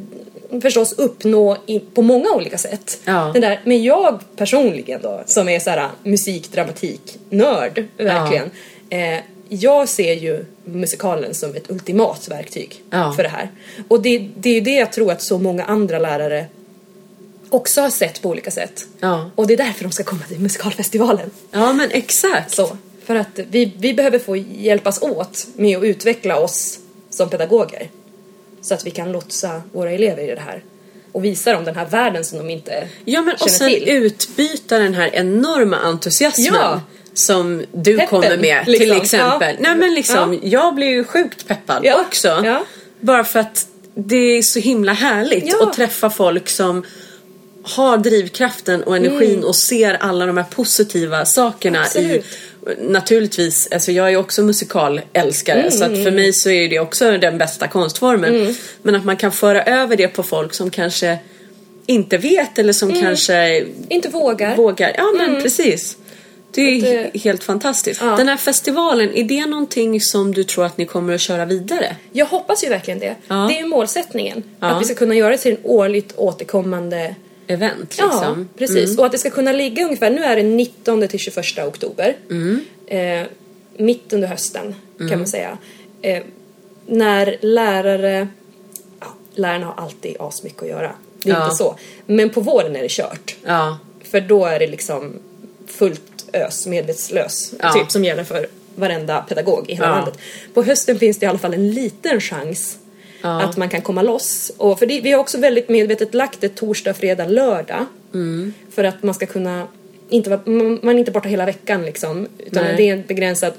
förstås 0.63 0.93
uppnå 0.93 1.57
i, 1.67 1.81
på 1.81 2.03
många 2.03 2.31
olika 2.33 2.59
sätt. 2.59 3.01
Ja. 3.05 3.31
Den 3.33 3.43
där, 3.43 3.61
men 3.65 3.83
jag 3.83 4.21
personligen 4.37 5.01
då, 5.03 5.23
som 5.27 5.49
är 5.49 5.59
så 5.61 5.71
här 5.71 5.89
musik, 6.03 6.53
dramatik, 6.53 7.19
nörd, 7.31 7.85
verkligen. 7.97 8.51
Eh, 8.91 9.19
jag 9.53 9.89
ser 9.89 10.13
ju 10.15 10.45
musikalen 10.65 11.35
som 11.35 11.55
ett 11.55 11.71
ultimat 11.71 12.29
verktyg 12.29 12.83
Ja. 12.91 13.13
för 13.17 13.23
det 13.23 13.29
här. 13.29 13.51
Och 13.89 14.03
det, 14.03 14.29
det 14.37 14.51
är 14.51 14.55
ju 14.55 14.61
det 14.61 14.75
jag 14.75 14.93
tror 14.93 15.13
att 15.13 15.23
så 15.23 15.39
många 15.39 15.65
andra 15.65 15.99
lärare 15.99 16.47
också 17.51 17.81
har 17.81 17.91
sett 17.91 18.23
på 18.23 18.29
olika 18.29 18.51
sätt. 18.51 18.87
Ja. 19.01 19.31
Och 19.35 19.47
det 19.47 19.53
är 19.55 19.59
därför 19.59 19.85
de 19.85 19.93
ska 19.93 20.05
komma 20.05 20.23
till 20.29 20.41
musikalfestivalen. 20.41 21.31
Ja 21.51 21.73
men 21.73 21.91
exakt. 21.91 22.55
Så, 22.55 22.77
för 23.05 23.15
att 23.15 23.39
vi, 23.51 23.73
vi 23.79 23.95
behöver 23.95 24.19
få 24.19 24.37
hjälpas 24.37 25.03
åt 25.03 25.47
med 25.57 25.79
att 25.79 25.85
utveckla 25.85 26.37
oss 26.41 26.79
som 27.11 27.29
pedagoger. 27.31 27.91
Så 28.63 28.75
att 28.75 28.87
vi 28.87 28.91
kan 28.91 29.13
lotsa 29.13 29.63
våra 29.73 29.91
elever 29.91 30.23
i 30.23 30.35
det 30.35 30.41
här. 30.41 30.63
och 31.13 31.25
visa 31.25 31.53
dem 31.53 31.65
den 31.65 31.75
här 31.77 31.87
världen 31.87 32.25
som 32.25 32.39
de 32.39 32.51
inte 32.51 32.89
Ja 33.05 33.21
men 33.23 33.35
och 33.35 33.39
känner 33.41 33.53
sen 33.59 33.69
till. 33.71 33.89
utbyta 33.89 34.79
den 34.79 34.95
här 34.95 35.11
enorma 35.15 35.77
entusiasmen 35.77 36.47
Ja. 36.55 36.81
Som 37.15 37.63
du 37.73 37.93
Peppen, 37.99 38.07
kommer 38.09 38.37
med 38.37 38.65
till 38.65 38.73
liksom. 38.73 38.97
exempel. 39.03 39.55
Ja. 39.59 39.63
Nej 39.69 39.77
men 39.77 39.95
liksom, 39.95 40.41
jag 40.43 40.75
blir 40.75 40.87
ju 40.89 41.05
sjukt 41.05 41.49
peppad 41.49 41.81
Ja. 41.85 42.01
också. 42.01 42.29
Ja. 42.45 42.65
Bara 43.01 43.25
för 43.25 43.39
att 43.41 43.67
det 43.95 44.17
är 44.39 44.43
så 44.43 44.59
himla 44.59 44.93
härligt 44.93 45.45
Ja. 45.47 45.67
att 45.69 45.73
träffa 45.73 46.11
folk 46.11 46.49
som 46.49 46.85
har 47.63 47.97
drivkraften 47.99 48.83
och 48.83 48.97
energin 48.97 49.45
och 49.45 49.57
ser 49.57 49.95
alla 49.95 50.27
de 50.27 50.37
här 50.37 50.45
positiva 50.45 51.25
sakerna 51.25 51.79
Mm. 51.79 51.87
Absolut. 51.87 52.25
i 52.25 52.91
Naturligtvis, 52.93 53.69
alltså 53.73 53.93
jag 53.93 54.13
är 54.13 54.17
också 54.17 54.43
musikalälskare 54.43 55.59
Mm, 55.61 55.71
så 55.71 55.85
att 55.85 55.91
för 56.05 56.11
mig 56.11 56.33
så 56.33 56.51
är 56.51 56.69
det 56.69 56.79
också 56.79 57.19
den 57.19 57.39
bästa 57.39 57.69
konstformen. 57.69 58.55
Men 58.83 58.95
att 58.95 59.05
man 59.05 59.17
kan 59.17 59.33
föra 59.33 59.63
över 59.65 59.97
det 59.97 60.09
på 60.09 60.23
folk 60.23 60.55
som 60.55 60.71
kanske 60.71 61.19
inte 61.87 62.17
vet 62.17 62.59
eller 62.59 62.73
som 62.73 62.91
Mm. 62.91 63.03
kanske 63.03 63.67
inte 63.89 64.09
vågar. 64.09 64.57
vågar. 64.57 64.93
Ja 64.97 65.11
men 65.19 65.43
precis. 65.43 65.97
Det 66.53 66.61
är 66.61 66.81
he- 66.81 67.19
helt 67.19 67.45
fantastiskt. 67.45 68.01
Ja. 68.01 68.17
Den 68.17 68.29
här 68.29 68.37
festivalen, 68.37 69.15
är 69.15 69.25
det 69.25 69.47
någonting 69.47 70.01
som 70.01 70.35
du 70.35 70.45
tror 70.45 70.65
att 70.65 70.79
ni 70.79 70.87
kommer 70.87 71.15
att 71.15 71.21
köra 71.21 71.45
vidare? 71.45 71.97
Jag 72.13 72.27
hoppas 72.27 72.65
ju 72.65 72.69
verkligen 72.69 73.01
det. 73.01 73.17
Ja. 73.29 73.35
Det 73.35 73.55
är 73.57 73.61
ju 73.61 73.67
målsättningen. 73.67 74.43
Ja. 74.61 74.67
Att 74.67 74.81
vi 74.83 74.85
ska 74.85 74.95
kunna 74.95 75.15
göra 75.15 75.31
det 75.31 75.39
till 75.39 75.53
en 75.53 75.59
årligt 75.63 76.13
återkommande 76.17 77.15
Event 77.47 77.79
liksom? 77.99 78.09
Ja, 78.23 78.59
precis. 78.59 78.99
Och 78.99 79.07
att 79.07 79.13
det 79.13 79.19
ska 79.19 79.31
kunna 79.31 79.53
ligga 79.53 79.85
ungefär, 79.85 80.11
nu 80.11 80.25
är 80.25 80.37
det 80.37 80.43
19 80.43 81.09
till 81.09 81.19
21 81.21 81.59
oktober. 81.67 82.17
Eh, 82.87 83.23
mitt 83.77 84.13
under 84.13 84.29
hösten 84.29 84.75
kan 84.99 85.19
man 85.19 85.27
säga. 85.27 85.59
Eh, 86.03 86.23
när 86.87 87.37
lärare, 87.41 88.29
ja, 89.01 89.07
lärarna 89.35 89.67
har 89.67 89.85
alltid 89.85 90.17
asmycket 90.21 90.63
att 90.63 90.69
göra. 90.69 90.93
Det 91.23 91.31
är 91.31 91.35
Ja. 91.35 91.45
inte 91.45 91.57
så. 91.57 91.77
Men 92.07 92.31
på 92.31 92.41
våren 92.41 92.77
är 92.77 92.83
det 92.83 92.91
kört. 92.91 93.37
Ja. 93.45 93.79
För 94.11 94.21
då 94.21 94.47
är 94.47 94.59
det 94.59 94.67
liksom 94.67 95.13
fullt 95.73 96.03
ös, 96.33 96.67
medvetslös, 96.67 97.53
Ja. 97.59 97.73
typ 97.73 97.91
som 97.91 98.05
gäller 98.05 98.25
för 98.25 98.47
varenda 98.75 99.21
pedagog 99.23 99.71
i 99.71 99.75
hela 99.75 99.87
Ja. 99.89 99.95
landet. 99.95 100.19
På 100.55 100.63
hösten 100.63 100.99
finns 100.99 101.19
det 101.19 101.27
i 101.27 101.29
alla 101.29 101.39
fall 101.39 101.55
en 101.55 101.71
liten 101.71 102.21
chans 102.21 102.79
Ja. 103.23 103.43
att 103.43 103.57
man 103.57 103.69
kan 103.69 103.83
komma 103.83 104.03
loss. 104.03 104.53
Och 104.57 104.79
för 104.79 104.87
det, 104.87 105.01
vi 105.01 105.13
har 105.13 105.19
också 105.19 105.39
väldigt 105.39 105.69
medvetet 105.69 106.15
lagt 106.15 106.41
det 106.41 106.49
torsdag, 106.49 106.95
fredag, 106.95 107.27
lördag. 107.27 107.87
Mm. 108.15 108.53
För 108.71 108.85
att 108.85 109.03
man 109.03 109.15
ska 109.15 109.27
kunna, 109.27 109.67
inte 110.09 110.31
vara, 110.31 110.41
man, 110.45 110.79
man 110.83 110.95
är 110.95 110.99
inte 110.99 111.11
borta 111.11 111.29
hela 111.29 111.45
veckan 111.47 111.83
liksom. 111.85 112.29
Utan 112.39 112.65
Nej. 112.65 112.75
det 112.77 112.89
är 112.89 112.93
en 112.93 113.03
begränsad 113.07 113.53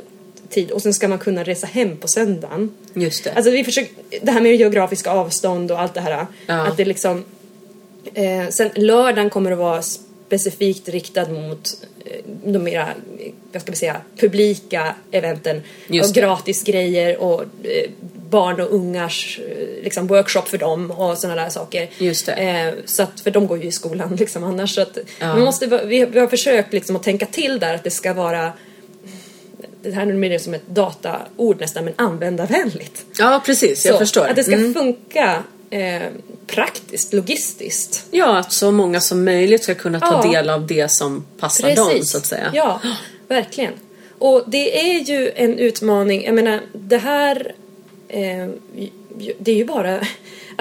tid. 0.49 0.71
Och 0.71 0.81
sen 0.81 0.93
ska 0.93 1.07
man 1.07 1.19
kunna 1.19 1.43
resa 1.43 1.67
hem 1.67 1.97
på 1.97 2.07
söndagen. 2.07 2.69
Just 2.93 3.23
det. 3.23 3.31
Alltså 3.33 3.51
vi 3.51 3.63
försöker, 3.63 3.91
det 4.21 4.31
här 4.31 4.41
med 4.41 4.55
geografiska 4.55 5.11
avstånd 5.11 5.71
och 5.71 5.79
allt 5.79 5.93
det 5.93 6.01
här. 6.01 6.25
Ja. 6.45 6.67
Att 6.67 6.77
det 6.77 6.85
liksom 6.85 7.23
eh, 8.13 8.47
Sen 8.49 8.69
lördagen 8.75 9.29
kommer 9.29 9.51
att 9.51 9.57
vara 9.57 9.81
specifikt 10.31 10.89
riktad 10.89 11.27
mot 11.29 11.77
eh, 12.05 12.11
de 12.45 12.59
mera, 12.59 12.87
vad 13.51 13.61
ska 13.61 13.71
vi 13.71 13.77
säga, 13.77 13.97
publika 14.17 14.95
eventen. 15.11 15.57
Och 15.57 15.63
det. 15.95 16.11
gratis 16.13 16.63
grejer 16.63 17.17
och 17.17 17.41
eh, 17.63 17.89
barn 18.29 18.61
och 18.61 18.71
ungars 18.73 19.39
eh, 19.49 19.83
liksom 19.83 20.07
workshop 20.07 20.41
för 20.47 20.57
dem 20.57 20.91
och 20.91 21.17
sådana 21.17 21.41
där 21.43 21.49
saker. 21.49 21.89
Just 21.97 22.25
det. 22.25 22.73
Så 22.85 23.03
att, 23.03 23.21
för 23.21 23.31
de 23.31 23.47
går 23.47 23.57
ju 23.57 23.67
i 23.67 23.71
skolan 23.71 24.15
liksom 24.19 24.43
annars. 24.43 24.75
Så 24.75 24.81
att, 24.81 24.97
Ja. 25.19 25.27
man 25.27 25.41
måste, 25.41 25.67
vi, 25.67 26.05
vi 26.05 26.19
har 26.19 26.27
försökt 26.27 26.73
liksom 26.73 26.95
att 26.95 27.03
tänka 27.03 27.25
till 27.25 27.59
där 27.59 27.73
att 27.75 27.83
det 27.83 27.91
ska 27.91 28.13
vara 28.13 28.53
det 29.83 29.91
här 29.91 30.07
är 30.07 30.13
mer 30.13 30.37
som 30.39 30.53
ett 30.53 30.67
dataord 30.67 31.59
nästan, 31.59 31.85
men 31.85 31.93
användarvänligt. 31.97 33.05
Ja 33.17 33.41
precis, 33.45 33.85
jag 33.85 33.93
Så, 33.95 33.99
förstår. 33.99 34.27
Att 34.27 34.35
det 34.35 34.43
ska 34.43 34.53
Mm. 34.55 34.73
funka 34.73 35.43
eh, 35.71 36.01
praktiskt, 36.47 37.13
logistiskt. 37.13 38.05
Ja, 38.11 38.37
att 38.37 38.51
så 38.53 38.71
många 38.71 39.01
som 39.01 39.23
möjligt 39.25 39.63
ska 39.63 39.75
kunna 39.75 39.99
ta 39.99 40.21
Ja. 40.25 40.31
del 40.31 40.49
av 40.49 40.67
det 40.67 40.91
som 40.91 41.25
passar 41.39 41.75
dem 41.75 42.03
så 42.03 42.17
att 42.17 42.25
säga. 42.25 42.51
Ja, 42.53 42.81
verkligen. 43.27 43.73
Och 44.17 44.43
det 44.47 44.79
är 44.91 44.99
ju 44.99 45.31
en 45.35 45.59
utmaning. 45.59 46.23
Jag 46.23 46.35
menar, 46.35 46.61
det 46.73 46.97
här... 46.97 47.55
Eh, 48.07 48.47
det 49.39 49.51
är 49.51 49.55
ju 49.55 49.65
bara... 49.65 49.99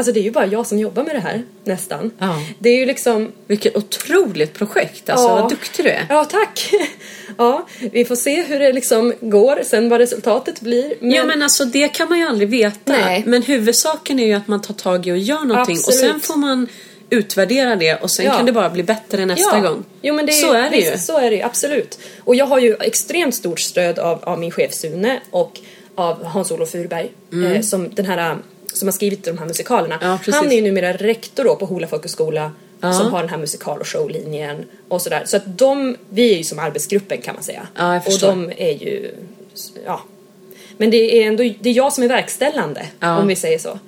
Alltså 0.01 0.13
det 0.13 0.21
är 0.21 0.23
ju 0.25 0.31
bara 0.31 0.47
jag 0.47 0.67
som 0.67 0.79
jobbar 0.79 1.03
med 1.03 1.15
det 1.15 1.21
här, 1.21 1.43
nästan. 1.65 2.11
Ja. 2.19 2.35
Det 2.59 2.71
är 2.71 2.77
ju 2.77 2.87
liksom... 2.87 3.33
Vilket 3.47 3.77
otroligt 3.77 4.55
projekt, 4.55 5.11
alltså 5.11 5.27
Ja. 5.29 5.35
vad 5.41 5.51
duktig 5.51 5.85
du 5.85 5.91
är. 5.91 6.07
Ja, 6.09 6.25
tack! 6.25 6.71
Ja, 7.39 7.67
vi 7.93 8.05
får 8.05 8.17
se 8.17 8.43
hur 8.43 8.59
det 8.59 8.73
liksom 8.73 9.15
går, 9.21 9.61
sen 9.65 9.89
vad 9.89 10.01
resultatet 10.01 10.61
blir. 10.61 10.95
Men, 11.01 11.11
Ja 11.11 11.25
men 11.25 11.43
alltså 11.43 11.65
det 11.65 11.89
kan 11.89 12.09
man 12.09 12.19
ju 12.19 12.25
aldrig 12.27 12.49
veta. 12.49 12.93
Nej. 12.93 13.23
Men 13.27 13.43
huvudsaken 13.43 14.19
är 14.21 14.27
ju 14.27 14.33
att 14.33 14.49
man 14.49 14.63
tar 14.63 14.75
tag 14.75 15.07
i 15.07 15.13
och 15.13 15.19
gör 15.19 15.45
någonting 15.45 15.77
och 15.77 15.89
Absolut. 15.89 16.11
sen 16.11 16.21
får 16.21 16.37
man 16.37 16.69
utvärdera 17.11 17.77
det 17.77 17.95
och 18.03 18.11
sen 18.11 18.27
Ja. 18.27 18.37
kan 18.37 18.47
det 18.47 18.53
bara 18.53 18.71
bli 18.71 18.83
bättre 18.83 19.27
nästa 19.27 19.57
ja. 19.57 19.69
gång. 19.69 19.85
Jo, 20.03 20.15
men 20.15 20.27
det 20.27 20.33
är, 20.33 20.47
så 20.47 20.53
är 20.53 20.71
det 20.71 20.77
ju. 20.77 20.99
Så 20.99 21.19
är 21.19 21.31
det 21.31 21.37
ju, 21.37 21.43
absolut. 21.43 21.99
Och 22.25 22.35
jag 22.35 22.47
har 22.47 22.59
ju 22.59 22.77
extremt 22.81 23.35
stort 23.35 23.61
stöd 23.61 23.99
av, 23.99 24.25
av 24.25 24.39
min 24.41 24.51
chef 24.51 24.75
Sune 24.75 25.21
och 25.31 25.61
av 25.95 26.25
Hans-Olof 26.25 26.71
Furberg 26.71 27.11
eh, 27.55 27.61
som 27.63 27.95
den 27.95 28.07
här 28.07 28.37
som 28.77 28.89
har 28.89 28.93
skrivit 28.93 29.25
de 29.25 29.39
här 29.39 29.47
musikalerna. 29.47 29.99
Ja. 30.01 30.19
Han 30.33 30.53
är 30.53 30.57
ju 30.57 30.63
numera 30.63 30.93
rektor 30.93 31.45
då 31.45 31.57
på 31.57 31.67
Hola 31.67 31.87
folkhögskola 31.87 32.53
Ja. 32.81 32.93
som 32.93 33.13
har 33.13 33.21
den 33.21 33.29
här 33.29 33.39
musikal 33.39 33.81
och 33.81 33.87
showlinjen 33.87 34.65
och 34.89 35.03
sådär. 35.03 35.23
Så 35.27 35.37
att 35.37 35.59
de, 35.59 35.97
vi 36.09 36.33
är 36.35 36.39
ju 36.39 36.45
som 36.45 36.59
arbetsgruppen 36.59 37.21
kan 37.23 37.35
man 37.35 37.45
säga. 37.45 37.69
Ja, 37.77 37.95
jag 37.95 38.07
och 38.07 38.21
de 38.21 38.53
är 38.57 38.73
ju, 38.73 39.15
ja. 39.87 40.01
Men 40.81 40.91
det 40.91 41.23
är 41.23 41.27
ändå 41.27 41.43
det 41.61 41.71
är 41.71 41.75
jag 41.75 41.93
som 41.93 42.05
är 42.05 42.09
verkställande 42.09 42.87
Ja. 43.01 43.07
Mm. 43.07 43.19
om 43.19 43.29
vi 43.29 43.37
säger 43.37 43.59
så. 43.59 43.79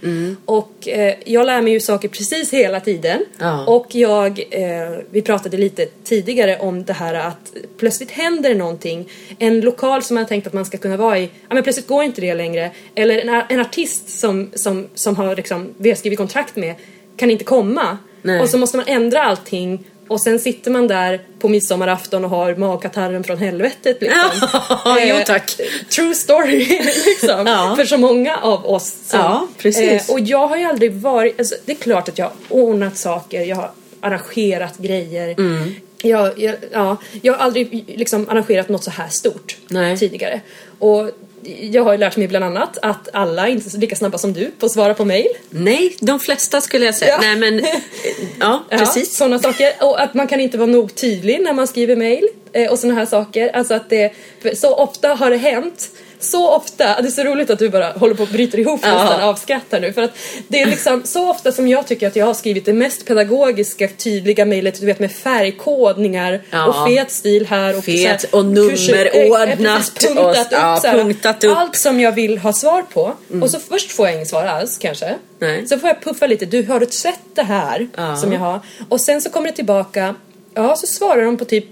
Och 0.45 0.89
eh, 0.89 1.15
jag 1.25 1.47
lär 1.47 1.63
mig 1.63 1.73
ju 1.73 1.81
saker 1.81 2.09
precis 2.09 2.53
hela 2.53 2.81
tiden. 2.81 3.25
Ja. 3.39 3.67
Och 3.67 3.95
jag, 3.95 4.39
eh, 4.51 4.99
vi 5.11 5.23
pratade 5.23 5.57
lite 5.57 5.87
tidigare 6.05 6.59
om 6.59 6.85
det 6.85 6.93
här 6.93 7.15
att 7.15 7.53
plötsligt 7.79 8.11
händer 8.11 8.55
någonting. 8.55 9.09
En 9.39 9.61
lokal 9.61 10.03
som 10.03 10.15
man 10.15 10.27
tänkt 10.27 10.47
att 10.47 10.53
man 10.53 10.65
ska 10.65 10.79
kunna 10.79 10.97
vara 10.97 11.19
i, 11.19 11.23
ja 11.49 11.55
men 11.55 11.63
plötsligt 11.63 11.87
går 11.87 12.05
inte 12.05 12.21
det 12.21 12.35
längre. 12.35 12.71
Eller 12.95 13.19
en, 13.19 13.43
en 13.49 13.61
artist 13.61 14.21
som, 14.21 14.51
som, 14.55 14.89
som 14.95 15.17
har 15.17 15.37
liksom, 15.37 15.75
vi 15.77 15.89
har 15.89 15.97
skrivit 15.97 16.19
kontrakt 16.19 16.57
med 16.57 16.75
kan 17.17 17.31
inte 17.31 17.45
komma. 17.45 17.99
Nej. 18.23 18.41
Och 18.41 18.49
så 18.49 18.59
måste 18.59 18.77
man 18.77 18.87
ändra 18.89 19.23
allting. 19.23 19.85
Och 20.13 20.21
sen 20.21 20.39
sitter 20.39 20.71
man 20.71 20.89
där 20.89 21.21
på 21.39 21.49
midsommarafton 21.49 22.25
och 22.25 22.31
har 22.31 22.55
magkatarren 22.55 23.25
från 23.25 23.39
helvetet 23.39 24.01
liksom. 24.01 24.49
Jo, 24.85 25.17
Eh, 25.17 25.25
tack. 25.25 25.61
True 25.97 26.15
story 26.15 26.59
liksom. 27.07 27.47
Ja. 27.47 27.75
För 27.77 27.85
så 27.85 27.99
många 27.99 28.37
av 28.37 28.67
oss. 28.67 28.95
Som, 29.07 29.21
Ja, 29.21 29.49
precis. 29.59 30.09
och 30.09 30.21
jag 30.21 30.47
har 30.47 30.57
ju 30.57 30.65
aldrig 30.65 30.93
varit, 30.93 31.39
alltså, 31.39 31.55
det 31.65 31.73
är 31.73 31.77
klart 31.77 32.09
att 32.09 32.19
jag 32.19 32.27
har 32.27 32.33
ordnat 32.49 32.97
saker, 32.97 33.43
jag 33.43 33.57
har 33.57 33.71
arrangerat 34.01 34.79
grejer. 34.79 35.29
Mm. 35.39 35.75
Jag, 36.03 36.39
jag, 36.39 36.55
ja, 36.73 36.97
jag 37.23 37.33
har 37.33 37.41
aldrig 37.45 37.85
liksom 37.97 38.29
arrangerat 38.29 38.69
något 38.69 38.85
så 38.85 38.91
här 38.91 39.09
stort 39.09 39.57
Nej. 39.69 39.99
tidigare. 39.99 40.41
Och 40.79 41.11
jag 41.45 41.85
har 41.85 41.93
ju 41.93 41.99
lärt 41.99 42.17
mig 42.17 42.29
bland 42.29 42.45
annat 42.45 42.79
att 42.83 43.09
alla 43.13 43.49
är 43.49 43.53
inte 43.53 43.71
så 43.71 43.79
lika 43.79 43.97
snabba 43.97 44.19
som 44.19 44.33
du 44.33 44.51
på 44.51 44.67
att 44.67 44.73
svara 44.73 44.95
på 44.95 45.05
mail. 45.05 45.29
Nej, 45.51 45.97
de 46.01 46.21
flesta 46.21 46.61
skulle 46.61 46.87
jag 46.87 46.95
säga. 46.95 47.13
Ja. 47.13 47.19
Nej 47.21 47.37
men, 47.37 47.65
ja 48.41 48.65
precis. 48.71 49.09
Ja, 49.13 49.17
sådana 49.17 49.39
saker. 49.39 49.73
Och 49.81 50.01
att 50.01 50.15
man 50.15 50.27
kan 50.27 50.41
inte 50.41 50.59
vara 50.59 50.71
nog 50.71 50.95
tydlig 50.95 51.43
när 51.43 51.53
man 51.53 51.67
skriver 51.67 51.97
mail 51.97 52.29
eh, 52.53 52.71
och 52.71 52.79
sådana 52.79 52.99
här 52.99 53.07
saker. 53.07 53.49
Alltså 53.57 53.75
att 53.75 53.91
det, 53.91 54.13
så 54.55 54.75
ofta 54.75 55.09
har 55.09 55.31
det 55.31 55.37
hänt 55.37 55.91
så 56.23 56.51
ofta, 56.51 56.85
det 57.03 57.09
är 57.09 57.11
så 57.11 57.23
roligt 57.25 57.51
att 57.51 57.59
du 57.59 57.69
bara 57.71 57.91
håller 57.93 58.15
på 58.15 58.23
och 58.23 58.29
bryter 58.29 58.59
ihop 58.59 58.81
Ja. 58.83 59.03
nästan 59.03 59.21
av 59.23 59.35
skratt 59.35 59.63
här 59.71 59.81
nu. 59.81 59.93
För 59.93 60.03
att 60.03 60.11
det 60.49 60.61
är 60.63 60.67
liksom 60.67 61.03
så 61.05 61.31
ofta 61.31 61.53
som 61.53 61.69
jag 61.69 61.87
tycker 61.87 62.07
att 62.07 62.17
jag 62.17 62.27
har 62.27 62.35
skrivit 62.35 62.65
det 62.65 62.73
mest 62.73 63.07
pedagogiska, 63.07 63.89
tydliga 63.89 64.45
mejlet, 64.45 64.81
du 64.81 64.87
vet 64.87 64.99
med 64.99 65.13
färgkodningar 65.13 66.43
Ja. 66.51 66.67
och 66.67 66.89
fet 66.89 67.11
stil 67.11 67.47
här. 67.47 67.79
Och, 67.79 67.85
Fet 67.85 68.21
så 68.21 68.27
här, 68.29 68.39
och 68.39 68.45
nummerordnat 68.45 69.95
precis, 69.95 70.09
punktat 70.09 70.37
och- 70.37 70.43
upp, 70.43 70.49
ja, 70.51 70.79
så 70.81 70.87
här, 70.87 70.99
punktat 70.99 71.45
upp. 71.45 71.57
Allt 71.57 71.77
som 71.77 72.01
jag 72.01 72.13
vill 72.13 72.39
ha 72.39 72.53
svar 72.53 72.83
på. 72.83 73.13
Och 73.43 73.51
så 73.51 73.59
först 73.59 73.93
får 73.93 74.07
jag 74.07 74.17
inget 74.17 74.29
svar 74.29 74.45
alls 74.45 74.79
kanske. 74.79 75.15
Nej. 75.39 75.67
Så 75.69 75.79
får 75.79 75.89
jag 75.89 76.03
puffa 76.03 76.27
lite, 76.27 76.47
du 76.47 76.63
har 76.67 76.81
du 76.81 76.87
sett 76.87 77.21
det 77.35 77.43
här 77.43 77.89
Ja. 77.97 78.17
som 78.17 78.33
jag 78.33 78.41
har? 78.41 78.61
Och 78.89 79.01
sen 79.01 79.21
så 79.21 79.31
kommer 79.31 79.47
det 79.49 79.55
tillbaka, 79.57 80.15
ja 80.55 80.77
så 80.77 80.87
svarar 80.87 81.23
de 81.25 81.37
på 81.37 81.45
typ 81.45 81.65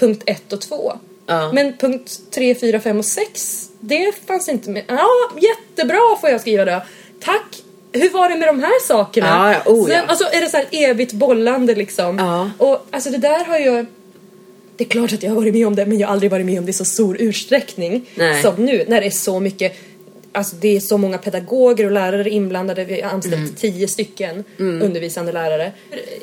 punkt 0.00 0.22
1 0.26 0.52
och 0.52 0.60
2. 0.60 0.92
Ja. 1.26 1.52
Men 1.52 1.76
punkt 1.76 2.20
3, 2.30 2.54
4, 2.54 2.80
5 2.80 2.98
och 2.98 3.04
6, 3.04 3.68
det 3.80 4.12
fanns 4.26 4.48
inte 4.48 4.70
med. 4.70 4.84
Ja, 4.88 5.08
jättebra 5.40 6.16
får 6.20 6.30
jag 6.30 6.40
skriva 6.40 6.64
då. 6.64 6.82
Tack! 7.20 7.62
Hur 7.92 8.10
var 8.10 8.28
det 8.28 8.36
med 8.36 8.48
de 8.48 8.60
här 8.62 8.86
sakerna? 8.86 9.26
Ja, 9.26 9.52
ja, 9.64 9.72
oh, 9.72 9.86
sen. 9.86 10.04
Alltså 10.06 10.24
är 10.24 10.40
det 10.40 10.48
så 10.48 10.56
här 10.56 10.66
evigt 10.70 11.12
bollande 11.12 11.74
liksom. 11.74 12.20
Och 12.58 12.86
alltså 12.90 13.10
det 13.10 13.18
där 13.18 13.44
har 13.44 13.58
jag 13.58 13.86
det 14.76 14.84
är 14.84 14.88
klart 14.88 15.12
att 15.12 15.22
jag 15.22 15.30
har 15.30 15.36
varit 15.36 15.54
med 15.54 15.66
om 15.66 15.74
det 15.74 15.86
men 15.86 15.98
jag 15.98 16.08
har 16.08 16.12
aldrig 16.12 16.30
varit 16.30 16.46
med 16.46 16.58
om 16.58 16.64
det 16.64 16.70
i 16.70 16.72
så 16.72 16.84
stor 16.84 17.16
utsträckning 17.16 18.10
Nej. 18.14 18.42
som 18.42 18.54
nu 18.54 18.84
när 18.88 19.00
det 19.00 19.06
är 19.06 19.10
så 19.10 19.40
mycket 19.40 19.76
Alltså 20.34 20.56
det 20.56 20.76
är 20.76 20.80
så 20.80 20.98
många 20.98 21.18
pedagoger 21.18 21.84
och 21.84 21.90
lärare 21.90 22.30
inblandade. 22.30 22.84
Vi 22.84 23.00
har 23.00 23.10
anställt 23.10 23.58
tio 23.58 23.88
stycken 23.88 24.44
undervisande 24.58 25.32
lärare. 25.32 25.72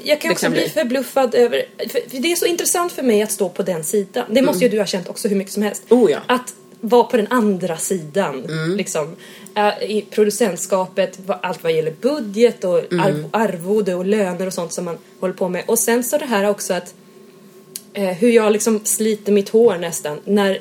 Jag 0.04 0.22
kan 0.22 0.30
Det 0.30 0.34
också 0.34 0.46
kan 0.46 0.52
bli 0.52 0.70
förbluffad 0.70 1.36
över... 1.36 1.66
För 1.90 2.22
det 2.22 2.32
är 2.32 2.36
så 2.36 2.46
intressant 2.46 2.92
för 2.92 3.04
mig 3.04 3.22
att 3.22 3.32
stå 3.32 3.50
på 3.50 3.64
den 3.64 3.84
sidan. 3.84 4.26
Det 4.30 4.42
måste 4.42 4.64
ju 4.64 4.70
du 4.70 4.80
ha 4.80 4.86
känt 4.86 5.10
också 5.10 5.28
hur 5.28 5.36
mycket 5.36 5.54
som 5.54 5.64
helst. 5.64 5.84
Oh 5.90 6.12
ja. 6.12 6.20
Att 6.28 6.54
vara 6.82 7.04
på 7.04 7.18
den 7.18 7.28
andra 7.30 7.78
sidan. 7.78 8.46
Mm. 8.46 8.78
Liksom. 8.78 9.16
Äh, 9.56 9.92
I 9.92 10.06
producentskapet, 10.10 11.20
allt 11.42 11.64
vad 11.64 11.72
gäller 11.74 11.94
budget 12.02 12.64
och 12.64 12.80
Mm. 12.92 13.00
arv, 13.06 13.26
arvode 13.32 13.96
och 13.96 14.06
löner 14.06 14.48
och 14.48 14.54
sånt 14.54 14.74
som 14.74 14.86
man 14.86 14.98
håller 15.20 15.34
på 15.34 15.50
med. 15.50 15.64
Och 15.68 15.80
sen 15.80 16.04
så 16.04 16.18
det 16.18 16.26
här 16.26 16.50
också 16.50 16.74
att 16.74 16.94
eh, 17.94 18.04
hur 18.10 18.32
jag 18.32 18.52
liksom 18.52 18.82
sliter 18.84 19.32
mitt 19.32 19.50
hår 19.50 19.78
nästan 19.78 20.20
när 20.26 20.60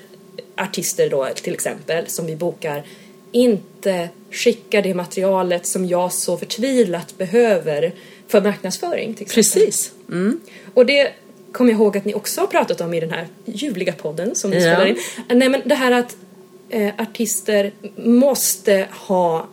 artister 0.56 1.10
då 1.10 1.28
till 1.34 1.54
exempel 1.54 2.06
som 2.06 2.26
vi 2.26 2.36
bokar 2.36 2.84
inte 3.32 4.08
skickar 4.30 4.82
det 4.82 4.94
materialet 4.94 5.66
som 5.66 5.86
jag 5.86 6.12
så 6.12 6.36
förtvivlat 6.36 7.18
behöver 7.18 7.92
för 8.28 8.40
marknadsföring 8.40 9.14
till. 9.14 9.26
Precis. 9.26 9.92
Mm. 10.08 10.40
Och 10.74 10.86
det 10.86 11.12
kommer 11.52 11.70
jag 11.72 11.80
ihåg 11.80 11.96
att 11.96 12.04
ni 12.04 12.14
också 12.14 12.40
har 12.40 12.46
pratat 12.46 12.80
om 12.80 12.94
i 12.94 13.00
den 13.00 13.10
här 13.10 13.26
ljuvliga 13.44 13.92
podden 13.92 14.34
som 14.34 14.50
ni 14.50 14.56
Ja. 14.56 14.62
spelar 14.62 14.86
in. 14.86 14.96
Nej 15.28 15.48
men 15.48 15.62
det 15.64 15.74
här 15.74 15.92
att 15.92 16.16
eh, 16.68 16.92
artister 16.98 17.72
måste 17.96 18.88
ha 18.90 19.46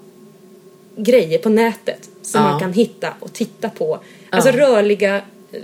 grejer 0.96 1.40
på 1.40 1.50
nätet 1.50 2.10
som 2.22 2.42
Ja. 2.42 2.52
man 2.52 2.60
kan 2.60 2.74
hitta 2.74 3.14
och 3.20 3.34
titta 3.34 3.70
på. 3.70 4.00
Alltså 4.30 4.50
Ja. 4.52 4.58
rörliga... 4.58 5.16
eh, 5.52 5.62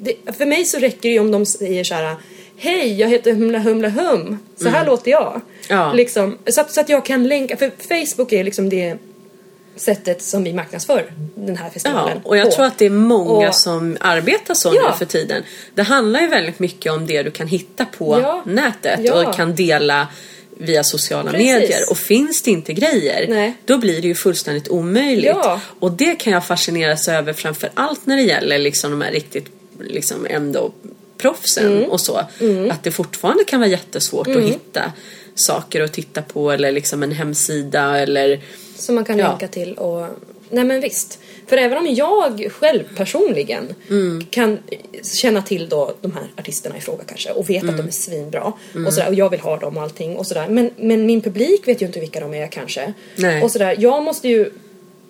Det, 0.00 0.14
för 0.38 0.46
mig 0.46 0.64
så 0.64 0.78
räcker 0.78 1.08
det 1.08 1.12
ju 1.12 1.18
om 1.20 1.30
de 1.30 1.46
säger 1.46 1.84
så 1.84 1.94
här 1.94 2.16
Hej, 2.60 3.00
jag 3.00 3.08
heter 3.08 3.32
Humla 3.32 3.58
Humla 3.58 3.88
Hum. 3.88 4.38
Så 4.56 4.68
här 4.68 4.86
låter 4.86 5.10
jag. 5.10 5.28
Mm. 5.30 5.42
Ja. 5.68 5.92
Liksom, 5.92 6.38
så, 6.46 6.60
att, 6.60 6.72
så 6.72 6.80
att 6.80 6.88
jag 6.88 7.04
kan 7.04 7.28
länka. 7.28 7.56
För 7.56 7.70
Facebook 7.88 8.32
är 8.32 8.44
liksom 8.44 8.68
det 8.68 8.96
sättet 9.76 10.22
som 10.22 10.44
vi 10.44 10.52
marknadsför 10.52 11.12
den 11.34 11.56
här 11.56 11.64
Ja, 11.66 11.70
festivalen 11.70 12.18
och 12.24 12.36
jag 12.36 12.44
på. 12.50 12.52
tror 12.54 12.64
att 12.66 12.78
det 12.78 12.86
är 12.86 12.90
många 12.90 13.48
Och- 13.48 13.54
som 13.54 13.96
arbetar 14.00 14.54
så 14.54 14.72
Ja. 14.74 14.90
nu 14.90 14.96
för 14.98 15.04
tiden. 15.04 15.42
Det 15.74 15.82
handlar 15.82 16.20
ju 16.20 16.26
väldigt 16.26 16.58
mycket 16.58 16.92
om 16.92 17.06
det 17.06 17.22
du 17.22 17.30
kan 17.30 17.46
hitta 17.48 17.84
på 17.84 18.20
Ja. 18.22 18.42
nätet 18.46 19.00
Ja. 19.02 19.28
och 19.28 19.34
kan 19.34 19.54
dela 19.54 20.08
via 20.60 20.84
sociala 20.84 21.30
Precis. 21.30 21.46
medier. 21.54 21.80
Och 21.90 21.98
finns 21.98 22.42
det 22.42 22.50
inte 22.50 22.72
grejer, 22.72 23.26
Nej. 23.28 23.54
då 23.64 23.78
blir 23.78 24.02
det 24.02 24.08
ju 24.08 24.14
fullständigt 24.14 24.68
omöjligt. 24.68 25.24
Ja. 25.36 25.60
Och 25.80 25.92
det 25.92 26.14
kan 26.14 26.32
jag 26.32 26.46
fascineras 26.46 27.08
över 27.08 27.32
framför 27.32 27.70
allt 27.74 28.06
när 28.06 28.16
det 28.16 28.22
gäller 28.22 28.58
liksom 28.58 28.90
de 28.90 29.00
här 29.00 29.10
riktigt 29.12 29.46
liksom 29.80 30.26
ändå 30.30 30.72
proffsen 31.18 31.72
Mm. 31.76 31.90
och 31.90 32.00
så. 32.00 32.16
Att 32.70 32.82
det 32.82 32.90
fortfarande 32.90 33.44
kan 33.44 33.60
vara 33.60 33.70
jättesvårt 33.70 34.28
att 34.28 34.42
hitta 34.42 34.92
saker 35.34 35.80
att 35.80 35.92
titta 35.92 36.22
på 36.22 36.50
eller 36.50 36.72
liksom 36.72 37.02
en 37.02 37.12
hemsida 37.12 37.98
eller 37.98 38.40
Som 38.76 38.94
man 38.94 39.04
kan 39.04 39.18
Ja. 39.18 39.28
länka 39.28 39.48
till 39.48 39.74
och... 39.74 40.06
Nej 40.50 40.64
men 40.64 40.80
visst. 40.80 41.18
För 41.46 41.56
även 41.56 41.78
om 41.78 41.86
jag 41.94 42.52
själv 42.52 42.82
personligen 42.96 43.74
Mm. 43.90 44.26
kan 44.30 44.58
känna 45.02 45.42
till 45.42 45.68
då 45.68 45.94
de 46.00 46.12
här 46.12 46.22
artisterna 46.36 46.76
i 46.76 46.80
fråga 46.80 47.04
kanske 47.06 47.30
och 47.30 47.50
vet 47.50 47.56
att 47.58 47.62
Mm. 47.62 47.76
de 47.76 47.86
är 47.86 47.90
svinbra 47.92 48.52
och 48.86 48.92
sådär 48.92 49.08
och 49.08 49.14
jag 49.14 49.30
vill 49.30 49.40
ha 49.40 49.56
dem 49.56 49.76
och 49.76 49.82
allting 49.82 50.16
och 50.16 50.26
sådär. 50.26 50.46
Men, 50.48 50.70
men 50.76 51.06
min 51.06 51.20
publik 51.22 51.68
vet 51.68 51.82
ju 51.82 51.86
inte 51.86 52.00
vilka 52.00 52.20
de 52.20 52.34
är 52.34 52.46
kanske. 52.46 52.92
Nej. 53.16 53.42
Och 53.42 53.50
sådär. 53.50 53.76
Jag 53.78 54.02
måste 54.02 54.28
ju 54.28 54.50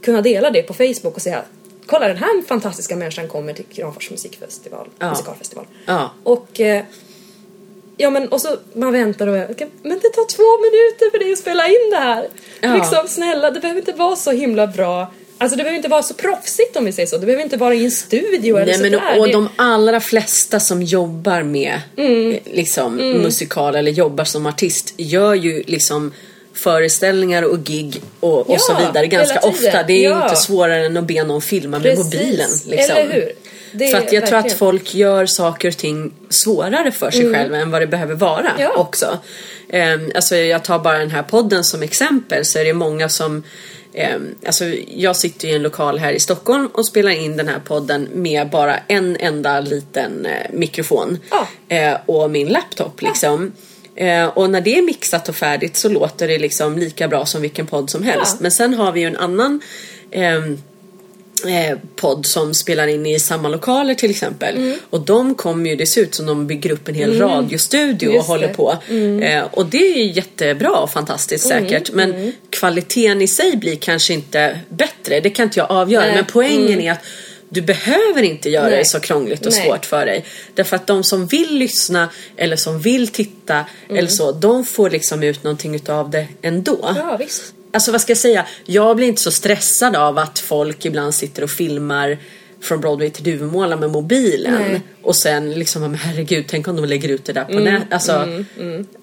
kunna 0.03 0.23
dela 0.23 0.51
det 0.51 0.63
på 0.63 0.75
Facebook 0.75 1.17
och 1.17 1.23
säga 1.23 1.43
Kolla 1.89 2.09
den 2.09 2.17
här 2.17 2.43
fantastiska 2.49 2.97
människan 2.97 3.29
kommer 3.29 3.53
till 3.53 3.65
Kramfors 3.65 4.11
musikfestival, 4.11 4.89
Ja. 4.99 5.11
musikalfestival. 5.11 5.65
Ja. 5.87 6.11
Och 6.23 6.61
eh, 6.61 6.85
Ja 8.01 8.11
men 8.11 8.29
och 8.29 8.41
så 8.41 8.57
man 8.73 8.93
väntar 8.93 9.27
och. 9.27 9.35
Men 9.83 9.99
det 9.99 10.09
tar 10.09 10.27
två 10.37 10.63
minuter 10.63 11.11
för 11.11 11.19
dig 11.19 11.33
att 11.33 11.39
spela 11.39 11.67
in 11.69 11.91
det 11.91 11.97
här. 11.97 12.29
Ja. 12.61 12.75
Liksom 12.77 13.09
snälla, 13.09 13.51
det 13.51 13.61
behöver 13.61 13.81
inte 13.81 13.93
vara 13.93 14.17
så 14.17 14.31
himla 14.31 14.67
bra. 14.67 15.13
Alltså 15.41 15.57
det 15.57 15.63
behöver 15.63 15.77
inte 15.77 15.89
vara 15.89 16.03
så 16.03 16.15
proffsigt 16.15 16.77
om 16.77 16.85
vi 16.85 16.93
säger 16.93 17.07
så. 17.07 17.19
Det 17.19 17.27
behöver 17.27 17.43
inte 17.45 17.57
vara 17.57 17.75
i 17.75 17.85
en 17.85 17.91
studio 17.91 18.57
eller 18.57 18.79
Nej, 18.79 18.91
men, 18.91 19.01
sådär. 19.01 19.19
och 19.21 19.27
Det- 19.27 19.33
de 19.33 19.49
allra 19.57 20.01
flesta 20.01 20.61
som 20.61 20.83
jobbar 20.83 21.43
med 21.43 21.81
Mm. 21.97 22.39
liksom, 22.45 22.97
musikal 22.97 23.77
eller 23.77 23.91
jobbar 23.93 24.25
som 24.25 24.47
artist 24.47 24.95
gör 24.97 25.35
ju 25.35 25.63
liksom 25.67 26.13
föreställningar 26.63 27.43
och 27.43 27.59
gig 27.65 28.03
och, 28.21 28.39
och 28.41 28.47
Ja, 28.55 28.59
så 28.59 28.75
vidare 28.87 29.07
ganska 29.07 29.39
ofta. 29.41 29.83
Det 29.83 30.05
är 30.05 30.11
Ja. 30.11 30.23
inte 30.23 30.37
svårare 30.37 30.87
än 30.87 30.97
att 30.97 31.05
be 31.05 31.25
någon 31.25 31.43
filma 31.43 31.79
med 31.79 31.83
Precis. 31.97 32.05
mobilen. 32.05 32.51
Liksom. 32.67 32.97
Eller 32.97 33.13
hur? 33.13 33.33
Det 33.73 33.89
För 33.91 33.99
att 33.99 34.13
jag 34.13 34.27
tror 34.27 34.39
att 34.39 34.45
verkligen- 34.45 34.59
folk 34.59 34.95
gör 34.95 35.27
saker 35.27 35.69
och 35.69 35.77
ting 35.77 36.13
svårare 36.31 36.93
för 36.93 37.11
sig 37.11 37.35
själva 37.35 37.57
än 37.57 37.71
vad 37.71 37.83
det 37.83 37.87
behöver 37.87 38.15
vara 38.15 38.41
Mm. 38.51 38.63
Ja. 38.63 38.73
också. 38.77 39.19
Um, 39.73 40.11
alltså 40.15 40.37
jag 40.37 40.65
tar 40.65 40.79
bara 40.79 40.99
den 40.99 41.11
här 41.11 41.23
podden 41.23 41.65
som 41.65 41.83
exempel 41.83 42.45
så 42.45 42.59
är 42.59 42.65
det 42.65 42.73
många 42.73 43.09
som 43.09 43.43
Ehm, 43.95 44.35
alltså 44.47 44.65
jag 44.89 45.17
sitter 45.17 45.49
i 45.49 45.55
en 45.55 45.63
lokal 45.63 45.99
här 45.99 46.13
i 46.13 46.21
Stockholm 46.21 46.67
och 46.75 46.87
spelar 46.87 47.11
in 47.11 47.37
den 47.37 47.49
här 47.49 47.59
podden 47.65 48.09
med 48.13 48.51
bara 48.51 48.77
en 48.89 49.17
enda 49.21 49.61
liten 49.61 50.27
eh, 50.27 50.33
mikrofon 50.53 51.19
Ja. 51.31 51.49
eh, 51.77 51.97
och 52.07 52.31
min 52.31 52.49
laptop 52.49 53.03
liksom. 53.03 53.43
Eh, 53.45 53.51
och 54.35 54.51
när 54.51 54.61
det 54.61 54.79
är 54.79 54.83
mixat 54.83 55.29
och 55.29 55.37
färdigt 55.37 55.77
så 55.77 55.89
låter 55.89 56.29
det 56.29 56.39
liksom 56.39 56.79
lika 56.79 57.09
bra 57.09 57.27
som 57.27 57.43
vilken 57.43 57.67
podd 57.67 57.91
som 57.91 58.03
helst. 58.03 58.33
Ja. 58.35 58.39
Men 58.41 58.51
sen 58.51 58.75
har 58.75 58.93
vi 58.93 59.01
ju 59.01 59.07
en 59.07 59.17
annan 59.17 59.61
ehm, 60.11 60.59
eh, 61.47 61.79
podd 61.97 62.27
som 62.27 62.55
spelar 62.55 62.87
in 62.87 63.07
i 63.07 63.19
samma 63.21 63.49
lokaler 63.49 63.95
till 63.95 64.11
exempel. 64.11 64.57
Mm. 64.57 64.79
Och 64.91 65.01
de 65.01 65.35
kommer 65.35 65.71
ju, 65.71 65.77
det 65.77 65.87
ser 65.87 66.01
ut 66.01 66.15
som 66.15 66.27
de 66.27 66.47
bygger 66.47 66.71
upp 66.71 66.89
en 66.89 66.95
hel 66.95 67.19
radiostudio 67.19 68.09
och 68.09 68.15
Just 68.15 68.29
håller 68.29 68.49
det. 68.49 68.55
på. 68.55 68.77
Eh, 69.25 69.45
och 69.51 69.67
det 69.67 69.93
är 69.93 69.97
ju 69.99 70.13
jättebra 70.13 70.71
och 70.71 70.91
fantastiskt 70.91 71.51
Mm. 71.51 71.65
säkert. 71.69 71.93
Men 71.93 72.33
kvaliteten 72.51 73.23
i 73.23 73.27
sig 73.29 73.57
blir 73.57 73.77
kanske 73.77 74.15
inte 74.15 74.61
bättre. 74.69 75.21
Det 75.21 75.31
kan 75.31 75.45
inte 75.45 75.61
jag 75.61 75.71
avgöra. 75.71 76.05
Nej. 76.07 76.15
Men 76.15 76.25
poängen 76.25 76.81
är 76.81 76.93
att 76.93 77.05
du 77.49 77.63
behöver 77.63 78.23
inte 78.23 78.51
göra 78.51 78.69
Nej. 78.69 78.79
det 78.79 78.85
så 78.85 79.01
krångligt 79.01 79.47
och 79.47 79.53
Nej. 79.53 79.63
svårt 79.67 79.85
för 79.87 80.07
dig. 80.07 80.25
Därför 80.55 80.77
att 80.77 80.87
de 80.87 81.05
som 81.05 81.27
vill 81.27 81.55
lyssna 81.59 82.09
eller 82.37 82.57
som 82.57 82.81
vill 82.81 83.09
titta 83.09 83.65
Mm. 83.89 83.99
eller 83.99 84.09
så, 84.09 84.33
de 84.33 84.65
får 84.65 84.91
liksom 84.91 85.23
ut 85.23 85.45
någonting 85.45 85.75
utav 85.75 86.11
det 86.11 86.27
ändå. 86.43 86.95
Ja 86.97 87.17
visst. 87.19 87.55
Alltså 87.73 87.93
vad 87.93 88.01
ska 88.01 88.11
jag 88.11 88.19
säga? 88.19 88.47
Jag 88.65 88.97
blir 88.97 89.07
inte 89.09 89.21
så 89.23 89.31
stressad 89.31 89.97
av 89.97 90.19
att 90.19 90.39
folk 90.39 90.85
ibland 90.85 91.15
sitter 91.15 91.43
och 91.45 91.51
filmar 91.51 92.19
från 92.61 92.81
Broadway 92.81 93.11
till 93.11 93.25
Duvemåla 93.25 93.77
med 93.77 93.91
mobilen. 93.91 94.55
Nej. 94.69 94.83
Och 95.03 95.17
sen 95.17 95.51
liksom, 95.53 95.83
men 95.83 95.95
herregud, 95.95 96.45
tänk 96.49 96.69
om 96.69 96.77
de 96.77 96.85
lägger 96.85 97.09
ut 97.09 97.25
det 97.25 97.33
där 97.33 97.45
på 97.45 97.53
nät. 97.53 97.83
Alltså, 97.91 98.29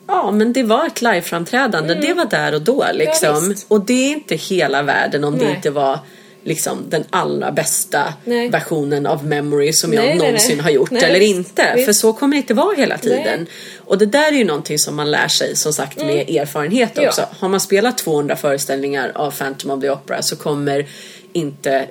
Ja, 0.08 0.32
men 0.32 0.54
det 0.54 0.64
var 0.64 0.88
ett 0.88 1.02
liveframträdande. 1.02 1.94
Det 1.94 2.14
var 2.14 2.26
där 2.26 2.54
och 2.54 2.62
då 2.62 2.86
liksom. 2.94 3.50
visst. 3.50 3.66
och 3.68 3.82
det 3.86 3.94
är 3.94 4.10
inte 4.12 4.36
hela 4.36 4.84
världen 4.84 5.24
om 5.24 5.38
det 5.38 5.46
Nej. 5.46 5.56
inte 5.56 5.70
var 5.70 6.00
liksom 6.46 6.86
den 6.90 7.04
allra 7.10 7.52
bästa 7.52 8.14
Nej. 8.26 8.50
versionen 8.50 9.06
av 9.06 9.26
Memory 9.26 9.74
som 9.74 9.94
jag 9.94 10.06
Nej, 10.06 10.18
någonsin 10.18 10.56
nej. 10.58 10.64
har 10.64 10.70
gjort 10.72 10.92
eller 10.92 11.20
inte. 11.20 11.72
visst. 11.76 11.86
För 11.86 11.94
så 11.94 12.14
kommer 12.14 12.36
det 12.36 12.38
inte 12.38 12.54
vara 12.54 12.76
hela 12.76 12.98
tiden. 12.98 13.48
Och 13.78 13.98
det 13.98 14.06
där 14.06 14.28
är 14.28 14.36
ju 14.38 14.44
någonting 14.44 14.80
som 14.80 14.96
man 14.96 15.12
lär 15.12 15.28
sig 15.28 15.56
som 15.56 15.74
sagt 15.74 15.98
med 15.98 16.30
erfarenhet 16.30 16.92
Ja. 16.96 17.08
också. 17.08 17.28
Har 17.40 17.50
man 17.50 17.60
spelat 17.60 17.98
200 17.98 18.36
föreställningar 18.36 19.12
av 19.16 19.32
Phantom 19.32 19.72
of 19.72 19.82
the 19.82 19.90
Opera 19.90 20.22
så 20.22 20.36
kommer 20.36 20.86
inte 21.34 21.72
eh, 21.74 21.86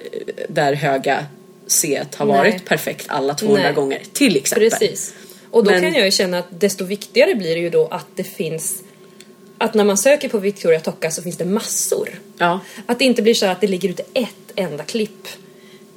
där 0.48 0.72
höga 0.74 1.26
C 1.66 2.02
ha 2.18 2.24
Nej. 2.24 2.36
varit 2.36 2.64
perfekt 2.64 3.04
alla 3.08 3.34
200 3.34 3.62
Nej. 3.62 3.72
gånger 3.74 4.02
till 4.12 4.36
exempel. 4.36 4.70
Precis. 4.70 5.14
Och 5.50 5.64
då 5.64 5.70
Men- 5.70 5.80
kan 5.82 5.94
jag 5.94 6.04
ju 6.04 6.10
känna 6.10 6.38
att 6.38 6.60
desto 6.60 6.84
viktigare 6.84 7.34
blir 7.34 7.54
det 7.54 7.60
ju 7.60 7.70
då 7.70 7.88
att 7.90 8.06
det 8.14 8.24
finns 8.24 8.82
att 9.58 9.74
när 9.74 9.84
man 9.84 9.98
söker 9.98 10.28
på 10.28 10.38
Victoria 10.38 10.80
Tocca 10.80 11.10
så 11.10 11.22
finns 11.22 11.36
det 11.36 11.44
massor. 11.44 12.08
Ja. 12.38 12.60
Att 12.86 12.98
det 12.98 13.04
inte 13.04 13.22
blir 13.22 13.34
så 13.34 13.46
att 13.46 13.60
det 13.60 13.66
ligger 13.66 13.88
ute 13.88 14.02
ett 14.14 14.28
enda 14.56 14.84
klipp. 14.84 15.28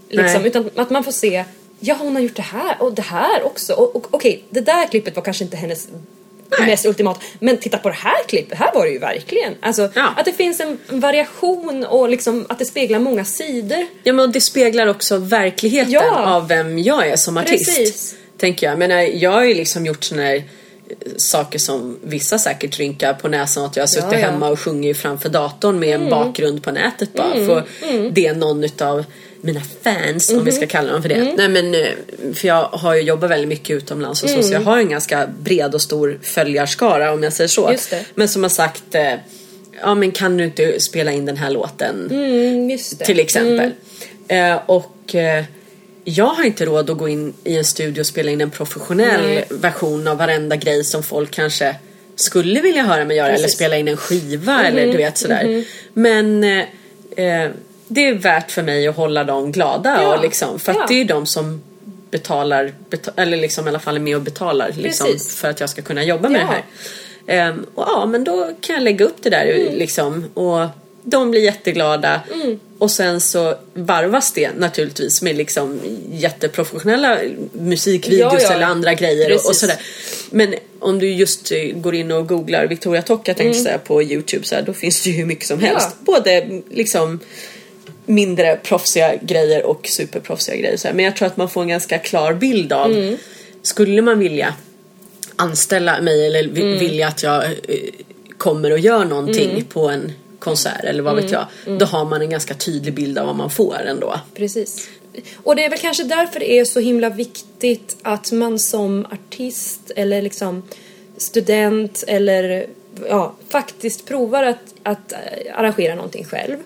Liksom, 0.10 0.42
Nej. 0.42 0.48
utan 0.48 0.70
att 0.76 0.90
man 0.90 1.04
får 1.04 1.12
se, 1.12 1.44
ja 1.80 1.96
hon 2.00 2.16
har 2.16 2.22
gjort 2.22 2.36
det 2.36 2.42
här 2.42 2.76
och 2.80 2.94
det 2.94 3.02
här 3.02 3.44
också. 3.44 3.74
Och, 3.74 3.96
och 3.96 4.08
okej, 4.12 4.44
det 4.50 4.62
där 4.62 4.88
klippet 4.88 5.16
var 5.16 5.24
kanske 5.24 5.44
inte 5.44 5.58
hennes 5.58 5.88
mest 6.66 6.86
ultimat. 6.86 7.20
Men 7.40 7.58
titta 7.58 7.78
på 7.78 7.90
det 7.90 7.96
här 7.96 8.24
klippet, 8.28 8.58
här 8.58 8.74
var 8.74 8.86
det 8.86 8.92
ju 8.92 9.00
verkligen. 9.00 9.54
Alltså 9.60 9.90
Ja. 9.96 10.14
att 10.18 10.26
det 10.26 10.34
finns 10.34 10.60
en 10.60 10.80
variation 10.90 11.86
och 11.86 12.10
liksom 12.10 12.46
att 12.50 12.60
det 12.60 12.66
speglar 12.66 13.00
många 13.00 13.26
sidor. 13.26 13.86
Ja 14.04 14.14
men 14.14 14.32
det 14.32 14.42
speglar 14.42 14.88
också 14.88 15.18
verkligheten 15.18 15.92
Ja. 15.92 16.36
av 16.36 16.48
vem 16.48 16.80
jag 16.80 17.08
är 17.08 17.16
som 17.16 17.38
artist. 17.38 17.78
Precis. 17.78 18.16
Tänker 18.38 18.68
jag. 18.68 18.80
Menar, 18.80 18.98
jag 19.02 19.32
har 19.32 19.44
ju 19.44 19.54
liksom 19.54 19.86
gjort 19.86 20.04
såna 20.04 20.22
här 20.22 20.44
saker 21.18 21.60
som 21.60 22.00
vissa 22.04 22.40
säkert 22.40 22.80
rynkar 22.80 23.14
på 23.14 23.28
näsan 23.28 23.66
att 23.66 23.76
jag 23.76 23.84
har 23.84 23.88
suttit 23.88 24.12
Ja, 24.12 24.20
ja. 24.20 24.28
hemma 24.30 24.50
och 24.50 24.60
sjungit 24.60 24.98
framför 24.98 25.30
datorn 25.30 25.80
med 25.80 25.96
en 25.96 26.10
bakgrund 26.10 26.64
på 26.64 26.72
nätet 26.72 27.14
bara 27.14 27.34
för 27.34 27.64
det 28.12 28.28
är 28.28 28.36
någon 28.36 28.64
utav 28.64 29.06
mina 29.42 29.62
fans 29.82 30.32
om 30.32 30.44
vi 30.44 30.52
ska 30.52 30.68
kalla 30.68 30.92
dem 30.92 31.02
för 31.02 31.10
det. 31.10 31.34
Nej 31.38 31.50
men 31.50 31.76
eh, 31.76 31.88
för 32.34 32.48
jag 32.48 32.64
har 32.64 32.96
ju 32.96 33.02
jobbat 33.02 33.30
väldigt 33.30 33.50
mycket 33.50 33.70
utomlands 33.78 34.24
och 34.24 34.30
så, 34.30 34.44
så 34.44 34.54
jag 34.54 34.62
har 34.62 34.78
en 34.78 34.90
ganska 34.90 35.28
bred 35.40 35.76
och 35.76 35.82
stor 35.82 36.20
följarskara 36.22 37.14
om 37.14 37.24
jag 37.24 37.34
säger 37.34 37.48
så. 37.48 37.76
Men 38.16 38.28
som 38.28 38.44
har 38.44 38.50
sagt 38.50 38.96
eh, 38.96 39.14
Ja 39.82 39.96
men 39.96 40.12
kan 40.12 40.38
du 40.38 40.44
inte 40.44 40.80
spela 40.80 41.12
in 41.12 41.26
den 41.26 41.38
här 41.38 41.50
låten? 41.50 42.08
Mm, 42.12 42.78
till 43.06 43.20
exempel. 43.20 43.72
Eh, 44.28 44.60
och 44.66 45.16
jag 46.10 46.26
har 46.26 46.44
inte 46.44 46.66
råd 46.66 46.90
att 46.90 46.98
gå 46.98 47.08
in 47.10 47.34
i 47.44 47.58
en 47.58 47.66
studio 47.66 48.02
och 48.02 48.06
spela 48.08 48.32
in 48.32 48.42
en 48.42 48.50
professionell 48.52 49.22
Nej. 49.22 49.46
version 49.50 50.08
av 50.08 50.18
varenda 50.18 50.56
grej 50.56 50.84
som 50.84 51.04
folk 51.04 51.32
kanske 51.32 51.76
skulle 52.16 52.62
vilja 52.62 52.84
höra 52.84 53.06
mig 53.06 53.18
göra 53.18 53.28
eller 53.28 53.38
Precis. 53.38 53.56
spela 53.56 53.78
in 53.78 53.88
en 53.88 53.98
skiva 53.98 54.64
eller 54.64 54.86
du 54.92 54.98
vet 54.98 55.18
sådär. 55.18 55.64
Men 55.94 56.44
eh, 56.44 56.60
eh, 57.26 57.52
det 57.88 58.08
är 58.08 58.14
värt 58.14 58.52
för 58.52 58.64
mig 58.64 58.88
att 58.88 58.96
hålla 58.96 59.24
dem 59.24 59.52
glada 59.52 60.00
Ja. 60.04 60.16
och 60.16 60.22
liksom, 60.22 60.60
för 60.60 60.72
att 60.72 60.78
Ja. 60.78 60.86
det 60.88 61.02
är 61.02 61.06
de 61.06 61.26
som 61.26 61.62
betalar, 62.12 62.74
beta- 62.90 63.12
eller 63.22 63.38
liksom 63.38 63.66
i 63.66 63.70
alla 63.70 63.80
fall 63.80 63.96
är 63.96 64.00
med 64.00 64.16
och 64.16 64.22
betalar 64.22 64.72
liksom, 64.78 65.08
för 65.20 65.50
att 65.50 65.60
jag 65.60 65.70
ska 65.70 65.82
kunna 65.82 66.04
jobba 66.04 66.30
med 66.30 66.42
Ja. 66.42 66.46
det 66.46 66.54
här. 66.54 67.48
Ehm, 67.50 67.66
och 67.76 67.84
ja, 67.88 68.06
men 68.06 68.24
då 68.24 68.52
kan 68.62 68.74
jag 68.76 68.84
lägga 68.84 69.06
upp 69.06 69.18
det 69.22 69.30
där 69.30 69.46
Mm. 69.46 69.76
liksom. 69.76 70.26
Och 70.34 70.66
de 71.10 71.32
blir 71.32 71.42
jätteglada. 71.42 72.22
Och 72.80 72.92
sen 72.92 73.22
så 73.22 73.56
varvas 73.74 74.32
det 74.34 74.52
naturligtvis 74.58 75.22
med 75.22 75.36
liksom 75.36 75.80
jätteprofessionella 76.12 77.20
musikvideos 77.52 78.34
Ja, 78.34 78.40
ja. 78.42 78.54
eller 78.54 78.66
andra 78.66 78.94
grejer 78.94 79.30
och, 79.30 79.36
och 79.36 79.42
Precis. 79.42 79.60
sådär. 79.60 79.78
Men 80.30 80.56
om 80.80 81.00
du 81.00 81.10
just 81.14 81.52
eh, 81.52 81.58
går 81.76 81.96
in 81.96 82.12
och 82.12 82.28
googlar 82.28 82.68
Victoria 82.68 83.02
tänkte 83.02 83.44
jag 83.44 83.56
säga 83.56 83.78
på 83.78 84.04
Youtube 84.04 84.46
så 84.46 84.56
här, 84.56 84.62
då 84.62 84.74
finns 84.74 85.04
det 85.04 85.10
ju 85.10 85.16
hur 85.16 85.26
mycket 85.26 85.48
som 85.48 85.60
helst. 85.60 85.88
Mm. 85.88 85.98
Ja. 86.06 86.14
Både 86.14 86.62
liksom 86.70 87.20
mindre 88.06 88.60
proffsiga 88.64 89.16
grejer 89.16 89.64
och 89.66 89.88
superproffsiga 89.88 90.56
grejer. 90.56 90.78
Så 90.78 90.88
här. 90.88 90.96
Men 90.96 91.06
jag 91.06 91.16
tror 91.16 91.28
att 91.28 91.38
man 91.38 91.50
får 91.50 91.62
en 91.62 91.68
ganska 91.68 91.98
klar 92.00 92.34
bild 92.34 92.74
av 92.74 92.92
Mm. 92.92 93.18
Skulle 93.62 94.02
man 94.02 94.20
vilja 94.20 94.54
anställa 95.36 96.02
mig 96.02 96.26
eller 96.26 96.44
Mm. 96.44 96.80
vilja 96.80 97.08
att 97.08 97.24
jag 97.24 97.44
eh, 97.44 97.50
kommer 98.38 98.72
och 98.72 98.80
gör 98.80 99.06
någonting 99.06 99.66
på 99.70 99.90
en 99.90 100.12
konsert 100.48 100.84
eller 100.84 101.04
vad 101.04 101.14
Mm. 101.14 101.24
vet 101.26 101.32
jag. 101.66 101.80
Då 101.80 101.86
har 101.86 102.06
man 102.06 102.22
en 102.22 102.30
ganska 102.30 102.54
tydlig 102.54 102.94
bild 102.94 103.18
av 103.18 103.26
vad 103.26 103.36
man 103.36 103.50
får 103.50 103.76
ändå. 103.88 104.20
Precis. 104.36 104.90
Och 105.44 105.56
det 105.56 105.66
är 105.66 105.70
väl 105.70 105.80
kanske 105.80 106.04
därför 106.04 106.40
det 106.40 106.60
är 106.60 106.66
så 106.66 106.80
himla 106.80 107.10
viktigt 107.10 107.98
att 108.02 108.32
man 108.32 108.60
som 108.60 109.06
artist 109.12 109.92
eller 109.96 110.22
liksom 110.22 110.64
student 111.18 112.04
eller 112.08 112.68
ja, 113.10 113.34
faktiskt 113.50 114.06
provar 114.06 114.44
att, 114.44 114.74
att 114.84 115.12
eh, 115.12 115.18
arrangera 115.60 115.96
någonting 115.96 116.26
själv. 116.26 116.58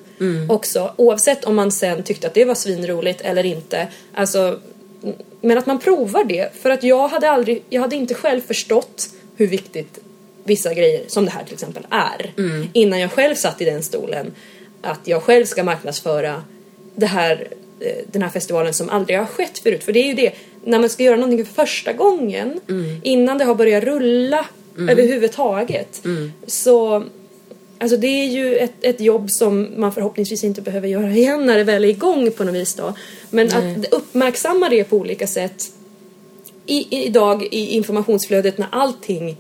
Också, 0.50 0.94
oavsett 0.98 1.44
om 1.46 1.56
man 1.56 1.72
sen 1.72 2.04
tyckte 2.04 2.28
att 2.28 2.34
det 2.34 2.46
var 2.46 2.56
svinroligt 2.56 3.22
eller 3.22 3.46
inte. 3.46 3.88
Alltså, 4.14 4.60
men 5.42 5.58
att 5.58 5.66
man 5.66 5.80
provar 5.80 6.24
det. 6.24 6.50
För 6.62 6.70
att 6.70 6.84
jag 6.84 7.08
hade 7.08 7.30
aldrig, 7.30 7.64
jag 7.70 7.82
hade 7.82 7.96
inte 7.96 8.14
själv 8.14 8.42
förstått 8.42 9.10
hur 9.36 9.48
viktigt 9.48 10.00
vissa 10.44 10.74
grejer, 10.74 11.04
som 11.08 11.26
det 11.26 11.32
här 11.32 11.44
till 11.44 11.54
exempel, 11.54 11.88
är. 11.90 12.32
Innan 12.74 13.00
jag 13.00 13.12
själv 13.12 13.36
satt 13.36 13.62
i 13.62 13.66
den 13.66 13.84
stolen. 13.84 14.32
Att 14.82 15.00
jag 15.04 15.24
själv 15.24 15.46
ska 15.46 15.64
marknadsföra 15.64 16.44
det 16.96 17.06
här, 17.06 17.48
eh, 17.80 17.92
den 18.12 18.22
här 18.22 18.30
festivalen 18.30 18.74
som 18.74 18.90
aldrig 18.90 19.18
har 19.18 19.26
skett 19.26 19.60
förut. 19.60 19.84
För 19.84 19.94
det 19.94 20.00
är 20.00 20.08
ju 20.08 20.14
det, 20.14 20.32
när 20.64 20.80
man 20.80 20.90
ska 20.90 21.04
göra 21.04 21.16
någonting 21.16 21.46
för 21.46 21.54
första 21.54 21.94
gången, 21.94 22.60
innan 23.04 23.38
det 23.38 23.44
har 23.44 23.56
börjat 23.56 23.84
rulla 23.84 24.46
överhuvudtaget. 24.78 26.02
Så 26.48 27.04
Alltså 27.82 27.98
det 27.98 28.08
är 28.08 28.26
ju 28.26 28.58
ett, 28.58 28.74
ett 28.82 29.02
jobb 29.02 29.32
som 29.32 29.70
man 29.78 29.92
förhoppningsvis 29.92 30.44
inte 30.44 30.62
behöver 30.62 30.88
göra 30.88 31.12
igen 31.16 31.46
när 31.46 31.58
det 31.58 31.64
väl 31.64 31.84
är 31.84 31.90
igång 31.90 32.32
på 32.32 32.44
något 32.44 32.56
vis 32.56 32.74
då. 32.74 32.94
Men 33.30 33.48
att 33.48 33.94
uppmärksamma 33.94 34.70
det 34.70 34.84
på 34.84 34.98
olika 34.98 35.28
sätt 35.28 35.64
i, 36.66 36.98
i, 36.98 37.06
idag 37.06 37.48
i 37.52 37.66
informationsflödet 37.66 38.58
när 38.58 38.68
allting 38.72 39.38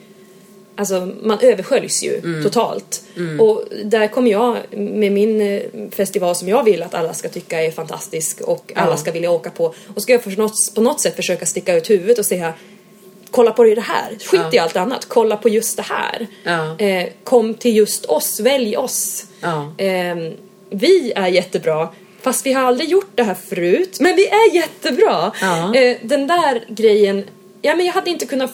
Alltså 0.75 1.09
man 1.23 1.39
översköljs 1.41 2.03
ju 2.03 2.43
totalt. 2.43 3.03
Och 3.39 3.63
där 3.83 4.07
kommer 4.07 4.31
jag 4.31 4.57
med 4.77 5.11
min 5.11 5.41
eh, 5.41 5.61
festival 5.91 6.35
som 6.35 6.47
jag 6.49 6.63
vill 6.63 6.83
att 6.83 6.93
alla 6.93 7.13
ska 7.13 7.29
tycka 7.29 7.63
är 7.63 7.71
fantastisk 7.71 8.41
och 8.41 8.71
alla 8.75 8.91
Ja. 8.91 8.97
ska 8.97 9.11
vilja 9.11 9.31
åka 9.31 9.49
på. 9.49 9.73
Och 9.95 10.01
ska 10.01 10.11
jag 10.13 10.23
för 10.23 10.31
något, 10.31 10.53
på 10.75 10.81
något 10.81 11.01
sätt 11.01 11.15
försöka 11.15 11.45
sticka 11.45 11.75
ut 11.75 11.89
huvudet 11.89 12.19
och 12.19 12.25
säga 12.25 12.53
Kolla 13.31 13.51
på 13.51 13.63
det 13.63 13.81
här, 13.81 14.17
skit 14.25 14.53
i 14.53 14.57
allt 14.59 14.75
annat, 14.75 15.05
kolla 15.07 15.37
på 15.37 15.49
just 15.49 15.77
det 15.77 15.83
här. 15.83 16.27
Ja. 16.43 16.79
Eh, 16.85 17.09
kom 17.23 17.53
till 17.53 17.75
just 17.75 18.05
oss, 18.05 18.39
välj 18.39 18.77
oss. 18.77 19.25
Ja. 19.41 19.73
Ehm, 19.77 20.33
vi 20.69 21.11
är 21.15 21.27
jättebra, 21.27 21.89
fast 22.21 22.45
vi 22.45 22.53
har 22.53 22.63
aldrig 22.63 22.89
gjort 22.89 23.11
det 23.15 23.23
här 23.23 23.35
förut, 23.49 23.97
men 23.99 24.15
vi 24.15 24.27
är 24.27 24.55
jättebra. 24.55 25.31
Ja. 25.41 25.75
Eh, 25.75 25.97
den 26.01 26.27
där 26.27 26.63
grejen, 26.67 27.23
ja 27.61 27.75
men 27.75 27.85
jag 27.85 27.93
hade 27.93 28.09
inte 28.09 28.25
kunnat, 28.25 28.51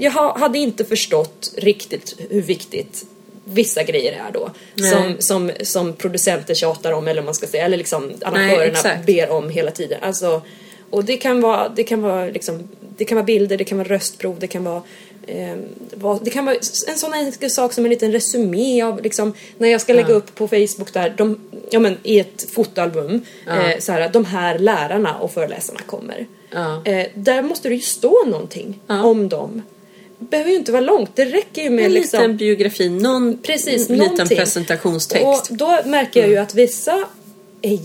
jag 0.00 0.10
ha- 0.10 0.38
hade 0.38 0.58
inte 0.58 0.84
förstått 0.84 1.52
riktigt 1.56 2.14
hur 2.30 2.42
viktigt 2.42 3.04
vissa 3.44 3.82
grejer 3.82 4.12
är 4.12 4.32
då. 4.32 4.50
Nej. 4.74 4.90
Som, 4.90 5.14
som, 5.18 5.50
som 5.66 5.92
producenter 5.92 6.54
tjatar 6.54 6.92
om, 6.92 7.08
eller 7.08 7.22
man 7.22 7.34
ska 7.34 7.46
säga, 7.46 7.64
eller 7.64 7.76
liksom 7.76 8.12
arrangörerna 8.22 8.64
exakt. 8.78 9.06
ber 9.06 9.30
om 9.30 9.48
hela 9.50 9.70
tiden. 9.70 9.98
Alltså, 10.02 10.42
och 10.90 11.04
det 11.04 11.16
kan 11.16 11.40
vara, 11.40 11.68
det 11.68 11.84
kan 11.84 12.02
vara 12.02 12.24
liksom, 12.26 12.68
det 12.96 13.04
kan 13.04 13.16
vara 13.16 13.24
bilder, 13.26 13.56
det 13.56 13.64
kan 13.64 13.78
vara 13.78 13.88
röstprov, 13.88 14.36
det 14.40 14.46
kan 14.46 14.64
vara 14.64 14.82
eh, 15.26 15.56
vad- 15.94 16.24
det 16.24 16.30
kan 16.30 16.44
vara 16.44 16.56
en 16.88 16.98
sån 16.98 17.14
enkel 17.14 17.50
sak 17.50 17.72
som 17.72 17.84
en 17.84 17.90
liten 17.90 18.12
resumé 18.12 18.82
av 18.82 19.02
liksom, 19.02 19.32
när 19.58 19.68
jag 19.68 19.80
ska 19.80 19.92
lägga 19.92 20.08
Ja. 20.10 20.14
upp 20.14 20.34
på 20.34 20.48
Facebook 20.48 20.92
där, 20.92 21.14
de, 21.16 21.38
ja 21.70 21.78
men 21.80 21.96
i 22.02 22.18
ett 22.18 22.46
fotoalbum, 22.52 23.20
Ja. 23.46 23.70
eh, 23.70 23.78
så 23.78 23.92
här, 23.92 24.08
de 24.08 24.24
här 24.24 24.58
lärarna 24.58 25.18
och 25.18 25.32
föreläsarna 25.32 25.80
kommer. 25.86 26.26
Ja. 26.50 26.82
Eh, 26.84 27.06
där 27.14 27.42
måste 27.42 27.68
det 27.68 27.74
ju 27.74 27.80
stå 27.80 28.24
någonting 28.26 28.80
om 28.86 29.28
dem. 29.28 29.62
Behöver 30.22 30.50
ju 30.50 30.56
inte 30.56 30.72
vara 30.72 30.80
långt, 30.82 31.10
det 31.14 31.24
räcker 31.24 31.62
ju 31.62 31.70
med 31.70 31.84
En 31.84 31.92
liksom 31.92 32.20
liten 32.20 32.36
biografi, 32.36 32.88
någon 32.88 33.38
Precis, 33.42 33.88
liten 33.88 33.96
någonting. 33.96 34.36
presentationstext. 34.38 35.24
Och 35.24 35.56
då 35.56 35.78
märker 35.84 36.20
jag 36.20 36.28
ju 36.30 36.36
att 36.36 36.54
vissa 36.54 37.04
är 37.62 37.78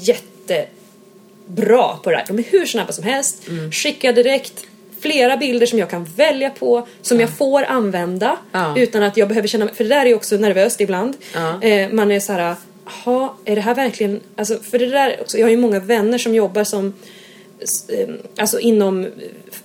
jättebra 1.47 1.97
på 2.03 2.11
det 2.11 2.17
här. 2.17 2.25
De 2.27 2.39
är 2.39 2.43
hur 2.43 2.65
snabba 2.65 2.91
som 2.91 3.03
helst, 3.03 3.47
Mm. 3.47 3.71
skickar 3.71 4.13
direkt 4.13 4.53
flera 4.99 5.37
bilder 5.37 5.65
som 5.65 5.79
jag 5.79 5.89
kan 5.89 6.03
välja 6.15 6.49
på, 6.49 6.87
som 7.01 7.19
jag 7.19 7.29
får 7.29 7.63
använda 7.63 8.37
Ja. 8.51 8.73
utan 8.77 9.03
att 9.03 9.17
jag 9.17 9.27
behöver 9.27 9.47
känna 9.47 9.65
mig, 9.65 9.73
för 9.75 9.83
det 9.83 9.89
där 9.89 10.01
är 10.01 10.05
ju 10.05 10.15
också 10.15 10.35
nervöst 10.37 10.81
ibland. 10.81 11.17
Ja. 11.33 11.61
Eh, 11.63 11.89
man 11.91 12.11
är 12.11 12.19
så 12.19 12.33
här, 12.33 12.55
jaha, 13.05 13.29
är 13.45 13.55
det 13.55 13.61
här 13.61 13.75
verkligen, 13.75 14.19
alltså 14.35 14.57
för 14.59 14.79
det 14.79 14.85
där 14.85 15.17
också, 15.21 15.37
jag 15.37 15.45
har 15.45 15.51
ju 15.51 15.57
många 15.57 15.79
vänner 15.79 16.17
som 16.17 16.35
jobbar 16.35 16.63
som 16.63 16.93
Alltså 18.37 18.59
inom 18.59 19.07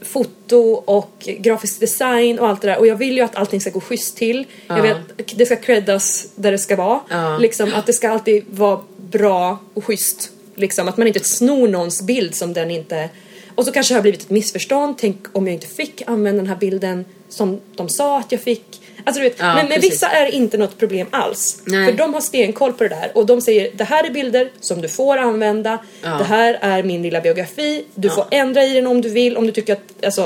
foto 0.03 0.57
och 0.72 1.28
grafisk 1.38 1.80
design 1.80 2.38
och 2.38 2.49
allt 2.49 2.62
det 2.62 2.68
där 2.68 2.78
och 2.78 2.86
jag 2.86 2.97
vill 2.97 3.16
ju 3.16 3.20
att 3.20 3.36
allting 3.36 3.61
ska 3.61 3.70
gå 3.70 3.80
schysst 3.80 4.16
till. 4.16 4.47
Jag 4.66 4.78
Ja. 4.78 4.82
vill 4.82 4.93
att 4.93 5.36
det 5.36 5.47
ska 5.47 5.57
creddas 5.57 6.28
där 6.34 6.53
det 6.53 6.59
ska 6.59 6.76
vara. 6.76 7.01
Ja. 7.11 7.38
Liksom 7.38 7.74
att 7.74 7.86
det 7.86 7.93
ska 7.93 8.09
alltid 8.09 8.45
vara 8.51 8.80
bra 8.97 9.59
och 9.74 9.84
schysst. 9.84 10.30
Liksom 10.55 10.88
att 10.88 10.97
man 10.97 11.07
inte 11.07 11.20
snor 11.24 11.68
någons 11.68 12.03
bild 12.03 12.34
som 12.34 12.53
den 12.53 12.70
inte... 12.70 13.09
Och 13.55 13.64
så 13.64 13.72
kanske 13.72 13.95
det 13.95 13.99
har 13.99 14.03
blivit 14.03 14.20
ett 14.22 14.30
missförstånd. 14.30 14.99
Tänk 14.99 15.16
om 15.32 15.47
jag 15.47 15.55
inte 15.55 15.66
fick 15.66 16.03
använda 16.07 16.36
den 16.43 16.49
här 16.49 16.57
bilden 16.57 17.05
som 17.28 17.61
de 17.74 17.88
sa 17.88 18.18
att 18.18 18.32
jag 18.32 18.41
fick. 18.41 18.79
Alltså 19.05 19.22
du 19.22 19.28
vet, 19.28 19.36
Ja, 19.38 19.55
men 19.55 19.66
precis. 19.68 19.92
vissa 19.92 20.09
är 20.09 20.24
det 20.24 20.30
inte 20.32 20.57
något 20.57 20.78
problem 20.78 21.07
alls. 21.11 21.62
Nej. 21.64 21.86
För 21.90 21.92
de 21.98 22.14
har 22.14 22.20
stenkoll 22.20 22.72
på 22.72 22.82
det 22.82 22.88
där 22.88 23.11
och 23.14 23.26
de 23.26 23.40
säger 23.40 23.70
det 23.74 23.84
här 23.84 24.05
är 24.05 24.11
bilder 24.11 24.51
som 24.61 24.80
du 24.82 24.88
får 24.88 25.16
använda. 25.18 25.78
Ja. 26.03 26.09
Det 26.18 26.24
här 26.24 26.59
är 26.61 26.82
min 26.82 27.03
lilla 27.03 27.20
biografi. 27.20 27.84
Du 27.94 28.09
Ja. 28.09 28.14
får 28.14 28.24
ändra 28.30 28.64
i 28.64 28.74
den 28.74 28.86
om 28.86 29.01
du 29.01 29.09
vill. 29.09 29.36
Om 29.36 29.46
du 29.46 29.53
tycker 29.53 29.72
att, 29.72 30.05
alltså 30.05 30.22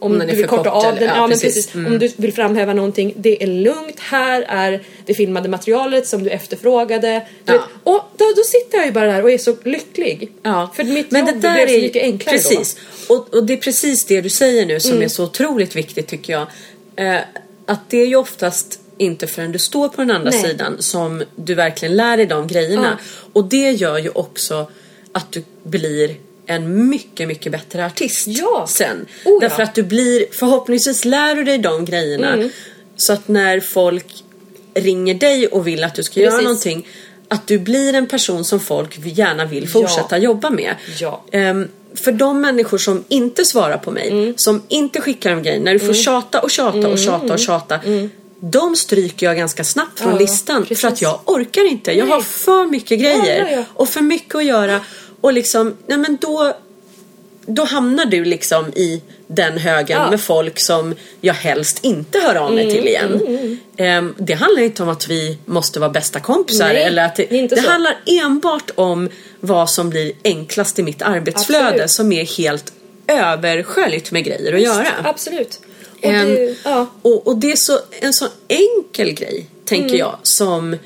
om, 0.00 0.12
Om 0.12 0.18
du 0.18 0.26
vill 0.36 0.46
korta 0.46 0.64
kort 0.70 0.84
av 0.84 0.84
eller- 0.84 1.00
den. 1.00 1.08
ja, 1.16 1.20
men 1.20 1.30
precis. 1.30 1.54
precis. 1.54 1.74
Mm. 1.74 1.92
Om 1.92 1.98
du 1.98 2.12
vill 2.16 2.32
framhäva 2.32 2.72
någonting. 2.74 3.12
Det 3.16 3.42
är 3.42 3.46
lugnt. 3.46 4.00
Här 4.00 4.44
är 4.48 4.82
det 5.06 5.14
filmade 5.14 5.48
materialet 5.48 6.06
som 6.06 6.22
du 6.24 6.30
efterfrågade. 6.30 7.26
Du 7.44 7.52
Ja. 7.52 7.58
vet, 7.58 7.62
och 7.84 8.04
då, 8.16 8.24
då 8.36 8.42
sitter 8.42 8.78
jag 8.78 8.86
ju 8.86 8.92
bara 8.92 9.06
där 9.06 9.22
och 9.22 9.30
är 9.30 9.38
så 9.38 9.56
lycklig. 9.64 10.32
Ja. 10.42 10.70
För 10.76 10.84
mitt 10.84 11.10
Men 11.10 11.26
jobb 11.26 11.34
det 11.34 11.48
där 11.48 11.54
blev 11.54 11.66
så 11.76 11.82
mycket 11.82 12.02
enklare 12.02 12.36
precis. 12.36 12.76
Och, 13.08 13.34
och 13.34 13.44
det 13.46 13.52
är 13.52 13.56
precis 13.56 14.04
det 14.04 14.20
du 14.20 14.28
säger 14.28 14.66
nu 14.66 14.80
som 14.80 15.02
är 15.02 15.08
så 15.08 15.24
otroligt 15.24 15.76
viktigt 15.76 16.06
tycker 16.06 16.32
jag. 16.32 16.46
Eh, 16.96 17.20
att 17.68 17.90
det 17.90 17.96
är 18.02 18.06
ju 18.06 18.16
oftast 18.16 18.80
inte 18.98 19.26
förrän 19.26 19.52
du 19.52 19.58
står 19.58 19.88
på 19.88 20.00
den 20.00 20.10
andra 20.10 20.30
Nej. 20.30 20.42
sidan 20.42 20.76
som 20.78 21.22
du 21.36 21.54
verkligen 21.54 21.96
lär 21.96 22.16
dig 22.16 22.26
de 22.26 22.46
grejerna. 22.46 22.98
Och 23.32 23.44
det 23.44 23.70
gör 23.70 23.98
ju 23.98 24.10
också 24.10 24.70
att 25.12 25.32
du 25.32 25.44
blir 25.62 26.16
en 26.46 26.88
mycket, 26.88 27.28
mycket 27.28 27.52
bättre 27.52 27.86
artist 27.86 28.26
Ja. 28.26 28.66
sen. 28.68 29.06
Oh, 29.24 29.32
ja. 29.32 29.38
Därför 29.40 29.62
att 29.62 29.74
du 29.74 29.82
blir, 29.82 30.24
förhoppningsvis 30.32 31.04
lär 31.04 31.34
du 31.34 31.44
dig 31.44 31.58
de 31.58 31.84
grejerna. 31.84 32.32
Mm. 32.32 32.50
Så 32.96 33.12
att 33.12 33.28
när 33.28 33.60
folk 33.60 34.06
ringer 34.74 35.14
dig 35.14 35.46
och 35.46 35.66
vill 35.66 35.84
att 35.84 35.94
du 35.94 36.02
ska 36.02 36.20
göra 36.20 36.30
Precis. 36.30 36.44
någonting 36.44 36.86
att 37.28 37.46
du 37.46 37.58
blir 37.58 37.94
en 37.94 38.06
person 38.06 38.44
som 38.44 38.60
folk 38.60 38.98
gärna 39.06 39.44
vill 39.44 39.68
fortsätta 39.68 40.18
jobba 40.18 40.50
med. 40.50 40.74
Ja. 41.00 41.24
För 41.94 42.12
de 42.12 42.40
människor 42.40 42.78
som 42.78 43.04
inte 43.08 43.44
svarar 43.44 43.78
på 43.78 43.90
mig, 43.90 44.08
Mm. 44.08 44.34
som 44.36 44.62
inte 44.68 45.00
skickar 45.00 45.30
de 45.30 45.42
grejer, 45.42 45.60
när 45.60 45.72
du 45.72 45.78
får 45.78 45.94
tjata 45.94 46.40
och 46.40 46.50
tjata 46.50 46.88
och 46.88 46.98
tjata 46.98 47.32
och 47.32 47.38
tjata. 47.38 47.80
De 48.40 48.76
stryker 48.76 49.26
jag 49.26 49.36
ganska 49.36 49.64
snabbt 49.64 49.98
från 49.98 50.08
Mm. 50.08 50.20
Ja, 50.20 50.30
listan 50.30 50.62
precis. 50.62 50.80
för 50.80 50.88
att 50.88 51.02
jag 51.02 51.20
orkar 51.24 51.64
inte. 51.70 51.92
Jag 51.92 52.04
Nej. 52.04 52.14
har 52.14 52.20
för 52.20 52.66
mycket 52.66 53.00
grejer 53.00 53.46
ja, 53.50 53.50
ja. 53.50 53.64
och 53.74 53.88
för 53.88 54.00
mycket 54.00 54.34
att 54.34 54.44
göra. 54.44 54.80
Och 55.20 55.32
liksom, 55.32 55.76
nej 55.86 55.98
men 55.98 56.18
då, 56.20 56.54
då 57.46 57.64
hamnar 57.64 58.04
du 58.06 58.24
liksom 58.24 58.68
i 58.68 59.02
den 59.30 59.58
högen 59.58 59.98
Ja. 60.00 60.10
med 60.10 60.20
folk 60.20 60.60
som 60.60 60.94
jag 61.20 61.34
helst 61.34 61.78
inte 61.84 62.18
hör 62.18 62.34
av 62.34 62.52
mig 62.54 62.64
Mm, 62.64 62.76
till 62.76 62.88
igen. 62.88 63.58
Ehm, 63.76 64.14
det 64.18 64.34
handlar 64.34 64.62
inte 64.62 64.82
om 64.82 64.88
att 64.88 65.08
vi 65.08 65.38
måste 65.44 65.80
vara 65.80 65.90
bästa 65.90 66.20
kompisar 66.20 66.68
Nej, 66.68 66.82
eller 66.82 67.04
att 67.04 67.16
det, 67.16 67.24
det 67.48 67.62
så. 67.62 67.70
handlar 67.70 67.96
enbart 68.06 68.70
om 68.74 69.08
vad 69.40 69.70
som 69.70 69.90
blir 69.90 70.12
enklast 70.24 70.78
i 70.78 70.82
mitt 70.82 71.02
arbetsflöde 71.02 71.66
Absolut. 71.68 71.90
som 71.90 72.12
är 72.12 72.24
helt 72.38 72.72
översköljt 73.06 74.12
med 74.12 74.24
grejer 74.24 74.52
att 74.52 74.60
göra. 74.60 74.86
Absolut. 75.04 75.60
Och 76.02 76.04
Ehm, 76.04 76.28
det, 76.34 76.56
ja. 76.64 76.86
och, 77.02 77.26
och 77.26 77.36
det 77.38 77.52
är 77.52 77.56
så, 77.56 77.78
en 78.00 78.12
sån 78.12 78.28
enkel 78.48 79.12
grej, 79.12 79.46
tänker 79.64 79.96
jag, 79.96 80.16
som 80.22 80.76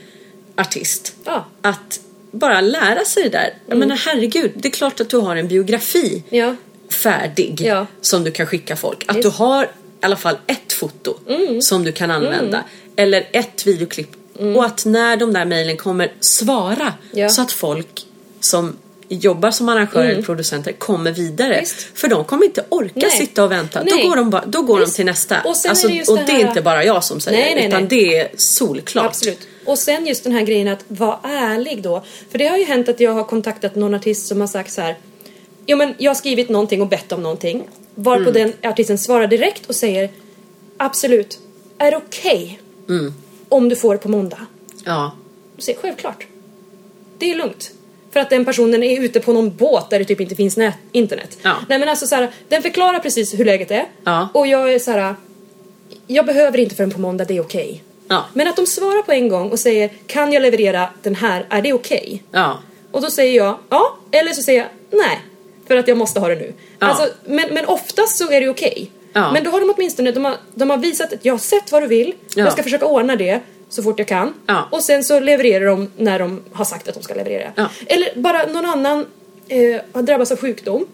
artist. 0.57 1.13
Mm. 1.27 1.35
Ja. 1.35 1.47
Att 1.71 2.01
bara 2.31 2.61
lära 2.61 3.05
sig 3.05 3.23
det 3.23 3.29
där. 3.29 3.55
Jag 3.67 3.79
menar 3.79 3.97
herregud, 3.97 4.51
det 4.55 4.69
är 4.69 4.73
klart 4.73 5.01
att 5.01 5.09
du 5.11 5.17
har 5.17 5.37
en 5.37 5.49
biografi 5.49 6.23
Ja. 6.31 6.57
Färdig 6.93 7.61
Ja. 7.61 7.87
som 8.01 8.25
du 8.25 8.31
kan 8.31 8.47
skicka 8.47 8.77
folk. 8.77 9.05
Att 9.09 9.23
du 9.23 9.29
har 9.29 9.65
i 9.65 9.69
alla 10.01 10.17
fall 10.17 10.37
ett 10.47 10.73
foto 10.73 11.15
Mm. 11.29 11.63
som 11.63 11.85
du 11.85 11.93
kan 11.93 12.11
använda. 12.11 12.65
eller 12.97 13.29
ett 13.33 13.67
videoklipp. 13.67 14.11
Och 14.57 14.65
att 14.65 14.85
när 14.85 15.17
de 15.17 15.33
där 15.33 15.45
mejlen 15.45 15.77
kommer, 15.77 16.13
svara 16.21 16.75
Mm. 16.83 16.93
Ja. 17.13 17.29
så 17.29 17.43
att 17.43 17.53
folk 17.53 18.07
som 18.41 18.77
jobbar 19.09 19.51
som 19.51 19.69
arrangörer 19.69 20.11
eller 20.11 20.23
producenter 20.23 20.73
kommer 20.73 21.13
vidare. 21.13 21.61
Visst. 21.61 21.99
För 21.99 22.09
de 22.09 22.25
kommer 22.25 22.45
inte 22.45 22.65
orka 22.69 22.93
Nej. 22.95 23.11
sitta 23.11 23.45
och 23.45 23.53
vänta. 23.53 23.85
Då 23.85 23.95
Nej. 23.95 24.09
går 24.09 24.17
de, 24.17 24.31
bara, 24.31 24.45
då 24.47 24.63
går 24.63 24.81
de 24.81 24.87
till 24.91 25.05
nästa. 25.05 25.37
Och 25.45 25.57
sen 25.57 25.69
är 25.69 25.71
alltså, 25.71 25.89
det 25.89 25.95
just 25.95 26.11
och 26.11 26.17
det 26.17 26.25
det 26.25 26.33
är 26.33 26.37
här- 26.37 26.49
inte 26.49 26.63
bara 26.63 26.85
jag 26.85 27.05
som 27.05 27.21
säger 27.21 27.39
Nej, 27.39 27.55
nej, 27.55 27.67
utan 27.69 27.89
det 27.89 28.19
är 28.19 28.29
solklart. 28.37 29.07
Absolut. 29.07 29.39
Och 29.65 29.79
sen 29.79 30.07
just 30.07 30.25
den 30.25 30.33
här 30.33 30.43
grejen 30.43 30.69
att 30.69 30.85
vara 30.89 31.19
ärlig 31.25 31.83
då. 31.83 32.05
För 32.31 32.39
det 32.39 32.47
har 32.47 32.57
ju 32.57 32.65
hänt 32.65 32.89
att 32.89 33.01
jag 33.01 33.13
har 33.13 33.25
kontaktat 33.25 33.75
någon 33.75 33.95
artist 33.95 34.27
som 34.27 34.41
har 34.41 34.49
sagt 34.49 34.73
så 34.73 34.81
här. 34.81 34.97
Ja 35.67 35.77
men 35.77 35.95
jag 35.99 36.11
har 36.11 36.15
skrivit 36.15 36.49
någonting 36.49 36.81
och 36.83 36.89
bett 36.89 37.13
om 37.13 37.23
någonting. 37.23 37.63
Varpå 37.95 38.31
Mm. 38.31 38.33
den 38.33 38.71
artisten 38.71 38.99
svarar 38.99 39.27
direkt 39.27 39.67
och 39.67 39.75
säger 39.75 40.11
Absolut. 40.77 41.39
Är 41.79 41.91
det 41.91 41.97
okej 41.97 42.61
Mm. 42.89 43.15
om 43.49 43.69
du 43.69 43.77
får 43.77 43.95
det 43.95 43.99
på 44.01 44.09
måndag? 44.09 44.47
Ja. 44.85 45.13
Och 45.57 45.63
säger 45.63 45.79
självklart. 45.79 46.27
Det 47.19 47.31
är 47.31 47.35
lugnt. 47.35 47.71
För 48.11 48.21
att 48.21 48.31
den 48.31 48.45
personen 48.45 48.83
är 48.83 49.01
ute 49.03 49.21
på 49.21 49.33
någon 49.33 49.57
båt 49.57 49.91
där 49.91 49.99
det 49.99 50.05
typ 50.05 50.21
inte 50.21 50.35
finns 50.35 50.57
nät, 50.57 50.75
internet. 50.93 51.39
Ja. 51.43 51.55
Nej 51.69 51.79
men 51.79 51.89
alltså 51.89 52.07
så 52.07 52.15
här, 52.15 52.31
den 52.49 52.63
förklarar 52.63 52.99
precis 52.99 53.35
hur 53.35 53.45
läget 53.45 53.71
är. 53.71 53.85
Ja. 54.05 54.29
Och 54.35 54.47
jag 54.47 54.75
är 54.75 54.79
så 54.79 54.91
här. 54.91 55.15
Jag 56.07 56.27
behöver 56.27 56.59
inte 56.59 56.75
förrän 56.75 56.91
på 56.91 57.01
måndag, 57.01 57.25
det 57.25 57.37
är 57.37 57.41
okej. 57.41 57.83
Ja. 58.09 58.25
Men 58.33 58.49
att 58.49 58.57
de 58.57 58.67
svarar 58.67 59.03
på 59.03 59.13
en 59.13 59.29
gång 59.29 59.51
och 59.51 59.59
säger 59.59 59.91
kan 60.07 60.33
jag 60.33 60.43
leverera 60.43 60.89
den 61.03 61.15
här, 61.15 61.47
är 61.51 61.63
det 61.63 61.73
okej? 61.73 62.23
Ja. 62.31 62.59
Och 62.91 63.03
då 63.03 63.11
säger 63.11 63.37
jag 63.37 63.59
ja, 63.69 63.97
eller 64.11 64.33
så 64.33 64.43
säger 64.43 64.59
jag 64.61 64.99
nej. 64.99 65.19
För 65.69 65.77
att 65.77 65.89
jag 65.89 65.97
måste 65.97 66.21
ha 66.21 66.29
det 66.29 66.35
nu. 66.35 66.53
Ja. 66.79 66.87
Alltså, 66.87 67.09
men, 67.25 67.55
men 67.55 67.67
oftast 67.67 68.19
så 68.19 68.31
är 68.31 68.41
det 68.41 68.49
okej. 68.49 68.91
Ja. 69.13 69.33
Men 69.33 69.45
då 69.45 69.51
har 69.51 69.61
de 69.61 69.73
åtminstone, 69.77 70.13
de 70.13 70.25
har, 70.25 70.35
de 70.55 70.71
har 70.71 70.77
visat 70.77 71.13
att 71.13 71.25
jag 71.25 71.33
har 71.35 71.39
sett 71.39 71.73
vad 71.73 71.83
du 71.83 71.87
vill, 71.87 72.15
Ja. 72.35 72.45
jag 72.45 72.53
ska 72.53 72.63
försöka 72.63 72.87
ordna 72.87 73.17
det 73.17 73.41
så 73.69 73.83
fort 73.83 73.99
jag 73.99 74.09
kan. 74.09 74.35
Och 74.71 74.83
sen 74.83 75.05
så 75.05 75.21
levererar 75.21 75.67
de 75.67 75.91
när 75.97 76.19
de 76.19 76.43
har 76.53 76.65
sagt 76.65 76.89
att 76.89 76.95
de 76.95 77.03
ska 77.03 77.15
leverera. 77.15 77.53
Eller 77.87 78.09
bara 78.21 78.47
någon 78.47 78.67
annan 78.67 79.07
eh, 79.49 79.81
har 79.93 80.03
drabbats 80.03 80.33
av 80.33 80.39
sjukdom. 80.39 80.87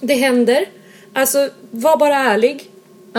Det 0.00 0.14
händer. 0.14 0.66
Alltså, 1.14 1.48
var 1.70 1.96
bara 1.96 2.16
ärlig. 2.16 2.70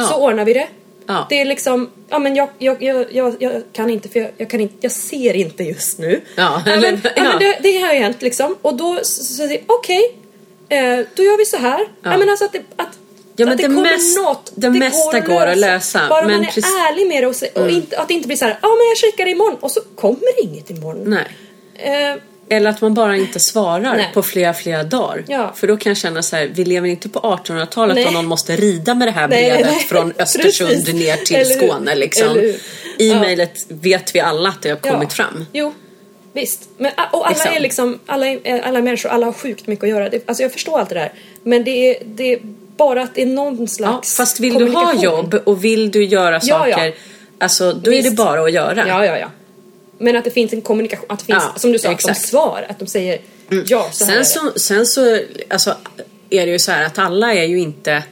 Så 0.09 0.15
ordnar 0.15 0.45
vi 0.45 0.53
det. 0.53 0.67
Ja. 1.07 1.25
Det 1.29 1.41
är 1.41 1.45
liksom, 1.45 1.89
ja 2.09 2.19
men 2.19 2.35
jag, 2.35 2.49
jag, 2.57 2.83
jag, 2.83 3.05
jag, 3.39 3.63
kan 3.73 3.89
inte 3.89 4.09
för 4.09 4.31
jag, 4.37 4.49
kan 4.49 4.59
inte, 4.61 4.75
jag 4.81 4.91
ser 4.91 5.33
inte 5.35 5.63
just 5.63 5.99
nu. 5.99 6.21
Ja, 6.35 6.61
eller- 6.67 6.99
ja. 7.15 7.23
men 7.23 7.39
det, 7.39 7.57
det 7.61 7.77
har 7.79 7.93
ju 7.93 7.99
hänt 7.99 8.21
liksom. 8.21 8.55
Och 8.61 8.75
då 8.77 8.99
så- 9.03 9.23
så 9.23 9.33
säger 9.33 9.51
jag, 9.51 9.61
okej, 9.79 10.15
eh, 10.73 11.05
då 11.15 11.23
gör 11.23 11.37
vi 11.37 11.45
så 11.45 11.57
här. 11.57 11.79
Ja. 12.03 12.17
men 12.17 12.29
alltså 12.29 12.45
att 12.45 12.53
det, 12.53 12.61
att, 12.75 12.87
Ja, 13.35 13.45
men 13.45 13.51
att 13.53 13.57
det, 13.57 13.67
det 13.67 13.75
kommer 13.75 13.91
mest- 13.91 14.17
något. 14.17 14.51
det 14.55 14.69
mesta 14.69 15.19
går 15.19 15.47
att 15.47 15.57
lösa, 15.57 16.01
Bara 16.09 16.21
men 16.25 16.31
man 16.35 16.41
är 16.41 16.45
precis- 16.51 16.65
ärlig 16.65 17.07
med 17.07 17.23
det 17.23 17.27
och, 17.27 17.35
se, 17.35 17.47
och 17.47 17.69
inte, 17.69 17.97
att 17.99 18.07
det 18.07 18.13
inte 18.13 18.27
blir 18.27 18.37
så 18.37 18.45
här, 18.45 18.59
ja 18.61 18.67
men 18.67 18.87
jag 18.89 18.97
kikar 18.97 19.27
imorgon 19.27 19.57
och 19.59 19.71
så 19.71 19.81
kommer 19.95 20.35
det 20.35 20.41
inget 20.41 20.69
imorgon. 20.69 21.03
Nej. 21.09 21.27
Eh, 21.75 22.57
Eller 22.57 22.69
att 22.69 22.81
man 22.81 22.93
bara 22.93 23.17
inte 23.17 23.39
svarar 23.39 23.95
Nej. 23.95 24.11
på 24.13 24.23
flera, 24.23 24.53
flera 24.53 24.83
dagar. 24.83 25.23
Ja. 25.27 25.53
För 25.55 25.67
då 25.67 25.77
kan 25.77 25.89
jag 25.89 25.97
känna 25.97 26.21
så 26.23 26.35
här, 26.35 26.51
vi 26.53 26.65
lever 26.65 26.87
inte 26.87 27.09
på 27.09 27.19
1800-talet 27.19 27.95
Nej. 27.95 28.05
och 28.05 28.13
någon 28.13 28.25
måste 28.25 28.55
rida 28.55 28.93
med 28.95 29.07
det 29.07 29.11
här 29.11 29.27
brevet 29.27 29.65
nej. 29.71 29.79
från 29.79 30.13
Östersund 30.19 30.93
ner 30.95 31.15
till? 31.17 31.45
Skåne 31.57 31.95
liksom. 31.95 32.29
Eller 32.29 32.41
hur? 32.41 32.55
E-mailet 33.11 33.65
vet 33.69 34.15
vi 34.15 34.19
alla 34.19 34.49
att 34.49 34.61
det 34.61 34.69
har 34.69 34.77
kommit 34.77 35.13
fram. 35.13 35.45
Jo, 35.53 35.73
visst. 36.33 36.69
Men, 36.77 36.91
och 37.11 37.25
alla 37.27 37.29
Liksom. 37.35 37.51
är 37.53 37.59
liksom, 37.59 37.99
alla 38.05 38.27
är, 38.27 38.61
alla 38.61 38.77
är 38.77 38.83
människor, 38.83 39.09
alla 39.09 39.25
har 39.25 39.33
sjukt 39.33 39.67
mycket 39.67 39.83
att 39.83 39.89
göra. 39.89 40.09
Det, 40.09 40.23
alltså 40.25 40.43
jag 40.43 40.51
förstår 40.51 40.79
allt 40.79 40.89
det 40.89 40.95
där. 40.95 41.11
Men 41.43 41.63
det 41.63 41.71
är, 41.89 42.03
det 42.05 42.33
är 42.33 42.39
bara 42.77 43.01
att 43.03 43.15
det 43.15 43.21
är 43.21 43.25
någon 43.25 43.57
Ja, 43.61 43.67
slags 43.67 44.15
fast 44.17 44.39
vill 44.39 44.53
du 44.53 44.69
ha 44.69 44.93
jobb 45.03 45.33
och 45.45 45.63
vill 45.65 45.91
du 45.91 46.03
göra 46.05 46.39
Ja, 46.43 46.67
ja. 46.69 46.75
saker, 46.75 46.93
alltså 47.37 47.73
då 47.73 47.91
är 47.91 47.95
det 47.95 48.01
Visst. 48.01 48.15
bara 48.15 48.41
att 48.43 48.51
göra. 48.51 48.87
Ja, 48.87 49.05
ja, 49.05 49.17
ja. 49.17 49.27
Men 49.97 50.15
att 50.15 50.23
det 50.23 50.31
finns 50.31 50.53
en 50.53 50.61
kommunikation, 50.61 51.05
att 51.09 51.19
det 51.19 51.25
finns, 51.25 51.43
Ja, 51.53 51.59
som 51.59 51.71
du 51.71 51.79
sa, 51.79 51.87
att 51.89 51.93
exakt. 51.93 52.21
de 52.21 52.27
svar, 52.27 52.65
att 52.69 52.79
de 52.79 52.87
säger 52.87 53.19
ja, 53.65 53.89
så 53.91 54.05
här 54.05 54.17
är 54.19 54.23
Sen 54.23 54.45
det. 54.45 54.51
så, 54.53 54.59
sen 54.59 54.85
så 54.85 55.19
alltså, 55.49 55.75
är 56.29 56.45
det 56.45 56.51
ju 56.51 56.59
så 56.59 56.71
här 56.71 56.85
att 56.85 56.97
alla 56.99 57.33
är 57.33 57.43
ju 57.43 57.59
inte 57.59 58.03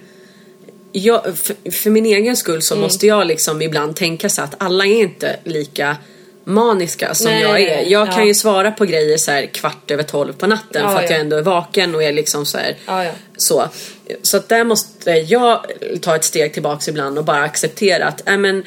jag, 0.91 1.23
för, 1.37 1.71
för 1.71 1.89
min 1.89 2.05
egen 2.05 2.35
skull 2.37 2.53
Mm. 2.53 2.61
så 2.61 2.75
måste 2.75 3.07
jag 3.07 3.27
liksom 3.27 3.61
ibland 3.61 3.95
tänka 3.95 4.29
så 4.29 4.41
att 4.41 4.55
alla 4.57 4.85
är 4.85 5.01
inte 5.01 5.35
lika 5.43 5.97
maniska 6.43 7.13
som 7.13 7.31
Nej, 7.31 7.41
jag 7.41 7.61
är. 7.61 7.81
Jag 7.91 8.07
Ja. 8.07 8.11
kan 8.11 8.27
ju 8.27 8.33
svara 8.33 8.71
på 8.71 8.85
grejer 8.85 9.17
så 9.17 9.31
här 9.31 9.45
kvart 9.45 9.91
över 9.91 10.03
tolv 10.03 10.33
på 10.33 10.47
natten 10.47 10.81
Ja, 10.83 10.89
för 10.89 10.97
att 10.97 11.03
ja. 11.03 11.11
jag 11.11 11.19
ändå 11.19 11.37
är 11.37 11.41
vaken 11.41 11.95
och 11.95 12.03
är 12.03 12.11
liksom 12.11 12.45
så 12.45 12.57
här. 12.57 12.75
Så, 13.37 13.63
så 14.21 14.37
att 14.37 14.49
där 14.49 14.63
måste 14.63 15.11
jag 15.11 15.65
ta 16.01 16.15
ett 16.15 16.23
steg 16.23 16.53
tillbaks 16.53 16.87
ibland 16.87 17.17
och 17.17 17.25
bara 17.25 17.43
acceptera 17.43 18.05
att 18.07 18.29
äh, 18.29 18.37
men, 18.37 18.63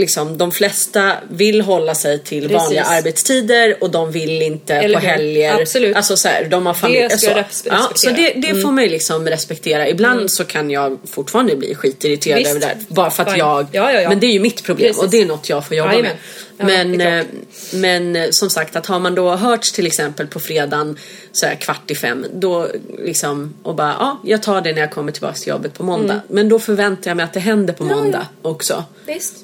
liksom, 0.00 0.38
de 0.38 0.52
flesta 0.52 1.12
vill 1.30 1.60
hålla 1.60 1.94
sig 1.94 2.18
till 2.18 2.42
Precis. 2.42 2.56
vanliga 2.56 2.84
arbetstider 2.84 3.76
och 3.80 3.90
de 3.90 4.12
vill 4.12 4.42
inte 4.42 4.74
Eller 4.74 5.00
på 5.00 5.06
helger. 5.06 5.60
Absolut. 5.60 5.96
Alltså 5.96 6.16
så 6.16 6.28
här, 6.28 6.44
de 6.44 6.66
har 6.66 6.74
familj. 6.74 7.00
Det 7.00 7.18
ska 7.18 7.30
så. 7.30 7.38
jag 7.38 7.44
ja, 7.64 7.90
så 7.94 8.10
det, 8.10 8.32
det 8.36 8.62
får 8.62 8.70
man 8.70 8.84
ju 8.84 8.90
liksom 8.90 9.28
respektera. 9.28 9.88
Ibland 9.88 10.30
så 10.30 10.44
kan 10.44 10.70
jag 10.70 10.98
fortfarande 11.10 11.56
bli 11.56 11.74
skitirriterad 11.74 12.38
Visst. 12.38 12.50
över 12.50 12.60
det 12.60 12.66
här. 12.66 12.76
Bara 12.88 13.10
för 13.10 13.22
att 13.22 13.28
Fine. 13.28 13.38
jag... 13.38 13.66
Ja, 13.72 13.92
ja. 13.92 14.08
Men 14.08 14.20
det 14.20 14.26
är 14.26 14.32
ju 14.32 14.40
mitt 14.40 14.62
problem 14.64 14.88
Precis. 14.88 15.02
och 15.02 15.10
det 15.10 15.20
är 15.20 15.26
något 15.26 15.48
jag 15.48 15.66
får 15.66 15.76
jobba 15.76 15.92
med. 15.92 16.16
är 16.58 16.64
Men, 16.64 17.00
eh, 17.00 17.24
men 17.72 18.16
eh, 18.16 18.26
som 18.30 18.50
sagt 18.50 18.76
att 18.76 18.86
har 18.86 18.98
man 18.98 19.14
då 19.14 19.30
hörts 19.30 19.72
till 19.72 19.86
exempel 19.86 20.26
på 20.26 20.40
fredagen 20.40 20.98
så 21.32 21.46
här 21.46 21.54
kvart 21.54 21.90
i 21.90 21.94
fem 21.94 22.26
då 22.34 22.68
liksom 22.98 23.54
och 23.62 23.74
bara 23.74 23.96
ja 23.98 24.20
jag 24.24 24.42
tar 24.42 24.60
det 24.60 24.72
när 24.72 24.80
jag 24.80 24.90
kommer 24.90 25.12
tillbaka 25.12 25.34
till 25.34 25.48
jobbet 25.48 25.74
på 25.74 25.82
måndag. 25.82 26.12
Mm. 26.12 26.26
Men 26.28 26.48
då 26.48 26.58
förväntar 26.58 27.10
jag 27.10 27.16
mig 27.16 27.24
att 27.24 27.32
det 27.32 27.40
händer 27.40 27.74
på 27.74 27.84
måndag 27.84 28.26
också. 28.42 28.84
Visst. 29.06 29.34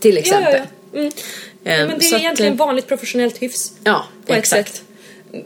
Till 0.00 0.18
exempel. 0.18 0.52
ja, 0.52 0.66
ja. 0.92 0.98
Mm. 0.98 1.12
Eh, 1.64 1.80
Ja, 1.80 1.86
men 1.86 1.98
det 1.98 2.04
är 2.04 2.14
att, 2.14 2.20
egentligen 2.20 2.52
eh, 2.52 2.58
vanligt 2.58 2.86
professionellt 2.86 3.42
hyfs. 3.42 3.72
Ja, 3.84 4.04
på 4.26 4.32
ett 4.32 4.38
exakt. 4.38 4.74
sätt. 4.74 4.82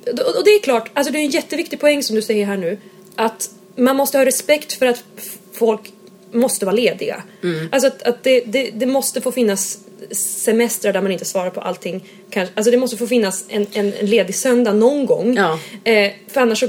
Och 0.06 0.36
och 0.36 0.44
det 0.44 0.50
är 0.50 0.60
klart, 0.60 0.90
alltså 0.94 1.12
det 1.12 1.18
är 1.18 1.20
en 1.20 1.30
jätteviktig 1.30 1.80
poäng 1.80 2.02
som 2.02 2.16
du 2.16 2.22
säger 2.22 2.46
här 2.46 2.56
nu. 2.56 2.78
Att 3.16 3.50
man 3.76 3.96
måste 3.96 4.18
ha 4.18 4.24
respekt 4.24 4.72
för 4.72 4.86
att 4.86 5.04
folk 5.52 5.92
måste 6.32 6.64
vara 6.64 6.76
lediga. 6.76 7.22
Mm. 7.42 7.68
Alltså 7.72 7.88
att, 7.88 8.02
att 8.02 8.22
det, 8.22 8.40
det, 8.46 8.70
det 8.74 8.86
måste 8.86 9.20
få 9.20 9.32
finnas 9.32 9.78
semestrar 10.14 10.92
där 10.92 11.02
man 11.02 11.12
inte 11.12 11.24
svarar 11.24 11.50
på 11.50 11.60
allting. 11.60 12.04
Kanske, 12.30 12.54
alltså 12.54 12.70
det 12.70 12.76
måste 12.76 12.96
få 12.96 13.06
finnas 13.06 13.44
en, 13.48 13.66
en, 13.72 13.92
en 13.94 14.06
ledig 14.06 14.34
söndag 14.34 14.72
någon 14.72 15.06
gång. 15.06 15.36
Ja. 15.36 15.58
Eh, 15.84 16.12
för 16.28 16.40
annars 16.40 16.60
så... 16.60 16.68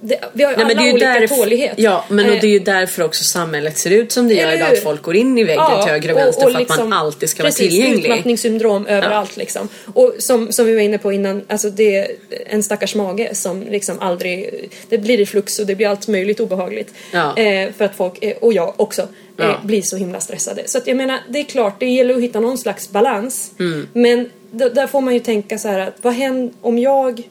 Det, 0.00 0.20
vi 0.32 0.44
har 0.44 0.50
ju 0.50 0.56
Nej, 0.56 0.66
men 0.66 0.76
alla 0.78 0.86
ju 0.86 0.92
olika 0.92 1.06
därför, 1.06 1.36
tålighet. 1.36 1.72
Ja, 1.76 2.04
men 2.08 2.26
och 2.26 2.34
Eh, 2.34 2.40
det 2.40 2.46
är 2.46 2.50
ju 2.50 2.58
därför 2.58 3.02
också 3.02 3.24
samhället 3.24 3.78
ser 3.78 3.90
ut 3.90 4.12
som 4.12 4.28
det 4.28 4.34
gör 4.34 4.52
idag. 4.52 4.72
Att 4.72 4.82
folk 4.82 5.02
går 5.02 5.16
in 5.16 5.38
i 5.38 5.44
väggen 5.44 5.64
till 5.82 5.92
höger 5.92 6.12
och 6.12 6.18
vänster 6.18 6.42
för 6.42 6.50
att 6.50 6.58
liksom- 6.58 6.88
man 6.90 6.98
alltid 6.98 7.28
ska 7.28 7.42
precis, 7.42 7.60
vara 7.60 7.70
tillgänglig. 7.70 8.04
utmattningssyndrom 8.04 8.86
överallt 8.86 9.36
liksom. 9.36 9.68
Och 9.94 10.14
som, 10.18 10.52
som 10.52 10.66
vi 10.66 10.74
var 10.74 10.80
inne 10.80 10.98
på 10.98 11.12
innan, 11.12 11.42
alltså 11.48 11.70
det 11.70 11.96
är 11.96 12.10
en 12.46 12.62
stackars 12.62 12.94
mage 12.94 13.34
som 13.34 13.62
liksom 13.62 13.98
aldrig, 14.00 14.68
det 14.88 14.98
blir 14.98 15.18
reflux 15.18 15.58
och 15.58 15.66
det 15.66 15.74
blir 15.74 15.88
allt 15.88 16.08
möjligt 16.08 16.40
obehagligt. 16.40 16.94
Ja. 17.12 17.36
Eh, 17.36 17.72
för 17.72 17.84
att 17.84 17.96
folk, 17.96 18.24
eh, 18.24 18.36
och 18.40 18.52
jag 18.52 18.74
också, 18.76 19.02
eh, 19.02 19.06
Ja. 19.36 19.60
blir 19.64 19.82
så 19.82 19.96
himla 19.96 20.20
stressade. 20.20 20.62
Så 20.66 20.78
att 20.78 20.86
jag 20.86 20.96
menar, 20.96 21.18
det 21.28 21.38
är 21.38 21.44
klart, 21.44 21.80
det 21.80 21.86
gäller 21.86 22.14
att 22.14 22.22
hitta 22.22 22.40
någon 22.40 22.58
slags 22.58 22.90
balans. 22.90 23.50
Mm. 23.58 23.88
Men 23.92 24.30
där 24.50 24.86
får 24.86 25.00
man 25.00 25.14
ju 25.14 25.20
tänka 25.20 25.58
så 25.58 25.68
här 25.68 25.78
att 25.78 25.94
vad 26.02 26.14
händer 26.14 26.54
om 26.60 26.78
jag 26.78 27.22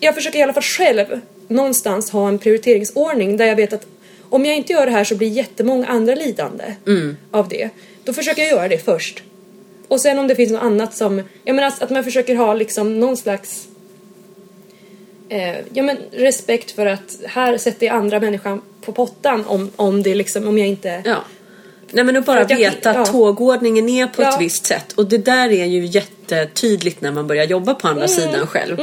jag 0.00 0.14
försöker 0.14 0.38
i 0.38 0.42
alla 0.42 0.52
fall 0.52 0.62
själv 0.62 1.20
någonstans 1.48 2.10
ha 2.10 2.28
en 2.28 2.38
prioriteringsordning 2.38 3.36
där 3.36 3.46
jag 3.46 3.56
vet 3.56 3.72
att 3.72 3.86
om 4.30 4.44
jag 4.44 4.56
inte 4.56 4.72
gör 4.72 4.86
det 4.86 4.92
här 4.92 5.04
så 5.04 5.14
blir 5.16 5.28
jättemånga 5.28 5.86
andra 5.86 6.14
lidande 6.14 6.64
Mm. 6.86 7.16
av 7.30 7.48
det. 7.48 7.70
Då 8.04 8.12
försöker 8.12 8.42
jag 8.42 8.50
göra 8.50 8.68
det 8.68 8.78
först. 8.84 9.22
Och 9.88 10.00
sen 10.00 10.18
om 10.18 10.26
det 10.28 10.34
finns 10.34 10.52
något 10.52 10.62
annat 10.62 10.94
som, 10.94 11.22
jag 11.44 11.56
menar 11.56 11.68
att 11.80 11.90
man 11.90 12.04
försöker 12.04 12.34
ha 12.34 12.54
liksom 12.54 13.00
någon 13.00 13.16
slags 13.16 13.66
eh, 15.28 15.56
ja 15.72 15.82
men 15.82 15.96
respekt 16.12 16.70
för 16.70 16.86
att 16.86 17.18
här 17.26 17.58
sätter 17.58 17.86
jag 17.86 17.94
andra 17.96 18.20
människan 18.20 18.62
på 18.80 18.92
pottan 18.92 19.44
om, 19.46 19.70
om 19.76 20.02
det 20.02 20.14
liksom, 20.14 20.48
om 20.48 20.58
jag 20.58 20.68
inte 20.68 21.02
Ja. 21.04 21.16
Nej 21.90 22.04
men 22.04 22.16
att 22.16 22.26
bara 22.26 22.40
att 22.40 22.50
jag- 22.50 22.56
veta 22.58 22.90
att 22.90 22.96
ja. 22.96 23.06
tågordningen 23.06 23.88
är 23.88 24.06
på 24.06 24.22
Ja. 24.22 24.34
ett 24.34 24.40
visst 24.40 24.66
sätt. 24.66 24.92
Och 24.92 25.06
det 25.06 25.18
där 25.18 25.50
är 25.52 25.64
ju 25.64 25.84
jättetydligt 25.86 27.00
när 27.00 27.12
man 27.12 27.26
börjar 27.26 27.44
jobba 27.44 27.74
på 27.74 27.86
Mm. 27.88 27.96
andra 27.96 28.08
sidan 28.08 28.46
själv. 28.46 28.76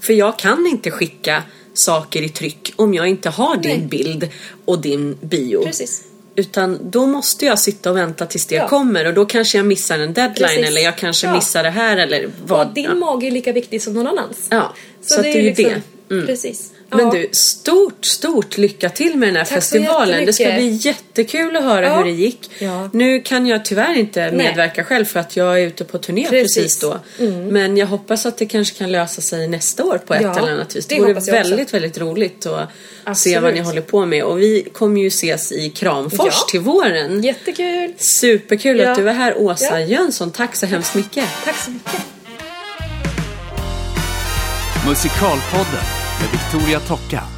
För 0.00 0.12
jag 0.12 0.38
kan 0.38 0.66
inte 0.66 0.90
skicka 0.90 1.42
saker 1.74 2.22
i 2.22 2.28
tryck 2.28 2.72
om 2.76 2.94
jag 2.94 3.08
inte 3.08 3.30
har 3.30 3.56
din 3.56 3.78
Nej. 3.78 3.86
bild 3.86 4.28
och 4.64 4.80
din 4.80 5.18
bio. 5.20 5.64
Precis. 5.64 6.02
Utan 6.34 6.78
då 6.90 7.06
måste 7.06 7.46
jag 7.46 7.58
sitta 7.58 7.90
och 7.90 7.96
vänta 7.96 8.26
tills 8.26 8.46
det 8.46 8.54
Ja. 8.54 8.68
kommer 8.68 9.04
och 9.06 9.14
då 9.14 9.24
kanske 9.24 9.58
jag 9.58 9.66
missar 9.66 9.98
en 9.98 10.12
deadline 10.12 10.48
Precis. 10.48 10.66
eller 10.66 10.80
jag 10.80 10.98
kanske 10.98 11.26
Ja. 11.26 11.34
missar 11.34 11.62
det 11.62 11.70
här 11.70 11.96
eller 11.96 12.30
vad. 12.46 12.68
Och 12.68 12.74
din 12.74 12.84
ja. 12.84 12.94
mage 12.94 13.26
är 13.26 13.30
lika 13.30 13.52
viktig 13.52 13.82
som 13.82 13.94
någon 13.94 14.06
annans. 14.06 14.46
Ja, 14.50 14.74
så, 15.02 15.14
att 15.16 15.22
det 15.22 15.28
är 15.28 15.36
ju 15.36 15.42
liksom- 15.42 15.82
det. 16.08 16.26
Precis. 16.26 16.70
Men 16.96 17.10
du, 17.10 17.28
stort, 17.32 18.04
stort 18.04 18.58
lycka 18.58 18.88
till 18.88 19.16
med 19.16 19.28
den 19.28 19.36
här 19.36 19.44
Tack 19.44 19.54
festivalen. 19.54 20.26
Det 20.26 20.32
ska 20.32 20.44
bli 20.44 20.68
jättekul 20.82 21.56
att 21.56 21.62
höra 21.64 21.86
Ja. 21.86 21.96
hur 21.96 22.04
det 22.04 22.10
gick. 22.10 22.50
Ja. 22.58 22.90
Nu 22.92 23.20
kan 23.20 23.46
jag 23.46 23.64
tyvärr 23.64 23.94
inte 23.98 24.30
medverka 24.32 24.84
själv 24.84 25.04
för 25.04 25.20
att 25.20 25.36
jag 25.36 25.60
är 25.62 25.66
ute 25.66 25.84
på 25.84 25.98
turné 25.98 26.26
precis, 26.28 26.54
Precis. 26.56 26.82
Mm. 27.18 27.44
då. 27.46 27.52
Men 27.52 27.76
jag 27.76 27.86
hoppas 27.86 28.26
att 28.26 28.36
det 28.38 28.46
kanske 28.46 28.78
kan 28.78 28.92
lösa 28.92 29.20
sig 29.22 29.48
nästa 29.48 29.84
år 29.84 29.98
på 30.06 30.14
ett 30.14 30.22
Ja, 30.22 30.38
eller 30.38 30.52
annat 30.52 30.76
vis. 30.76 30.86
Det, 30.86 30.94
det 30.94 31.00
vore 31.00 31.10
jag 31.10 31.18
också. 31.18 31.30
väldigt, 31.32 31.74
väldigt 31.74 31.98
roligt 31.98 32.46
att 32.46 32.68
se 32.68 32.74
Absolut. 33.04 33.42
vad 33.42 33.54
ni 33.54 33.60
håller 33.60 33.80
på 33.82 34.06
med. 34.06 34.24
Och 34.24 34.40
vi 34.40 34.68
kommer 34.72 35.00
ju 35.00 35.06
ses 35.06 35.52
i 35.52 35.70
Kramfors 35.70 36.26
Ja. 36.34 36.46
till 36.50 36.60
våren. 36.60 37.22
Jättekul! 37.22 37.92
Superkul 37.96 38.78
Ja. 38.78 38.90
att 38.90 38.98
du 38.98 39.08
är 39.08 39.14
här 39.14 39.36
Åsa 39.38 39.80
Ja. 39.80 39.86
Jönsson. 39.86 40.30
Tack 40.30 40.56
så 40.56 40.66
hemskt 40.66 40.94
mycket. 40.94 41.24
Tack 41.44 41.56
så 41.56 41.70
mycket! 41.70 42.00
Musikalpodden 44.86 46.01
Victoria 46.52 46.80
Tocka. 46.80 47.31